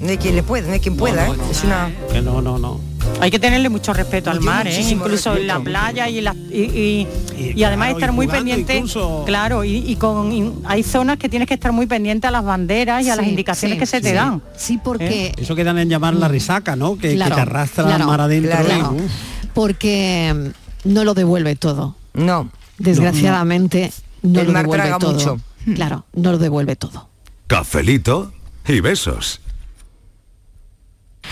no 0.00 0.08
hay 0.08 0.18
quien 0.18 0.34
le 0.36 0.42
pueda, 0.42 0.66
no 0.68 0.72
hay 0.74 0.80
quien 0.80 0.96
pueda, 0.96 1.26
no, 1.26 1.34
¿eh? 1.34 1.38
Es 1.50 1.64
una... 1.64 1.90
Que 2.12 2.20
no, 2.22 2.40
no, 2.40 2.58
no. 2.58 2.80
Hay 3.22 3.30
que 3.30 3.38
tenerle 3.38 3.68
mucho 3.68 3.92
respeto 3.92 4.30
al 4.30 4.40
mar, 4.40 4.66
¿eh? 4.66 4.80
incluso 4.80 5.36
en 5.36 5.46
la 5.46 5.60
playa 5.60 6.08
y, 6.08 6.18
en 6.18 6.24
la- 6.24 6.34
y, 6.50 7.06
y- 7.38 7.52
y 7.54 7.62
además 7.64 7.88
claro, 7.88 7.98
estar 7.98 8.10
y 8.10 8.12
muy 8.16 8.26
pendiente. 8.26 8.74
incluso. 8.76 9.22
Claro, 9.24 9.62
y, 9.64 9.76
y 9.76 9.94
con 9.96 10.32
y 10.32 10.52
hay 10.64 10.82
zonas 10.82 11.18
que 11.18 11.28
tienes 11.28 11.46
que 11.46 11.54
estar 11.54 11.70
muy 11.72 11.86
pendiente 11.86 12.26
a 12.26 12.30
las 12.32 12.44
banderas 12.44 13.04
y 13.06 13.10
a 13.10 13.16
las 13.16 13.26
indicaciones 13.26 13.76
sí, 13.76 13.78
que 13.80 13.86
se 13.86 14.00
te 14.00 14.08
sí. 14.10 14.14
dan. 14.14 14.42
Sí, 14.56 14.78
porque 14.82 15.32
Eso 15.36 15.54
quedan 15.54 15.78
en 15.78 15.88
llamar 15.88 16.14
la 16.14 16.26
resaca, 16.28 16.74
¿no? 16.76 16.96
Que, 16.96 17.10
que 17.10 17.14
Claro, 17.14 17.34
te 17.36 17.40
arrastra 17.42 17.84
claro, 17.84 18.02
al 18.04 18.08
mar 18.10 18.20
adentro. 18.22 18.58
claro. 18.64 18.96
y, 18.98 19.48
porque 19.54 20.52
mm, 20.84 20.92
no 20.92 21.04
lo 21.04 21.14
devuelve 21.14 21.54
todo. 21.56 21.94
No. 22.14 22.50
Desgraciadamente 22.78 23.92
no, 24.22 24.40
El 24.40 24.46
lo 24.48 24.52
mar 24.52 24.62
devuelve 24.62 24.82
traga 24.84 24.98
todo. 24.98 25.12
mucho. 25.12 25.40
Claro, 25.74 26.04
no 26.14 26.32
lo 26.32 26.38
devuelve 26.38 26.74
todo. 26.76 27.08
Cafelito 27.46 28.32
y 28.66 28.80
besos. 28.80 29.40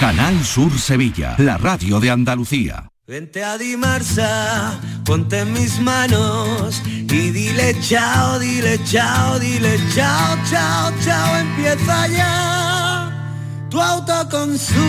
Canal 0.00 0.42
Sur 0.46 0.72
Sevilla, 0.78 1.34
la 1.36 1.58
radio 1.58 2.00
de 2.00 2.08
Andalucía. 2.10 2.88
Vente 3.06 3.44
a 3.44 3.58
Dimarsa, 3.58 4.80
ponte 5.04 5.40
en 5.40 5.52
mis 5.52 5.78
manos 5.78 6.80
y 6.86 7.04
dile 7.04 7.76
chao, 7.82 8.38
dile 8.38 8.80
chao, 8.84 9.38
dile 9.38 9.78
chao, 9.94 10.38
chao, 10.50 10.90
chao, 11.04 11.36
empieza 11.36 12.08
ya 12.08 13.10
tu 13.68 13.78
autoconsumo, 13.78 14.80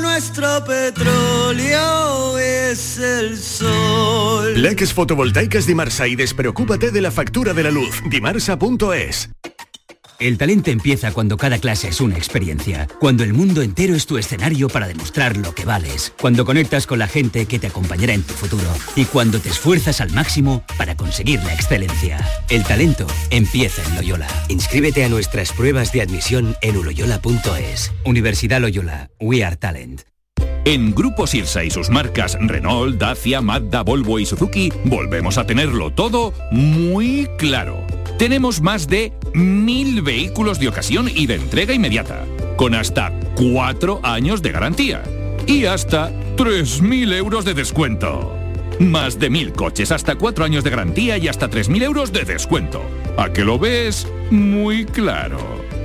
nuestro 0.00 0.64
petróleo 0.64 2.38
es 2.38 2.98
el 2.98 3.38
sol. 3.38 4.60
Leques 4.60 4.92
fotovoltaicas 4.92 5.64
Dimarsa 5.66 6.08
y 6.08 6.16
despreocúpate 6.16 6.90
de 6.90 7.02
la 7.02 7.12
factura 7.12 7.54
de 7.54 7.62
la 7.62 7.70
luz. 7.70 8.02
Dimarsa.es. 8.10 9.30
El 10.20 10.36
talento 10.36 10.70
empieza 10.70 11.12
cuando 11.12 11.38
cada 11.38 11.58
clase 11.58 11.88
es 11.88 11.98
una 12.02 12.18
experiencia, 12.18 12.86
cuando 13.00 13.24
el 13.24 13.32
mundo 13.32 13.62
entero 13.62 13.94
es 13.94 14.04
tu 14.04 14.18
escenario 14.18 14.68
para 14.68 14.86
demostrar 14.86 15.38
lo 15.38 15.54
que 15.54 15.64
vales, 15.64 16.12
cuando 16.20 16.44
conectas 16.44 16.86
con 16.86 16.98
la 16.98 17.08
gente 17.08 17.46
que 17.46 17.58
te 17.58 17.68
acompañará 17.68 18.12
en 18.12 18.22
tu 18.22 18.34
futuro 18.34 18.68
y 18.96 19.06
cuando 19.06 19.40
te 19.40 19.48
esfuerzas 19.48 20.02
al 20.02 20.10
máximo 20.12 20.62
para 20.76 20.94
conseguir 20.94 21.42
la 21.42 21.54
excelencia. 21.54 22.18
El 22.50 22.64
talento 22.64 23.06
empieza 23.30 23.82
en 23.82 23.96
Loyola. 23.96 24.28
Inscríbete 24.48 25.04
a 25.04 25.08
nuestras 25.08 25.52
pruebas 25.52 25.90
de 25.90 26.02
admisión 26.02 26.54
en 26.60 26.76
uloyola.es. 26.76 27.90
Universidad 28.04 28.60
Loyola, 28.60 29.10
We 29.20 29.42
Are 29.42 29.56
Talent. 29.56 30.09
En 30.64 30.94
Grupo 30.94 31.26
Sirsa 31.26 31.64
y 31.64 31.70
sus 31.70 31.88
marcas 31.88 32.36
Renault, 32.38 32.98
Dacia, 32.98 33.40
Mazda, 33.40 33.82
Volvo 33.82 34.18
y 34.18 34.26
Suzuki 34.26 34.70
volvemos 34.84 35.38
a 35.38 35.46
tenerlo 35.46 35.90
todo 35.90 36.34
muy 36.50 37.28
claro. 37.38 37.86
Tenemos 38.18 38.60
más 38.60 38.86
de 38.86 39.12
mil 39.32 40.02
vehículos 40.02 40.60
de 40.60 40.68
ocasión 40.68 41.08
y 41.12 41.26
de 41.26 41.36
entrega 41.36 41.72
inmediata, 41.72 42.26
con 42.56 42.74
hasta 42.74 43.10
cuatro 43.34 44.00
años 44.02 44.42
de 44.42 44.52
garantía 44.52 45.02
y 45.46 45.64
hasta 45.64 46.10
3.000 46.36 47.14
euros 47.14 47.46
de 47.46 47.54
descuento. 47.54 48.36
Más 48.78 49.18
de 49.18 49.30
mil 49.30 49.52
coches, 49.52 49.90
hasta 49.92 50.16
cuatro 50.16 50.44
años 50.44 50.62
de 50.62 50.70
garantía 50.70 51.16
y 51.16 51.28
hasta 51.28 51.48
3.000 51.48 51.82
euros 51.82 52.12
de 52.12 52.24
descuento. 52.24 52.82
¿A 53.16 53.32
que 53.32 53.44
lo 53.44 53.58
ves? 53.58 54.06
Muy 54.30 54.84
claro. 54.84 55.38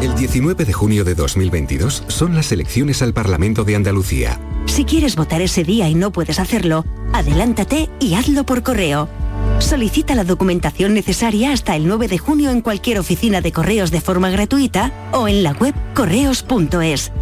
El 0.00 0.14
19 0.14 0.64
de 0.64 0.72
junio 0.72 1.04
de 1.04 1.14
2022 1.14 2.04
son 2.08 2.34
las 2.34 2.50
elecciones 2.52 3.02
al 3.02 3.12
Parlamento 3.12 3.64
de 3.64 3.76
Andalucía. 3.76 4.40
Si 4.64 4.86
quieres 4.86 5.14
votar 5.14 5.42
ese 5.42 5.62
día 5.62 5.90
y 5.90 5.94
no 5.94 6.10
puedes 6.10 6.40
hacerlo, 6.40 6.86
adelántate 7.12 7.90
y 8.00 8.14
hazlo 8.14 8.46
por 8.46 8.62
correo. 8.62 9.10
Solicita 9.58 10.14
la 10.14 10.24
documentación 10.24 10.94
necesaria 10.94 11.52
hasta 11.52 11.76
el 11.76 11.86
9 11.86 12.08
de 12.08 12.16
junio 12.16 12.50
en 12.50 12.62
cualquier 12.62 12.98
oficina 12.98 13.42
de 13.42 13.52
correos 13.52 13.90
de 13.90 14.00
forma 14.00 14.30
gratuita 14.30 14.90
o 15.12 15.28
en 15.28 15.42
la 15.42 15.52
web 15.52 15.74
correos.es. 15.92 17.12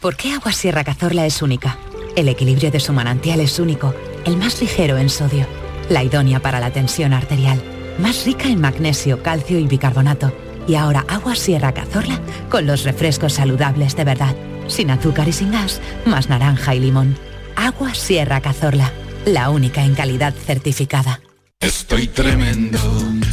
¿Por 0.00 0.16
qué 0.16 0.32
Agua 0.32 0.52
Sierra 0.52 0.82
Cazorla 0.82 1.26
es 1.26 1.42
única? 1.42 1.76
El 2.16 2.28
equilibrio 2.28 2.70
de 2.70 2.80
su 2.80 2.94
manantial 2.94 3.40
es 3.40 3.58
único, 3.58 3.94
el 4.24 4.38
más 4.38 4.62
ligero 4.62 4.96
en 4.96 5.10
sodio, 5.10 5.46
la 5.90 6.02
idónea 6.02 6.40
para 6.40 6.58
la 6.58 6.72
tensión 6.72 7.12
arterial, 7.12 7.62
más 7.98 8.24
rica 8.24 8.48
en 8.48 8.62
magnesio, 8.62 9.22
calcio 9.22 9.58
y 9.58 9.66
bicarbonato. 9.66 10.32
Y 10.66 10.76
ahora 10.76 11.04
Agua 11.06 11.36
Sierra 11.36 11.72
Cazorla 11.72 12.18
con 12.48 12.64
los 12.66 12.84
refrescos 12.84 13.34
saludables 13.34 13.94
de 13.94 14.04
verdad, 14.04 14.34
sin 14.70 14.90
azúcar 14.90 15.28
y 15.28 15.32
sin 15.32 15.52
gas, 15.52 15.80
más 16.04 16.28
naranja 16.28 16.74
y 16.74 16.80
limón. 16.80 17.16
Agua 17.56 17.94
Sierra 17.94 18.40
Cazorla, 18.40 18.92
la 19.26 19.50
única 19.50 19.84
en 19.84 19.94
calidad 19.94 20.34
certificada. 20.34 21.20
Estoy 21.60 22.06
tremendo, 22.06 22.78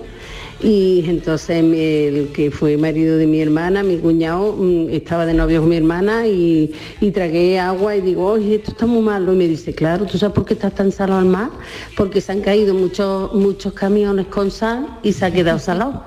y 0.63 1.03
entonces 1.07 1.57
el 1.61 2.29
que 2.33 2.49
fue 2.49 2.77
marido 2.77 3.17
de 3.17 3.27
mi 3.27 3.41
hermana, 3.41 3.83
mi 3.83 3.97
cuñado, 3.97 4.55
mm, 4.57 4.89
estaba 4.91 5.25
de 5.25 5.33
novio 5.33 5.59
con 5.59 5.69
mi 5.69 5.75
hermana 5.75 6.25
y, 6.25 6.73
y 7.01 7.11
tragué 7.11 7.59
agua 7.59 7.97
y 7.97 8.01
digo, 8.01 8.25
oye, 8.25 8.55
esto 8.55 8.71
está 8.71 8.85
muy 8.85 9.01
malo. 9.01 9.33
Y 9.33 9.35
me 9.35 9.47
dice, 9.47 9.75
claro, 9.75 10.05
¿tú 10.05 10.17
sabes 10.17 10.33
por 10.33 10.45
qué 10.45 10.53
estás 10.53 10.73
tan 10.73 10.91
salado 10.93 11.19
al 11.19 11.25
mar? 11.25 11.49
Porque 11.97 12.21
se 12.21 12.31
han 12.31 12.39
caído 12.39 12.73
muchos, 12.73 13.33
muchos 13.33 13.73
camiones 13.73 14.27
con 14.27 14.51
sal 14.51 14.99
y 15.03 15.11
se 15.11 15.25
ha 15.25 15.31
quedado 15.31 15.59
salado. 15.59 16.05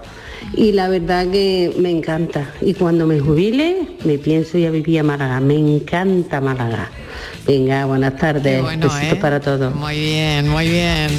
Y 0.57 0.73
la 0.73 0.89
verdad 0.89 1.27
que 1.31 1.75
me 1.79 1.91
encanta. 1.91 2.51
Y 2.63 2.73
cuando 2.75 3.07
me 3.07 3.21
jubile, 3.21 3.89
me 4.05 4.17
pienso 4.19 4.57
ya 4.57 4.71
vivir 4.71 5.01
a 5.01 5.03
Málaga. 5.03 5.39
Me 5.41 5.55
encanta 5.55 6.41
Málaga. 6.41 6.91
Venga, 7.47 7.85
buenas 7.85 8.17
tardes. 8.17 8.63
bueno, 8.63 8.89
Besitos 8.89 9.13
¿eh? 9.19 9.21
para 9.21 9.41
todos. 9.41 9.75
Muy 9.75 9.95
bien, 9.99 10.49
muy 10.49 10.69
bien. 10.69 11.11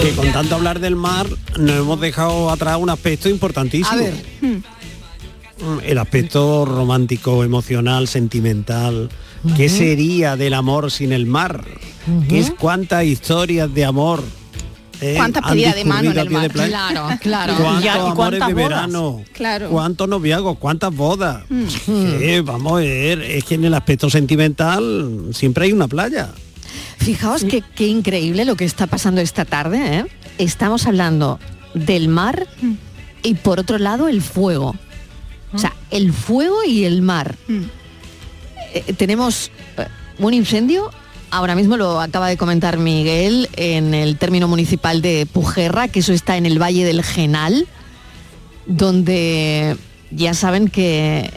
Que 0.00 0.10
con 0.16 0.32
tanto 0.32 0.54
hablar 0.54 0.80
del 0.80 0.96
mar 0.96 1.26
nos 1.58 1.76
hemos 1.76 2.00
dejado 2.00 2.50
atrás 2.50 2.78
un 2.80 2.88
aspecto 2.90 3.28
importantísimo. 3.28 3.92
A 3.92 3.96
ver. 3.96 4.14
Mm, 4.40 5.78
El 5.86 5.98
aspecto 5.98 6.64
romántico, 6.64 7.44
emocional, 7.44 8.08
sentimental. 8.08 9.10
¿Qué 9.56 9.66
Ujú. 9.66 9.76
sería 9.76 10.36
del 10.36 10.54
amor 10.54 10.90
sin 10.90 11.12
el 11.12 11.26
mar? 11.26 11.62
¿Qué 12.28 12.38
es 12.40 12.50
cuántas 12.50 13.04
historias 13.04 13.72
de 13.72 13.84
amor? 13.84 14.22
Eh, 15.00 15.14
Cuántas 15.16 15.42
pedidas 15.50 15.74
de 15.74 15.84
mano 15.84 16.10
en 16.10 16.18
el 16.18 16.30
mar. 16.30 16.50
Claro, 16.50 17.08
claro. 17.20 17.54
¿Cuántos 17.60 17.84
Y 17.84 17.88
a- 17.88 17.96
y 17.96 17.98
amores 17.98 18.14
cuántas 18.16 18.48
de 18.48 18.54
bodas. 18.54 18.68
verano? 18.68 19.24
Claro. 19.32 19.68
¿Cuántos 19.70 20.08
noviazgos? 20.08 20.58
¿Cuántas 20.58 20.94
bodas? 20.94 21.44
Mm. 21.48 21.64
Eh, 22.20 22.42
vamos 22.44 22.72
a 22.72 22.76
ver, 22.76 23.20
es 23.22 23.44
que 23.44 23.54
en 23.56 23.64
el 23.64 23.74
aspecto 23.74 24.08
sentimental 24.10 25.28
siempre 25.32 25.64
hay 25.66 25.72
una 25.72 25.88
playa. 25.88 26.30
Fijaos 26.98 27.44
que 27.44 27.62
qué 27.74 27.86
increíble 27.86 28.44
lo 28.44 28.56
que 28.56 28.64
está 28.64 28.86
pasando 28.86 29.20
esta 29.20 29.44
tarde. 29.44 29.98
¿eh? 29.98 30.06
Estamos 30.38 30.86
hablando 30.86 31.38
del 31.74 32.08
mar 32.08 32.46
y 33.22 33.34
por 33.34 33.58
otro 33.60 33.78
lado 33.78 34.08
el 34.08 34.22
fuego. 34.22 34.74
O 35.52 35.58
sea, 35.58 35.72
el 35.90 36.12
fuego 36.12 36.64
y 36.66 36.84
el 36.84 37.02
mar. 37.02 37.36
Eh, 38.72 38.92
tenemos 38.96 39.50
eh, 39.76 39.86
un 40.18 40.34
incendio, 40.34 40.90
ahora 41.34 41.56
mismo 41.56 41.76
lo 41.76 42.00
acaba 42.00 42.28
de 42.28 42.36
comentar 42.36 42.78
Miguel, 42.78 43.48
en 43.56 43.92
el 43.92 44.18
término 44.18 44.46
municipal 44.46 45.02
de 45.02 45.26
Pujerra, 45.26 45.88
que 45.88 45.98
eso 45.98 46.12
está 46.12 46.36
en 46.36 46.46
el 46.46 46.62
Valle 46.62 46.84
del 46.84 47.02
Genal, 47.02 47.66
donde 48.66 49.76
ya 50.12 50.32
saben 50.34 50.68
que, 50.68 51.32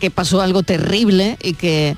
que 0.00 0.10
pasó 0.10 0.40
algo 0.40 0.62
terrible 0.62 1.36
y 1.42 1.52
que 1.52 1.94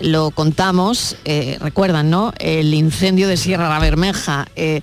lo 0.00 0.30
contamos, 0.30 1.16
eh, 1.24 1.58
recuerdan, 1.60 2.08
¿no? 2.08 2.32
El 2.38 2.72
incendio 2.72 3.26
de 3.26 3.36
Sierra 3.36 3.68
la 3.68 3.80
Bermeja, 3.80 4.46
eh, 4.54 4.82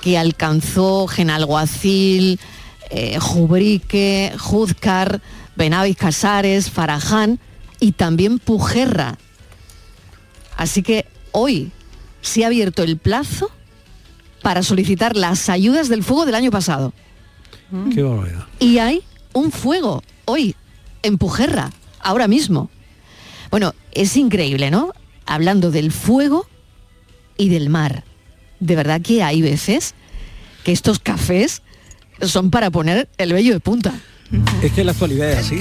que 0.00 0.18
alcanzó 0.18 1.06
Genalguacil, 1.06 2.40
eh, 2.90 3.18
Jubrique, 3.20 4.32
Juzcar, 4.36 5.20
Benavis 5.54 5.96
Casares, 5.96 6.68
Faraján 6.68 7.38
y 7.78 7.92
también 7.92 8.40
Pujerra. 8.40 9.18
Así 10.56 10.82
que 10.82 11.06
hoy 11.38 11.70
se 12.20 12.44
ha 12.44 12.48
abierto 12.48 12.82
el 12.82 12.98
plazo 12.98 13.50
para 14.42 14.62
solicitar 14.62 15.16
las 15.16 15.48
ayudas 15.48 15.88
del 15.88 16.04
fuego 16.04 16.26
del 16.26 16.34
año 16.34 16.50
pasado. 16.50 16.92
Qué 17.94 18.02
barbaridad. 18.02 18.46
Y 18.58 18.78
hay 18.78 19.02
un 19.32 19.50
fuego 19.52 20.02
hoy 20.24 20.54
en 21.02 21.18
Pujerra, 21.18 21.70
ahora 22.00 22.28
mismo. 22.28 22.70
Bueno, 23.50 23.74
es 23.92 24.16
increíble, 24.16 24.70
¿no? 24.70 24.92
Hablando 25.26 25.70
del 25.70 25.92
fuego 25.92 26.46
y 27.36 27.48
del 27.48 27.68
mar. 27.68 28.04
De 28.60 28.76
verdad 28.76 29.00
que 29.00 29.22
hay 29.22 29.42
veces 29.42 29.94
que 30.64 30.72
estos 30.72 30.98
cafés 30.98 31.62
son 32.20 32.50
para 32.50 32.70
poner 32.70 33.08
el 33.18 33.32
vello 33.32 33.52
de 33.52 33.60
punta. 33.60 33.94
Es 34.62 34.72
que 34.72 34.84
la 34.84 34.92
actualidad 34.92 35.30
es 35.32 35.38
así. 35.38 35.58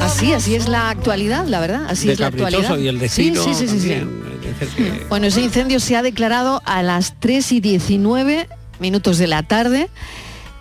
Así, 0.00 0.32
así 0.32 0.54
es 0.54 0.68
la 0.68 0.90
actualidad, 0.90 1.46
la 1.46 1.60
verdad. 1.60 1.86
Así 1.88 2.06
de 2.06 2.14
es 2.14 2.20
la 2.20 2.28
actualidad. 2.28 2.78
y 2.78 2.88
el 2.88 2.96
Sí, 2.96 3.00
destino 3.30 3.42
sí, 3.44 3.54
sí, 3.54 3.68
sí, 3.68 3.80
sí. 3.80 3.88
que- 3.88 5.06
Bueno, 5.08 5.26
ese 5.26 5.40
incendio 5.42 5.80
se 5.80 5.96
ha 5.96 6.02
declarado 6.02 6.62
a 6.64 6.82
las 6.82 7.14
3 7.20 7.52
y 7.52 7.60
19 7.60 8.48
minutos 8.78 9.18
de 9.18 9.26
la 9.26 9.42
tarde 9.42 9.88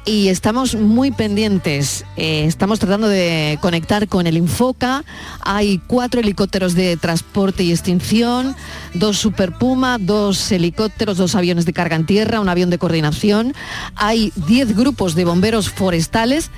y 0.05 0.27
estamos 0.29 0.75
muy 0.75 1.11
pendientes. 1.11 2.05
Eh, 2.17 2.45
estamos 2.45 2.79
tratando 2.79 3.07
de 3.07 3.57
conectar 3.61 4.07
con 4.07 4.27
el 4.27 4.37
Infoca. 4.37 5.03
Hay 5.41 5.79
cuatro 5.87 6.19
helicópteros 6.21 6.75
de 6.75 6.97
transporte 6.97 7.63
y 7.63 7.71
extinción, 7.71 8.55
dos 8.93 9.17
Super 9.17 9.53
Puma, 9.57 9.97
dos 9.99 10.51
helicópteros, 10.51 11.17
dos 11.17 11.35
aviones 11.35 11.65
de 11.65 11.73
carga 11.73 11.95
en 11.95 12.05
tierra, 12.05 12.39
un 12.41 12.49
avión 12.49 12.69
de 12.69 12.77
coordinación. 12.77 13.53
Hay 13.95 14.31
10 14.47 14.75
grupos 14.75 15.15
de 15.15 15.25
bomberos 15.25 15.69
forestales 15.69 16.51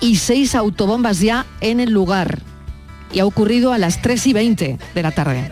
y 0.00 0.16
seis 0.16 0.54
autobombas 0.54 1.20
ya 1.20 1.46
en 1.60 1.80
el 1.80 1.90
lugar. 1.90 2.40
Y 3.12 3.20
ha 3.20 3.26
ocurrido 3.26 3.72
a 3.72 3.78
las 3.78 4.02
3 4.02 4.26
y 4.26 4.32
20 4.32 4.78
de 4.94 5.02
la 5.02 5.12
tarde. 5.12 5.50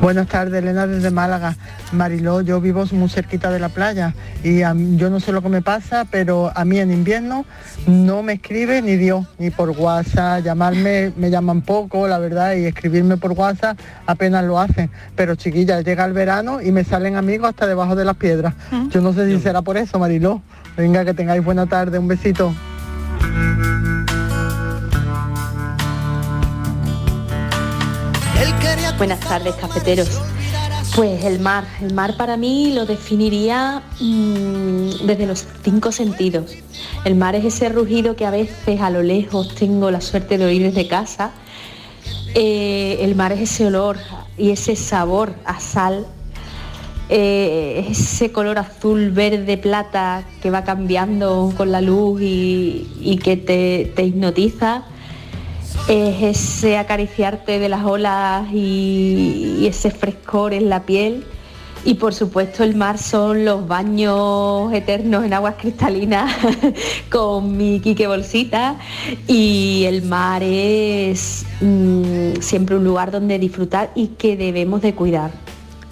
Buenas 0.00 0.28
tardes, 0.28 0.62
Elena 0.62 0.86
desde 0.86 1.10
Málaga. 1.10 1.56
Mariló, 1.92 2.40
yo 2.40 2.60
vivo 2.60 2.84
muy 2.92 3.08
cerquita 3.08 3.50
de 3.50 3.58
la 3.58 3.68
playa 3.68 4.14
y 4.44 4.62
a 4.62 4.72
yo 4.74 5.10
no 5.10 5.18
sé 5.18 5.32
lo 5.32 5.42
que 5.42 5.48
me 5.48 5.60
pasa, 5.60 6.06
pero 6.08 6.52
a 6.54 6.64
mí 6.64 6.78
en 6.78 6.92
invierno 6.92 7.44
no 7.86 8.22
me 8.22 8.34
escribe 8.34 8.80
ni 8.80 8.96
Dios, 8.96 9.26
ni 9.38 9.50
por 9.50 9.70
WhatsApp, 9.70 10.44
llamarme, 10.44 11.12
me 11.16 11.30
llaman 11.30 11.62
poco, 11.62 12.06
la 12.06 12.18
verdad, 12.18 12.54
y 12.54 12.66
escribirme 12.66 13.16
por 13.16 13.32
WhatsApp 13.32 13.78
apenas 14.06 14.44
lo 14.44 14.60
hacen. 14.60 14.88
Pero 15.16 15.34
chiquilla, 15.34 15.80
llega 15.80 16.04
el 16.04 16.12
verano 16.12 16.62
y 16.62 16.70
me 16.70 16.84
salen 16.84 17.16
amigos 17.16 17.48
hasta 17.48 17.66
debajo 17.66 17.96
de 17.96 18.04
las 18.04 18.16
piedras. 18.16 18.54
Yo 18.90 19.00
no 19.00 19.12
sé 19.12 19.26
si 19.26 19.40
será 19.40 19.62
por 19.62 19.76
eso, 19.76 19.98
Mariló. 19.98 20.42
Venga, 20.76 21.04
que 21.04 21.12
tengáis 21.12 21.44
buena 21.44 21.66
tarde, 21.66 21.98
un 21.98 22.06
besito. 22.06 22.54
Buenas 28.98 29.20
tardes, 29.20 29.54
cafeteros. 29.54 30.08
Pues 30.96 31.24
el 31.24 31.38
mar, 31.38 31.64
el 31.80 31.94
mar 31.94 32.16
para 32.16 32.36
mí 32.36 32.72
lo 32.74 32.84
definiría 32.84 33.80
mm, 34.00 35.06
desde 35.06 35.24
los 35.24 35.46
cinco 35.62 35.92
sentidos. 35.92 36.56
El 37.04 37.14
mar 37.14 37.36
es 37.36 37.44
ese 37.44 37.68
rugido 37.68 38.16
que 38.16 38.26
a 38.26 38.32
veces 38.32 38.80
a 38.80 38.90
lo 38.90 39.04
lejos 39.04 39.54
tengo 39.54 39.92
la 39.92 40.00
suerte 40.00 40.36
de 40.36 40.46
oír 40.46 40.62
desde 40.62 40.88
casa. 40.88 41.30
Eh, 42.34 42.98
el 43.02 43.14
mar 43.14 43.30
es 43.30 43.42
ese 43.42 43.66
olor 43.66 43.98
y 44.36 44.50
ese 44.50 44.74
sabor 44.74 45.32
a 45.44 45.60
sal. 45.60 46.04
Eh, 47.08 47.86
es 47.88 48.00
ese 48.00 48.32
color 48.32 48.58
azul, 48.58 49.12
verde, 49.12 49.58
plata 49.58 50.24
que 50.42 50.50
va 50.50 50.64
cambiando 50.64 51.54
con 51.56 51.70
la 51.70 51.80
luz 51.80 52.20
y, 52.20 53.20
que 53.22 53.36
te 53.36 54.02
hipnotiza 54.04 54.82
es 55.88 56.22
ese 56.22 56.76
acariciarte 56.76 57.58
de 57.58 57.68
las 57.70 57.84
olas 57.84 58.46
y, 58.52 59.66
ese 59.66 59.90
frescor 59.90 60.52
en 60.52 60.68
la 60.68 60.84
piel. 60.84 61.24
Y 61.84 61.94
por 61.94 62.12
supuesto 62.12 62.64
el 62.64 62.76
mar 62.76 62.98
son 62.98 63.44
los 63.44 63.66
baños 63.66 64.72
eternos 64.72 65.24
en 65.24 65.32
aguas 65.32 65.54
cristalinas 65.58 66.34
con 67.10 67.56
mi 67.56 67.80
Quique 67.80 68.06
Bolsita. 68.06 68.76
Y 69.26 69.84
el 69.86 70.02
mar 70.02 70.42
es 70.42 71.46
mm, 71.60 72.40
siempre 72.40 72.76
un 72.76 72.84
lugar 72.84 73.10
donde 73.10 73.38
disfrutar 73.38 73.90
y 73.94 74.08
que 74.08 74.36
debemos 74.36 74.82
de 74.82 74.94
cuidar, 74.94 75.30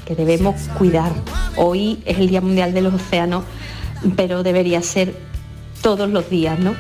que 0.05 0.15
debemos 0.15 0.57
cuidar. 0.77 1.13
Hoy 1.57 2.03
es 2.05 2.19
el 2.19 2.29
Día 2.29 2.43
Mundial 2.43 2.75
de 2.75 2.83
los 2.83 2.93
Océanos, 2.93 3.45
pero 4.17 4.43
debería 4.43 4.83
ser 4.83 5.15
todos 5.81 6.11
los 6.11 6.29
días, 6.29 6.59
¿no? 6.59 6.75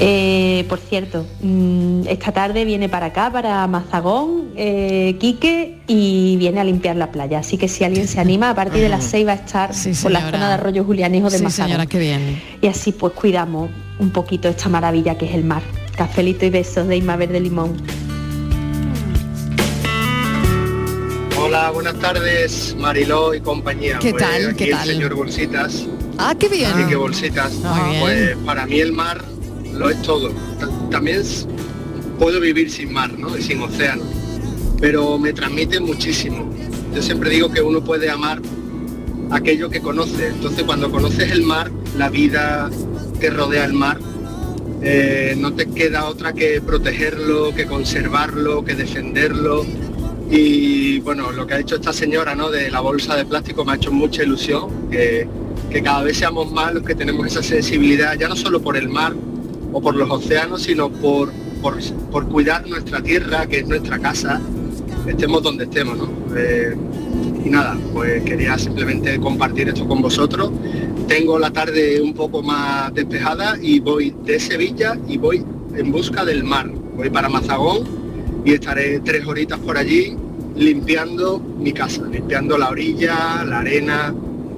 Eh, 0.00 0.64
por 0.68 0.78
cierto, 0.78 1.26
mm, 1.42 2.02
esta 2.06 2.30
tarde 2.30 2.64
viene 2.64 2.88
para 2.88 3.06
acá, 3.06 3.32
para 3.32 3.66
Mazagón, 3.66 4.50
eh, 4.54 5.16
Quique, 5.18 5.80
y 5.88 6.36
viene 6.36 6.60
a 6.60 6.64
limpiar 6.64 6.94
la 6.94 7.10
playa. 7.10 7.40
Así 7.40 7.58
que 7.58 7.66
si 7.66 7.82
alguien 7.82 8.06
se 8.06 8.20
anima, 8.20 8.50
a 8.50 8.54
partir 8.54 8.80
de 8.80 8.88
las 8.88 9.02
6 9.04 9.26
va 9.26 9.32
a 9.32 9.34
estar 9.34 9.70
por 10.02 10.10
la 10.12 10.20
zona 10.30 10.48
de 10.48 10.54
Arroyo 10.54 10.84
Julianejo 10.84 11.30
de 11.30 11.38
Sí, 11.38 11.44
Mazagón. 11.44 11.68
señora, 11.70 11.86
qué 11.86 11.98
bien. 11.98 12.40
Y 12.62 12.68
así 12.68 12.92
pues 12.92 13.12
cuidamos 13.14 13.70
un 13.98 14.10
poquito 14.10 14.48
esta 14.48 14.68
maravilla 14.68 15.18
que 15.18 15.26
es 15.26 15.34
el 15.34 15.42
mar. 15.44 15.62
Cafelito 15.96 16.46
y 16.46 16.50
besos 16.50 16.86
de 16.86 16.96
Isma 16.96 17.16
Verde 17.16 17.40
Limón. 17.40 17.76
Hola, 21.40 21.70
buenas 21.70 21.94
tardes, 21.98 22.76
Mariló 22.78 23.34
y 23.34 23.40
compañía. 23.40 23.98
¿Qué 24.00 24.10
Pues 24.12 24.22
tal? 24.22 24.46
aquí 24.50 24.54
¿Qué 24.56 24.64
el 24.66 24.70
tal? 24.76 24.88
señor 24.88 25.14
Bolsitas. 25.14 25.86
Ah, 26.18 26.34
qué 26.38 26.48
bien. 26.48 26.70
Así 26.72 26.84
que 26.88 26.96
bolsitas. 26.96 27.52
Muy 27.54 27.90
bien. 27.90 28.00
Pues 28.00 28.36
para 28.44 28.66
mí 28.66 28.80
el 28.80 28.92
mar 28.92 29.24
lo 29.74 29.90
es 29.90 30.00
todo. 30.02 30.30
Ta- 30.58 30.68
También 30.90 31.22
puedo 32.18 32.40
vivir 32.40 32.70
sin 32.70 32.92
mar, 32.92 33.16
¿no? 33.18 33.36
Y 33.36 33.42
sin 33.42 33.60
océano. 33.62 34.02
Pero 34.80 35.18
me 35.18 35.32
transmite 35.32 35.80
muchísimo. 35.80 36.48
Yo 36.94 37.02
siempre 37.02 37.30
digo 37.30 37.50
que 37.50 37.60
uno 37.60 37.82
puede 37.82 38.10
amar 38.10 38.40
aquello 39.30 39.68
que 39.70 39.80
conoce. 39.80 40.28
Entonces 40.28 40.64
cuando 40.64 40.90
conoces 40.90 41.30
el 41.32 41.42
mar, 41.42 41.70
la 41.96 42.08
vida 42.08 42.70
que 43.20 43.30
rodea 43.30 43.64
el 43.64 43.72
mar, 43.72 43.98
eh, 44.82 45.34
no 45.38 45.52
te 45.54 45.66
queda 45.66 46.06
otra 46.06 46.32
que 46.32 46.60
protegerlo, 46.60 47.54
que 47.54 47.66
conservarlo, 47.66 48.64
que 48.64 48.74
defenderlo. 48.74 49.66
Y 50.30 51.00
bueno, 51.00 51.32
lo 51.32 51.46
que 51.46 51.54
ha 51.54 51.58
hecho 51.60 51.76
esta 51.76 51.92
señora 51.92 52.34
¿no? 52.34 52.50
de 52.50 52.70
la 52.70 52.80
bolsa 52.80 53.16
de 53.16 53.24
plástico 53.24 53.64
me 53.64 53.72
ha 53.72 53.74
hecho 53.76 53.90
mucha 53.90 54.22
ilusión, 54.22 54.88
que, 54.90 55.26
que 55.70 55.82
cada 55.82 56.02
vez 56.04 56.18
seamos 56.18 56.52
más 56.52 56.74
los 56.74 56.82
que 56.84 56.94
tenemos 56.94 57.26
esa 57.26 57.42
sensibilidad, 57.42 58.16
ya 58.18 58.28
no 58.28 58.36
solo 58.36 58.60
por 58.60 58.76
el 58.76 58.88
mar 58.88 59.14
o 59.72 59.80
por 59.80 59.94
los 59.94 60.10
océanos, 60.10 60.62
sino 60.62 60.90
por, 60.90 61.32
por, 61.60 61.78
por 62.10 62.28
cuidar 62.28 62.66
nuestra 62.66 63.02
tierra, 63.02 63.46
que 63.46 63.60
es 63.60 63.68
nuestra 63.68 63.98
casa, 63.98 64.40
estemos 65.06 65.42
donde 65.42 65.64
estemos. 65.64 65.98
¿no? 65.98 66.08
Eh, 66.36 66.76
y 67.44 67.50
nada, 67.50 67.78
pues 67.92 68.22
quería 68.24 68.58
simplemente 68.58 69.18
compartir 69.18 69.68
esto 69.68 69.86
con 69.86 70.02
vosotros. 70.02 70.50
Tengo 71.06 71.38
la 71.38 71.50
tarde 71.50 72.00
un 72.00 72.14
poco 72.14 72.42
más 72.42 72.92
despejada 72.92 73.56
y 73.60 73.80
voy 73.80 74.14
de 74.24 74.38
Sevilla 74.38 74.98
y 75.06 75.16
voy 75.16 75.44
en 75.74 75.92
busca 75.92 76.24
del 76.24 76.44
mar. 76.44 76.70
Voy 76.96 77.10
para 77.10 77.28
Mazagón 77.28 77.84
y 78.44 78.52
estaré 78.52 79.00
tres 79.00 79.26
horitas 79.26 79.58
por 79.60 79.78
allí 79.78 80.16
limpiando 80.56 81.38
mi 81.38 81.72
casa, 81.72 82.02
limpiando 82.10 82.58
la 82.58 82.70
orilla, 82.70 83.44
la 83.44 83.60
arena, 83.60 84.14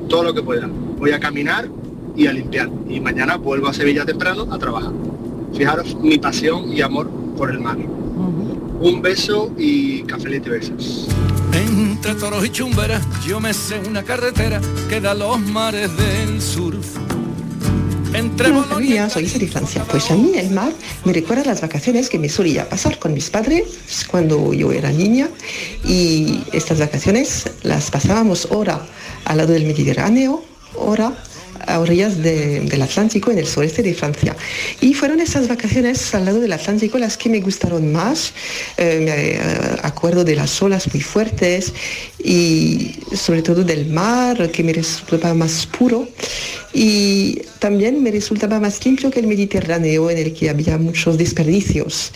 todo 0.08 0.24
lo 0.24 0.34
que 0.34 0.42
pueda. 0.42 0.68
Voy 0.98 1.12
a 1.12 1.20
caminar 1.20 1.68
y 2.16 2.26
a 2.26 2.32
limpiar. 2.32 2.70
Y 2.88 3.00
mañana 3.00 3.36
vuelvo 3.36 3.68
a 3.68 3.74
Sevilla 3.74 4.04
temprano 4.04 4.46
a 4.50 4.58
trabajar. 4.58 4.92
Fijaros 5.54 5.96
mi 6.00 6.18
pasión 6.18 6.72
y 6.72 6.80
amor 6.80 7.10
por 7.36 7.50
el 7.50 7.60
mar. 7.60 7.76
Un 8.80 9.02
beso 9.02 9.52
y 9.58 10.02
cafelito 10.02 10.48
y 10.48 10.52
besos. 10.52 11.08
Entre 11.52 12.14
toros 12.14 12.44
y 12.44 12.50
chumberas 12.50 13.02
yo 13.26 13.40
me 13.40 13.52
sé 13.52 13.80
una 13.88 14.02
carretera 14.02 14.60
que 14.88 15.00
da 15.00 15.10
a 15.10 15.14
los 15.14 15.40
mares 15.40 15.90
del 15.96 16.40
sur. 16.40 16.74
Entre 18.14 18.50
Hola 18.50 18.62
familia, 18.64 19.08
soy 19.08 19.24
Isa 19.24 19.38
de 19.38 19.46
Francia. 19.46 19.84
Pues 19.88 20.10
a 20.10 20.14
mí 20.14 20.32
el 20.34 20.50
mar 20.50 20.72
me 21.04 21.12
recuerda 21.12 21.44
las 21.44 21.60
vacaciones 21.60 22.08
que 22.08 22.18
me 22.18 22.28
solía 22.28 22.68
pasar 22.68 22.98
con 22.98 23.14
mis 23.14 23.30
padres 23.30 24.04
cuando 24.10 24.52
yo 24.52 24.72
era 24.72 24.90
niña 24.90 25.28
y 25.84 26.42
estas 26.52 26.80
vacaciones 26.80 27.50
las 27.62 27.90
pasábamos 27.90 28.48
ahora 28.50 28.84
al 29.24 29.36
lado 29.38 29.52
del 29.52 29.64
Mediterráneo, 29.64 30.42
ahora 30.78 31.12
a 31.66 31.78
orillas 31.80 32.22
de- 32.22 32.60
del 32.60 32.82
Atlántico 32.82 33.30
en 33.30 33.38
el 33.38 33.46
sureste 33.46 33.82
de 33.82 33.94
Francia. 33.94 34.36
Y 34.80 34.94
fueron 34.94 35.20
esas 35.20 35.48
vacaciones 35.48 36.14
al 36.14 36.24
lado 36.24 36.40
del 36.40 36.52
Atlántico 36.52 36.98
las 36.98 37.16
que 37.16 37.28
me 37.28 37.40
gustaron 37.40 37.92
más. 37.92 38.32
Eh, 38.76 39.00
me 39.04 39.10
eh, 39.34 39.40
acuerdo 39.82 40.24
de 40.24 40.36
las 40.36 40.60
olas 40.62 40.92
muy 40.92 41.02
fuertes 41.02 41.72
y 42.22 42.96
sobre 43.14 43.42
todo 43.42 43.64
del 43.64 43.86
mar 43.86 44.50
que 44.50 44.62
me 44.62 44.72
resultaba 44.72 45.34
más 45.34 45.66
puro 45.66 46.08
y 46.72 47.40
también 47.58 48.02
me 48.02 48.10
resultaba 48.10 48.60
más 48.60 48.84
limpio 48.84 49.10
que 49.10 49.20
el 49.20 49.26
Mediterráneo 49.26 50.08
en 50.10 50.18
el 50.18 50.32
que 50.32 50.48
había 50.50 50.78
muchos 50.78 51.18
desperdicios. 51.18 52.12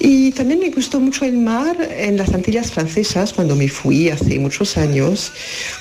Y 0.00 0.32
también 0.32 0.60
me 0.60 0.70
gustó 0.70 0.98
mucho 1.00 1.24
el 1.24 1.38
mar 1.38 1.76
en 1.96 2.16
las 2.16 2.30
Antillas 2.34 2.72
francesas 2.72 3.32
cuando 3.32 3.54
me 3.54 3.68
fui 3.68 4.08
hace 4.10 4.38
muchos 4.38 4.76
años. 4.76 5.32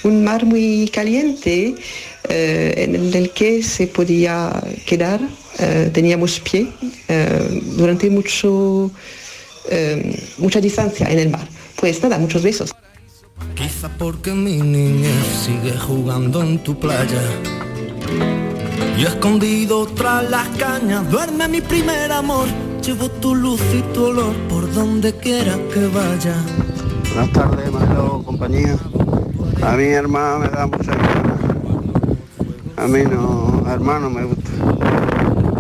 Un 0.04 0.24
mar 0.24 0.46
muy 0.46 0.90
caliente 0.94 1.76
eh, 2.30 2.74
en 2.78 3.14
el 3.14 3.32
que 3.32 3.64
se 3.64 3.88
podía 3.88 4.52
quedar, 4.86 5.20
eh, 5.60 5.90
teníamos 5.94 6.40
pie 6.42 6.68
eh, 7.08 7.62
durante 7.78 8.10
mucho, 8.10 8.92
eh, 9.70 10.22
mucha 10.38 10.60
distancia 10.60 11.08
en 11.10 11.20
el 11.20 11.30
mar. 11.30 11.48
Pues 11.76 12.02
nada, 12.04 12.18
muchos 12.18 12.44
besos. 12.44 12.74
Quizá 13.56 13.90
porque 13.98 14.32
mi 14.32 14.58
niñez 14.58 15.26
sigue 15.46 15.78
jugando 15.78 16.42
en 16.42 16.60
tu 16.60 16.78
playa. 16.78 17.22
Y 18.98 19.04
escondido 19.04 19.86
tras 19.88 20.30
las 20.30 20.48
cañas 20.58 21.10
duerme 21.10 21.48
mi 21.48 21.62
primer 21.62 22.12
amor. 22.12 22.48
Llevo 22.82 23.10
tu 23.10 23.34
luz 23.34 23.62
y 23.74 23.82
tu 23.94 24.06
olor 24.06 24.36
por 24.48 24.72
donde 24.74 25.14
quiera 25.14 25.58
que 25.74 25.88
vaya. 25.88 26.36
Buenas 27.14 27.32
tardes, 27.32 27.72
Marilo, 27.72 28.22
compañía. 28.26 28.78
A 29.62 29.76
mí, 29.76 29.86
hermano, 29.86 30.40
me 30.40 30.50
da 30.50 30.68
mucha 30.68 30.92
pena. 30.92 31.25
A 32.78 32.88
mí 32.88 33.04
no, 33.04 33.64
hermano, 33.70 34.10
me 34.10 34.26
gusta. 34.26 34.50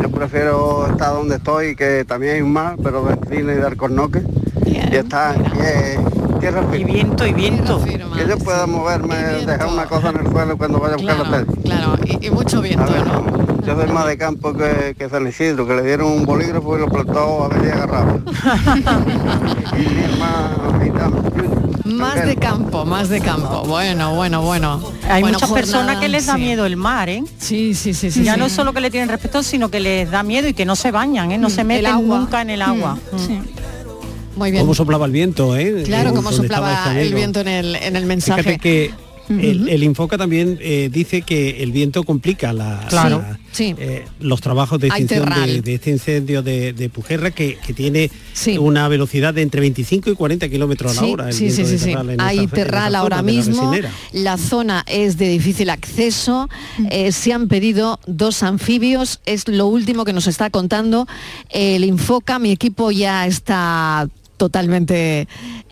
Yo 0.01 0.11
prefiero 0.11 0.88
estar 0.88 1.13
donde 1.13 1.38
estoy, 1.38 1.76
que 1.76 2.03
también 2.05 2.36
hay 2.36 2.41
un 2.41 2.51
mar, 2.51 2.76
pero 2.84 3.03
de 3.03 3.36
y 3.36 3.41
de 3.41 3.66
Alcornoque. 3.66 4.22
Y 4.66 4.95
estar 4.95 5.36
en 5.36 5.43
pie, 5.43 5.99
tierra 6.39 6.63
firme. 6.70 6.91
Y 6.91 6.93
viento, 6.93 7.26
y 7.26 7.34
viento. 7.34 7.82
Que 7.84 8.28
yo 8.28 8.38
pueda 8.38 8.68
moverme, 8.68 9.16
dejar 9.16 9.68
una 9.68 9.86
cosa 9.86 10.09
en 10.09 10.26
el 10.26 10.32
suelo 10.32 10.57
cuando 10.57 10.80
vaya 10.80 10.95
a 10.95 10.97
buscar 10.97 11.20
la 11.20 11.32
tele. 11.32 11.45
Claro, 11.63 11.95
y, 12.05 12.28
y 12.28 12.30
mucho 12.30 12.61
viento, 12.61 12.86
¿no? 12.86 13.45
Yo 13.66 13.76
soy 13.76 13.91
más 13.91 14.05
de 14.07 14.18
campo 14.18 14.53
que, 14.53 14.95
que 14.97 15.09
San 15.09 15.28
Isidro, 15.28 15.66
que 15.66 15.74
le 15.74 15.84
dieron 15.84 16.11
un 16.11 16.26
bolígrafo 16.26 16.78
y 16.78 16.82
lo 16.82 16.88
plantó 16.88 17.45
a 17.45 17.47
ver 17.47 17.63
si 17.63 17.70
agarraba. 17.70 18.20
Más 21.86 22.25
de 22.25 22.36
campo, 22.36 22.83
más 22.86 23.09
de 23.09 23.21
campo. 23.21 23.63
Bueno, 23.67 24.15
bueno, 24.15 24.41
bueno. 24.41 24.81
Hay 25.07 25.21
Bueno, 25.21 25.38
muchas 25.38 25.51
personas 25.51 25.97
que 25.97 26.07
les 26.09 26.25
da 26.25 26.33
sí. 26.36 26.41
miedo 26.41 26.65
el 26.65 26.77
mar, 26.77 27.09
¿eh? 27.09 27.23
Sí, 27.38 27.73
sí, 27.75 27.93
sí, 27.93 28.09
sí. 28.11 28.23
ya 28.23 28.33
sí. 28.33 28.39
no 28.39 28.47
es 28.47 28.51
solo 28.51 28.73
que 28.73 28.81
le 28.81 28.89
tienen 28.89 29.07
respeto, 29.09 29.43
sino 29.43 29.69
que 29.69 29.79
les 29.79 30.09
da 30.09 30.23
miedo 30.23 30.47
y 30.47 30.53
que 30.53 30.65
no 30.65 30.75
se 30.75 30.91
bañan, 30.91 31.31
¿eh? 31.31 31.38
No 31.38 31.47
Mm, 31.47 31.51
se 31.51 31.63
meten 31.63 31.86
agua. 31.88 32.19
nunca 32.19 32.41
en 32.41 32.49
el 32.49 32.61
agua. 32.63 32.97
Mm. 33.11 34.38
Muy 34.39 34.51
bien. 34.51 34.63
Cómo 34.63 34.73
soplaba 34.75 35.05
el 35.05 35.11
viento, 35.11 35.55
¿eh? 35.55 35.83
Claro, 35.86 36.09
Eh, 36.09 36.13
estaba 36.17 36.31
soplaba 36.31 36.99
el 36.99 37.13
viento 37.13 37.39
en 37.41 37.47
el, 37.47 37.75
en 37.75 37.95
el 37.95 38.05
mensaje. 38.05 38.41
Fíjate 38.43 38.59
que 38.59 38.91
el, 39.30 39.69
el 39.69 39.84
Infoca 39.84 40.17
también 40.17 40.57
eh, 40.61 40.89
dice 40.91 41.21
que 41.21 41.63
el 41.63 41.71
viento 41.71 42.03
complica 42.03 42.53
la, 42.53 42.86
Claro. 42.89 43.19
la- 43.19 43.39
Sí. 43.51 43.73
eh, 43.80 44.03
los 44.19 44.41
trabajos 44.41 44.80
de 44.82 44.88
extinción 44.88 45.30
de, 45.63 45.73
este 45.76 45.89
incendio 45.89 46.41
de, 46.43 46.73
de 46.73 46.89
Pujerra 46.89 47.32
que, 47.32 47.57
que 47.65 47.73
tiene 47.73 48.11
una 48.59 48.88
velocidad 48.89 49.34
de 49.34 49.41
entre 49.43 49.61
25 49.61 50.09
y 50.09 50.13
40 50.15 50.49
kilómetros 50.49 50.91
a 50.91 50.95
la 50.95 51.07
Sí, 51.07 51.13
hora. 51.13 51.28
el 51.30 51.34
sí, 51.34 51.49
sí, 51.51 51.65
sí, 51.65 51.78
sí. 51.80 51.93
Hay 52.17 52.47
terral 52.47 52.88
zona 52.88 52.99
ahora 52.99 53.15
la 53.17 53.21
mismo. 53.23 53.71
La 54.11 54.38
zona 54.38 54.84
es 54.88 55.17
de 55.17 55.30
difícil 55.30 55.69
acceso. 55.69 56.49
eh, 56.91 57.11
se 57.13 57.32
han 57.32 57.47
pedido 57.47 57.99
dos 58.07 58.43
anfibios. 58.43 59.21
Es 59.26 59.47
lo 59.47 59.67
último 59.67 60.03
que 60.03 60.11
nos 60.13 60.28
está 60.28 60.49
contando 60.49 61.07
el 61.49 61.86
Infoca. 61.86 62.39
Mi 62.39 62.51
equipo 62.51 62.91
ya 62.91 63.26
está 63.26 64.09
totalmente 64.38 65.27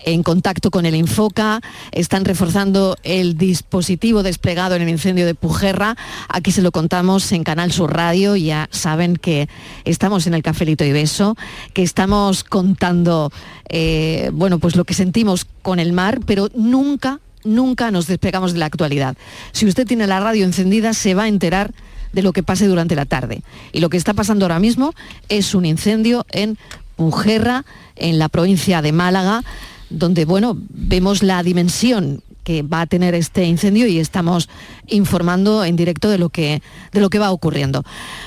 en 0.06 0.24
contacto 0.24 0.72
con 0.72 0.86
el 0.86 0.96
Infoca, 0.96 1.62
están 1.92 2.26
reforzando 2.26 2.98
el 3.04 3.38
dispositivo 3.38 4.24
desplegado 4.24 4.76
en 4.76 4.82
el 4.82 4.90
incendio 4.90 5.26
de 5.26 5.36
Pujerra. 5.36 5.96
Aquí 6.30 6.52
se 6.52 6.62
lo 6.62 6.72
contamos 6.72 7.32
en 7.32 7.44
Canal 7.44 7.72
Sur 7.72 7.94
Radio, 7.94 8.36
ya 8.36 8.68
saben 8.72 9.16
que 9.16 9.48
estamos 9.86 10.28
en 10.28 10.34
el 10.34 10.44
Cafelito 10.44 10.84
y 10.84 10.92
Beso, 10.92 11.36
que 11.74 11.84
estamos 11.84 12.44
contando 12.44 13.32
eh, 13.70 14.30
bueno, 14.34 14.60
pues 14.60 14.76
lo 14.76 14.86
que 14.86 14.94
sentimos 14.94 15.48
con 15.62 15.80
el 15.80 15.94
mar, 15.94 16.20
pero 16.26 16.50
nunca, 16.54 17.20
nunca 17.44 17.92
nos 17.92 18.08
despegamos 18.08 18.54
de 18.54 18.60
la 18.60 18.66
actualidad. 18.66 19.18
Si 19.52 19.66
usted 19.66 19.88
tiene 19.88 20.08
la 20.08 20.20
radio 20.20 20.46
encendida, 20.46 20.94
se 20.94 21.16
va 21.16 21.24
a 21.24 21.28
enterar 21.28 21.74
de 22.12 22.22
lo 22.22 22.32
que 22.32 22.44
pase 22.44 22.68
durante 22.68 22.96
la 22.96 23.06
tarde. 23.06 23.42
Y 23.72 23.80
lo 23.80 23.90
que 23.90 23.98
está 23.98 24.14
pasando 24.14 24.46
ahora 24.46 24.60
mismo 24.60 24.94
es 25.30 25.56
un 25.56 25.66
incendio 25.66 26.26
en 26.30 26.58
Pujerra, 26.96 27.66
en 27.96 28.20
la 28.20 28.30
provincia 28.30 28.82
de 28.82 28.92
Málaga, 28.92 29.44
donde 29.90 30.26
bueno, 30.26 30.58
vemos 30.70 31.24
la 31.24 31.44
dimensión 31.44 32.22
que 32.44 32.62
va 32.62 32.82
a 32.82 32.88
tener 32.88 33.16
este 33.16 33.46
incendio 33.46 33.88
y 33.88 34.00
estamos 34.00 34.50
informando 34.88 35.64
en 35.64 35.76
directo 35.76 36.10
de 36.10 36.18
lo 36.18 36.30
que, 36.30 36.62
de 36.92 37.02
lo 37.02 37.10
que 37.10 37.20
va 37.20 37.32
ocurriendo. 37.32 37.84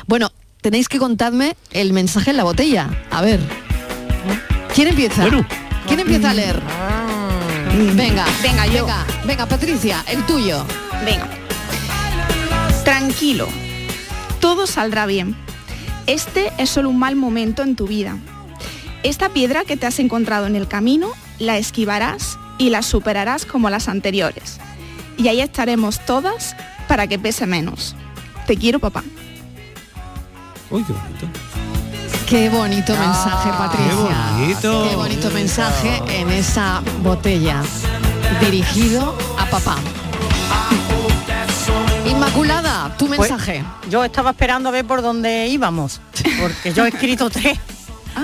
Bueno, 0.07 0.31
tenéis 0.63 0.89
que 0.89 0.99
contarme 0.99 1.57
el 1.73 1.93
mensaje 1.93 2.31
en 2.31 2.39
la 2.39 2.45
botella. 2.45 2.89
A 3.11 3.23
ver. 3.23 3.41
¿Quién 4.75 4.89
empieza? 4.89 5.27
¿Quién 5.87 6.01
empieza 6.01 6.31
a 6.31 6.35
leer? 6.35 6.61
Venga, 7.95 8.25
venga, 8.43 8.67
yo. 8.67 8.87
Venga, 8.87 9.07
venga, 9.27 9.47
Patricia, 9.47 10.05
el 10.09 10.25
tuyo. 10.25 10.65
Venga. 11.05 11.29
Tranquilo. 12.85 13.49
Todo 14.41 14.67
saldrá 14.67 15.07
bien. 15.07 15.37
Este 16.07 16.53
es 16.59 16.71
solo 16.71 16.89
un 16.89 16.99
mal 16.99 17.17
momento 17.17 17.63
en 17.63 17.77
tu 17.77 17.87
vida. 17.87 18.17
Esta 19.07 19.29
piedra 19.29 19.65
que 19.65 19.77
te 19.77 19.87
has 19.87 20.01
encontrado 20.01 20.47
en 20.49 20.57
el 20.57 20.67
camino 20.67 21.13
la 21.39 21.57
esquivarás 21.59 22.41
y 22.59 22.71
la 22.71 22.83
superarás 22.83 23.47
como 23.47 23.71
las 23.71 23.87
anteriores. 23.87 24.59
Y 25.17 25.29
ahí 25.29 25.41
estaremos 25.41 26.05
todas 26.05 26.57
para 26.89 27.07
que 27.07 27.17
pese 27.17 27.47
menos. 27.47 27.95
Te 28.49 28.57
quiero, 28.57 28.81
papá. 28.81 29.05
Uy, 30.71 30.83
qué 30.83 30.93
bonito. 30.93 31.27
Qué 32.29 32.49
bonito 32.49 32.97
mensaje, 32.97 33.49
Patricia. 33.51 33.87
qué 33.89 34.43
bonito. 34.75 34.89
Qué 34.91 34.97
bonito 34.97 35.31
mensaje 35.31 36.03
en 36.09 36.29
esa 36.31 36.83
botella. 37.05 37.63
dirigido 38.41 39.17
a 39.39 39.47
papá. 39.47 39.77
Inmaculada, 42.11 42.97
tu 42.99 43.07
Pues, 43.07 43.21
mensaje. 43.21 43.65
yo 43.89 44.03
estaba 44.05 44.31
esperando 44.31 44.69
a 44.69 44.73
ver 44.73 44.85
por 44.85 45.01
dónde 45.01 45.47
íbamos, 45.47 46.01
porque 46.41 46.73
yo 46.73 46.85
he 46.85 46.89
escrito 46.89 47.31
tres. 47.31 47.57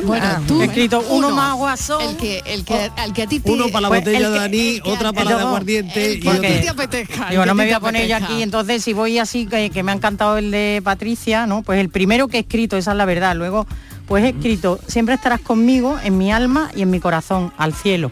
Bueno, 0.04 0.26
Ah, 0.26 0.40
tú 0.46 0.62
he 0.62 0.66
escrito 0.66 1.00
uno, 1.10 1.28
uno, 1.28 1.36
más 1.36 1.54
guasón. 1.56 2.02
El 2.02 2.16
que, 2.16 2.42
el 2.46 2.64
que, 2.64 2.90
al 2.96 3.12
que 3.12 3.22
a 3.22 3.26
ti 3.26 3.40
te... 3.40 3.50
Uno 3.50 3.68
para 3.68 3.82
la 3.82 3.88
Pues 3.88 4.00
botella 4.00 4.26
el 4.26 4.32
de 4.32 4.38
Dani, 4.38 4.80
otra 4.84 5.12
para 5.12 5.30
la 5.30 5.36
de 5.36 5.42
aguardiente 5.42 6.12
y 6.14 6.20
te 6.20 6.68
apetezca. 6.68 7.30
Digo, 7.30 7.44
no 7.44 7.54
me 7.54 7.64
voy 7.64 7.72
a 7.72 7.80
poner 7.80 8.08
yo 8.08 8.16
aquí, 8.16 8.42
entonces 8.42 8.82
si 8.82 8.92
voy 8.92 9.18
así, 9.18 9.46
que, 9.46 9.70
que 9.70 9.82
me 9.82 9.92
ha 9.92 9.94
encantado 9.94 10.38
el 10.38 10.50
de 10.50 10.80
Patricia, 10.82 11.46
¿no? 11.46 11.62
Pues 11.62 11.80
el 11.80 11.90
primero 11.90 12.28
que 12.28 12.38
he 12.38 12.40
escrito, 12.40 12.76
esa 12.76 12.92
es 12.92 12.96
la 12.96 13.04
verdad. 13.04 13.36
Luego, 13.36 13.66
pues 14.06 14.24
he 14.24 14.30
escrito, 14.30 14.78
siempre 14.86 15.14
estarás 15.14 15.40
conmigo 15.40 15.98
en 16.02 16.18
mi 16.18 16.32
alma 16.32 16.70
y 16.74 16.82
en 16.82 16.90
mi 16.90 17.00
corazón, 17.00 17.52
al 17.58 17.74
cielo. 17.74 18.10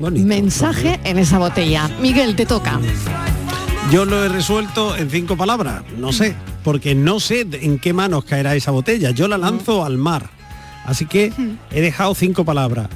Mensaje 0.00 1.00
en 1.04 1.18
esa 1.18 1.38
botella. 1.38 1.88
Miguel, 2.00 2.36
te 2.36 2.46
toca. 2.46 2.78
Yo 3.90 4.04
lo 4.04 4.24
he 4.24 4.28
resuelto 4.28 4.96
en 4.96 5.08
cinco 5.10 5.36
palabras, 5.36 5.82
no 5.96 6.12
sé, 6.12 6.34
porque 6.64 6.96
no 6.96 7.20
sé 7.20 7.46
en 7.52 7.78
qué 7.78 7.92
manos 7.92 8.24
caerá 8.24 8.56
esa 8.56 8.72
botella. 8.72 9.12
Yo 9.12 9.28
la 9.28 9.38
lanzo 9.38 9.84
al 9.84 9.96
mar. 9.96 10.28
Así 10.84 11.06
que 11.06 11.32
he 11.70 11.80
dejado 11.80 12.14
cinco 12.16 12.44
palabras. 12.44 12.88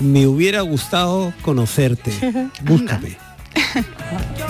Me 0.00 0.26
hubiera 0.26 0.60
gustado 0.62 1.32
conocerte. 1.42 2.12
Búscame. 2.64 3.16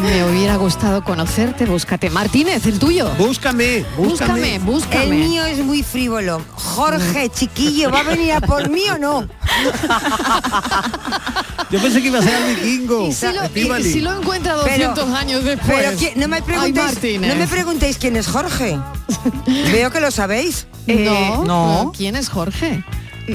Me 0.00 0.24
hubiera 0.24 0.56
gustado 0.56 1.02
conocerte, 1.04 1.64
búscate. 1.66 2.10
Martínez, 2.10 2.66
el 2.66 2.78
tuyo. 2.78 3.10
Búscame, 3.16 3.84
búscame, 3.96 4.58
búscame. 4.58 5.04
El 5.04 5.10
mío 5.28 5.44
es 5.46 5.58
muy 5.58 5.82
frívolo. 5.82 6.42
Jorge, 6.54 7.28
chiquillo, 7.30 7.90
¿va 7.90 8.00
a 8.00 8.02
venir 8.02 8.32
a 8.32 8.40
por 8.40 8.68
mí 8.68 8.82
o 8.90 8.98
no? 8.98 9.22
Yo 11.70 11.80
pensé 11.80 12.02
que 12.02 12.08
iba 12.08 12.18
a 12.18 12.22
ser 12.22 12.34
el 12.34 12.56
vikingo. 12.56 13.06
Y 13.08 13.12
si 13.12 13.26
lo, 13.32 13.42
Estíbaliz. 13.42 13.86
y 13.86 13.92
si 13.92 14.00
lo 14.00 14.18
encuentra 14.20 14.54
200 14.54 15.08
años 15.10 15.44
después. 15.44 15.76
Pero 15.78 15.96
¿quién- 15.96 16.12
no 16.20 16.28
me 16.28 16.42
preguntéis, 16.42 17.20
no 17.20 17.34
me 17.36 17.46
preguntéis 17.48 17.98
quién 17.98 18.16
es 18.16 18.26
Jorge. 18.26 18.78
Veo 19.72 19.90
que 19.90 20.00
lo 20.00 20.10
sabéis. 20.10 20.66
no, 20.86 21.44
no. 21.44 21.92
¿Quién 21.96 22.16
es 22.16 22.28
Jorge? 22.28 22.84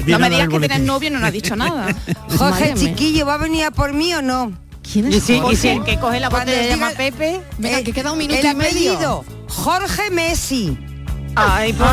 No 0.06 0.18
me 0.20 0.30
digas 0.30 0.48
que 0.48 0.58
tienes 0.60 0.80
novio 0.80 1.10
no 1.10 1.18
nos 1.18 1.28
ha 1.28 1.32
dicho 1.32 1.56
nada. 1.56 1.88
Jorge, 2.38 2.74
chiquillo, 2.74 3.26
¿va 3.26 3.34
a 3.34 3.38
venir 3.38 3.64
a 3.64 3.70
por 3.72 3.92
mí 3.92 4.14
o 4.14 4.22
no? 4.22 4.52
¿Quién 4.92 5.12
Y 5.12 5.20
si, 5.20 5.40
y 5.50 5.56
si 5.56 5.68
el 5.68 5.84
que 5.84 5.98
coge 5.98 6.18
la 6.20 6.28
os 6.28 6.44
se 6.44 6.68
llama 6.68 6.90
Pepe, 6.96 7.40
Venga, 7.58 7.82
que 7.82 7.92
queda 7.92 8.12
un 8.12 8.18
minuto 8.18 8.40
el 8.40 8.46
y 8.46 8.54
medio. 8.54 8.92
apellido, 8.94 9.24
Jorge 9.48 10.10
Messi. 10.10 10.76
Ay, 11.36 11.72
por 11.72 11.86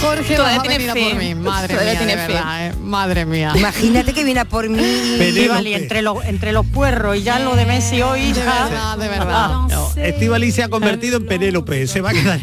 Jorge 0.00 0.34
Todavía 0.36 0.56
va 0.56 0.60
a 0.60 0.62
tiene 0.62 0.78
venir 0.78 0.90
a 0.90 0.94
fe. 0.94 1.10
por 1.10 1.14
mí. 1.18 1.34
Madre 1.34 1.74
Todavía 1.74 1.92
mía, 1.92 1.98
tiene 2.00 2.16
de 2.16 2.26
fe. 2.26 2.32
verdad, 2.32 2.66
eh. 2.68 2.72
Madre 2.80 3.26
mía. 3.26 3.52
Imagínate 3.54 4.12
que 4.14 4.24
viene 4.24 4.40
a 4.40 4.44
por 4.46 4.68
mí. 4.68 4.82
Estíbaliz, 4.82 5.76
entre 5.76 6.02
los 6.02 6.24
entre 6.24 6.52
los 6.52 6.64
puerros 6.66 7.16
y 7.16 7.22
ya 7.22 7.38
lo 7.38 7.54
de 7.54 7.66
Messi 7.66 8.00
hoy 8.00 8.32
De 8.32 8.40
verdad, 8.40 8.96
de 8.98 9.08
verdad. 9.08 9.48
No, 9.68 9.90
Estíbaliz 9.96 10.54
se 10.54 10.62
ha 10.62 10.68
convertido 10.68 11.18
en 11.18 11.26
Penélope, 11.26 11.86
se 11.86 12.00
va 12.00 12.10
a 12.10 12.12
quedar. 12.14 12.40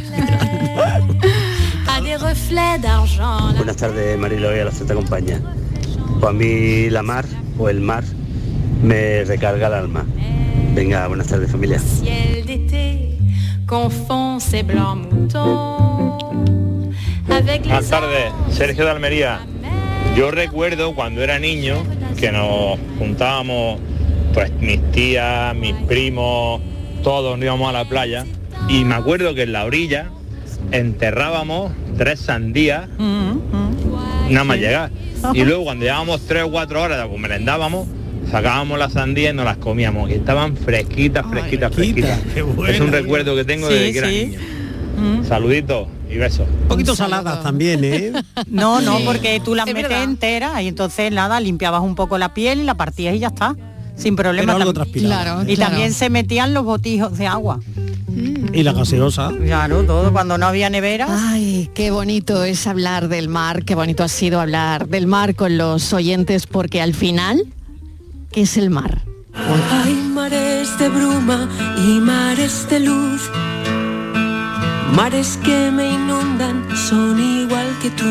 Buenas 3.55 3.75
tardes, 3.77 4.17
Marilo 4.19 4.55
y 4.55 4.59
a 4.59 4.65
la 4.65 4.71
Santa 4.71 4.93
Compañía. 4.93 5.41
Pues 6.19 6.29
a 6.29 6.33
mí 6.33 6.89
la 6.89 7.03
mar 7.03 7.25
o 7.57 7.69
el 7.69 7.81
mar 7.81 8.03
me 8.83 9.23
recarga 9.23 9.67
el 9.67 9.73
alma. 9.73 10.05
Venga, 10.73 11.07
buenas 11.07 11.27
tardes 11.27 11.51
familia. 11.51 11.79
Buenas 17.27 17.89
tardes, 17.89 18.31
Sergio 18.49 18.85
de 18.85 18.91
Almería. 18.91 19.39
Yo 20.15 20.31
recuerdo 20.31 20.95
cuando 20.95 21.21
era 21.23 21.37
niño 21.37 21.75
que 22.19 22.31
nos 22.31 22.79
juntábamos, 22.97 23.79
pues 24.33 24.51
mis 24.59 24.81
tías, 24.91 25.55
mis 25.55 25.75
primos, 25.87 26.61
todos 27.03 27.37
nos 27.37 27.45
íbamos 27.45 27.69
a 27.69 27.73
la 27.73 27.85
playa 27.85 28.25
y 28.67 28.83
me 28.85 28.95
acuerdo 28.95 29.35
que 29.35 29.43
en 29.43 29.51
la 29.51 29.65
orilla 29.65 30.09
enterrábamos 30.71 31.71
tres 31.97 32.19
sandías 32.21 32.87
nada 34.29 34.43
más 34.43 34.57
llegar. 34.57 34.91
Y 35.33 35.43
luego 35.43 35.63
cuando 35.65 35.85
llevábamos 35.85 36.21
tres 36.27 36.43
o 36.43 36.51
cuatro 36.51 36.81
horas, 36.81 37.05
pues 37.07 37.19
merendábamos, 37.19 37.87
sacábamos 38.31 38.77
las 38.79 38.93
sandías 38.93 39.33
y 39.33 39.35
nos 39.35 39.45
las 39.45 39.57
comíamos. 39.57 40.09
Y 40.09 40.13
estaban 40.13 40.55
fresquitas, 40.57 41.25
fresquitas, 41.29 41.73
fresquitas. 41.73 42.19
es 42.35 42.79
un 42.81 42.91
recuerdo 42.91 43.35
que 43.35 43.43
tengo 43.45 43.67
desde 43.69 43.87
Sí, 43.87 43.93
que 43.93 43.99
era 43.99 44.09
sí. 44.09 44.25
niño. 44.27 45.23
Saluditos 45.27 45.87
y 46.09 46.17
besos. 46.17 46.47
Un 46.63 46.67
poquito 46.69 46.95
saladas 46.95 47.43
también, 47.43 47.83
¿eh? 47.83 48.11
No, 48.47 48.81
no, 48.81 48.99
porque 49.05 49.39
tú 49.43 49.53
las 49.55 49.67
Es 49.67 49.73
metes 49.73 49.91
enteras 50.03 50.61
y 50.61 50.67
entonces 50.69 51.11
nada, 51.11 51.39
limpiabas 51.39 51.81
un 51.81 51.95
poco 51.95 52.17
la 52.17 52.33
piel, 52.33 52.65
la 52.65 52.75
partías 52.75 53.15
y 53.15 53.19
ya 53.19 53.27
está. 53.27 53.55
Sin 53.95 54.15
problema. 54.15 54.53
Pero 54.53 54.57
algo 54.63 54.71
Tam- 54.71 54.75
transpiraba. 54.75 55.23
Claro, 55.23 55.49
y 55.51 55.55
claro. 55.55 55.71
también 55.71 55.93
se 55.93 56.09
metían 56.09 56.53
los 56.53 56.63
botijos 56.63 57.17
de 57.17 57.27
agua. 57.27 57.59
Y 58.53 58.63
la 58.63 58.73
gaseosa. 58.73 59.31
Claro, 59.43 59.83
todo 59.83 60.11
cuando 60.11 60.37
no 60.37 60.47
había 60.47 60.69
nevera. 60.69 61.07
Ay, 61.09 61.69
qué 61.73 61.91
bonito 61.91 62.43
es 62.43 62.65
hablar 62.67 63.07
del 63.07 63.29
mar, 63.29 63.63
qué 63.63 63.75
bonito 63.75 64.03
ha 64.03 64.07
sido 64.07 64.39
hablar 64.39 64.87
del 64.87 65.07
mar 65.07 65.35
con 65.35 65.57
los 65.57 65.93
oyentes, 65.93 66.47
porque 66.47 66.81
al 66.81 66.93
final, 66.93 67.45
¿qué 68.31 68.41
es 68.41 68.57
el 68.57 68.69
mar? 68.69 69.03
Hay 69.71 69.93
mares 69.93 70.77
de 70.79 70.89
bruma 70.89 71.47
y 71.77 71.99
mares 71.99 72.67
de 72.69 72.79
luz. 72.79 73.29
Mares 74.95 75.37
que 75.43 75.69
me 75.71 75.91
inundan 75.91 76.65
son 76.75 77.19
igual 77.19 77.67
que 77.81 77.91
tú. 77.91 78.05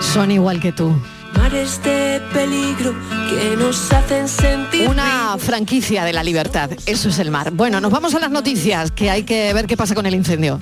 Son 0.00 0.30
igual 0.30 0.60
que 0.60 0.72
tú. 0.72 0.94
Mares 1.38 1.80
de 1.84 2.20
peligro 2.34 2.94
que 3.30 3.56
nos 3.56 3.92
hacen 3.92 4.28
sentir. 4.28 4.88
Una 4.88 5.36
franquicia 5.38 6.04
de 6.04 6.12
la 6.12 6.24
libertad, 6.24 6.70
eso 6.84 7.08
es 7.08 7.18
el 7.20 7.30
mar. 7.30 7.52
Bueno, 7.52 7.80
nos 7.80 7.92
vamos 7.92 8.14
a 8.16 8.18
las 8.18 8.30
noticias, 8.30 8.90
que 8.90 9.08
hay 9.08 9.22
que 9.22 9.54
ver 9.54 9.66
qué 9.66 9.76
pasa 9.76 9.94
con 9.94 10.04
el 10.06 10.14
incendio. 10.14 10.60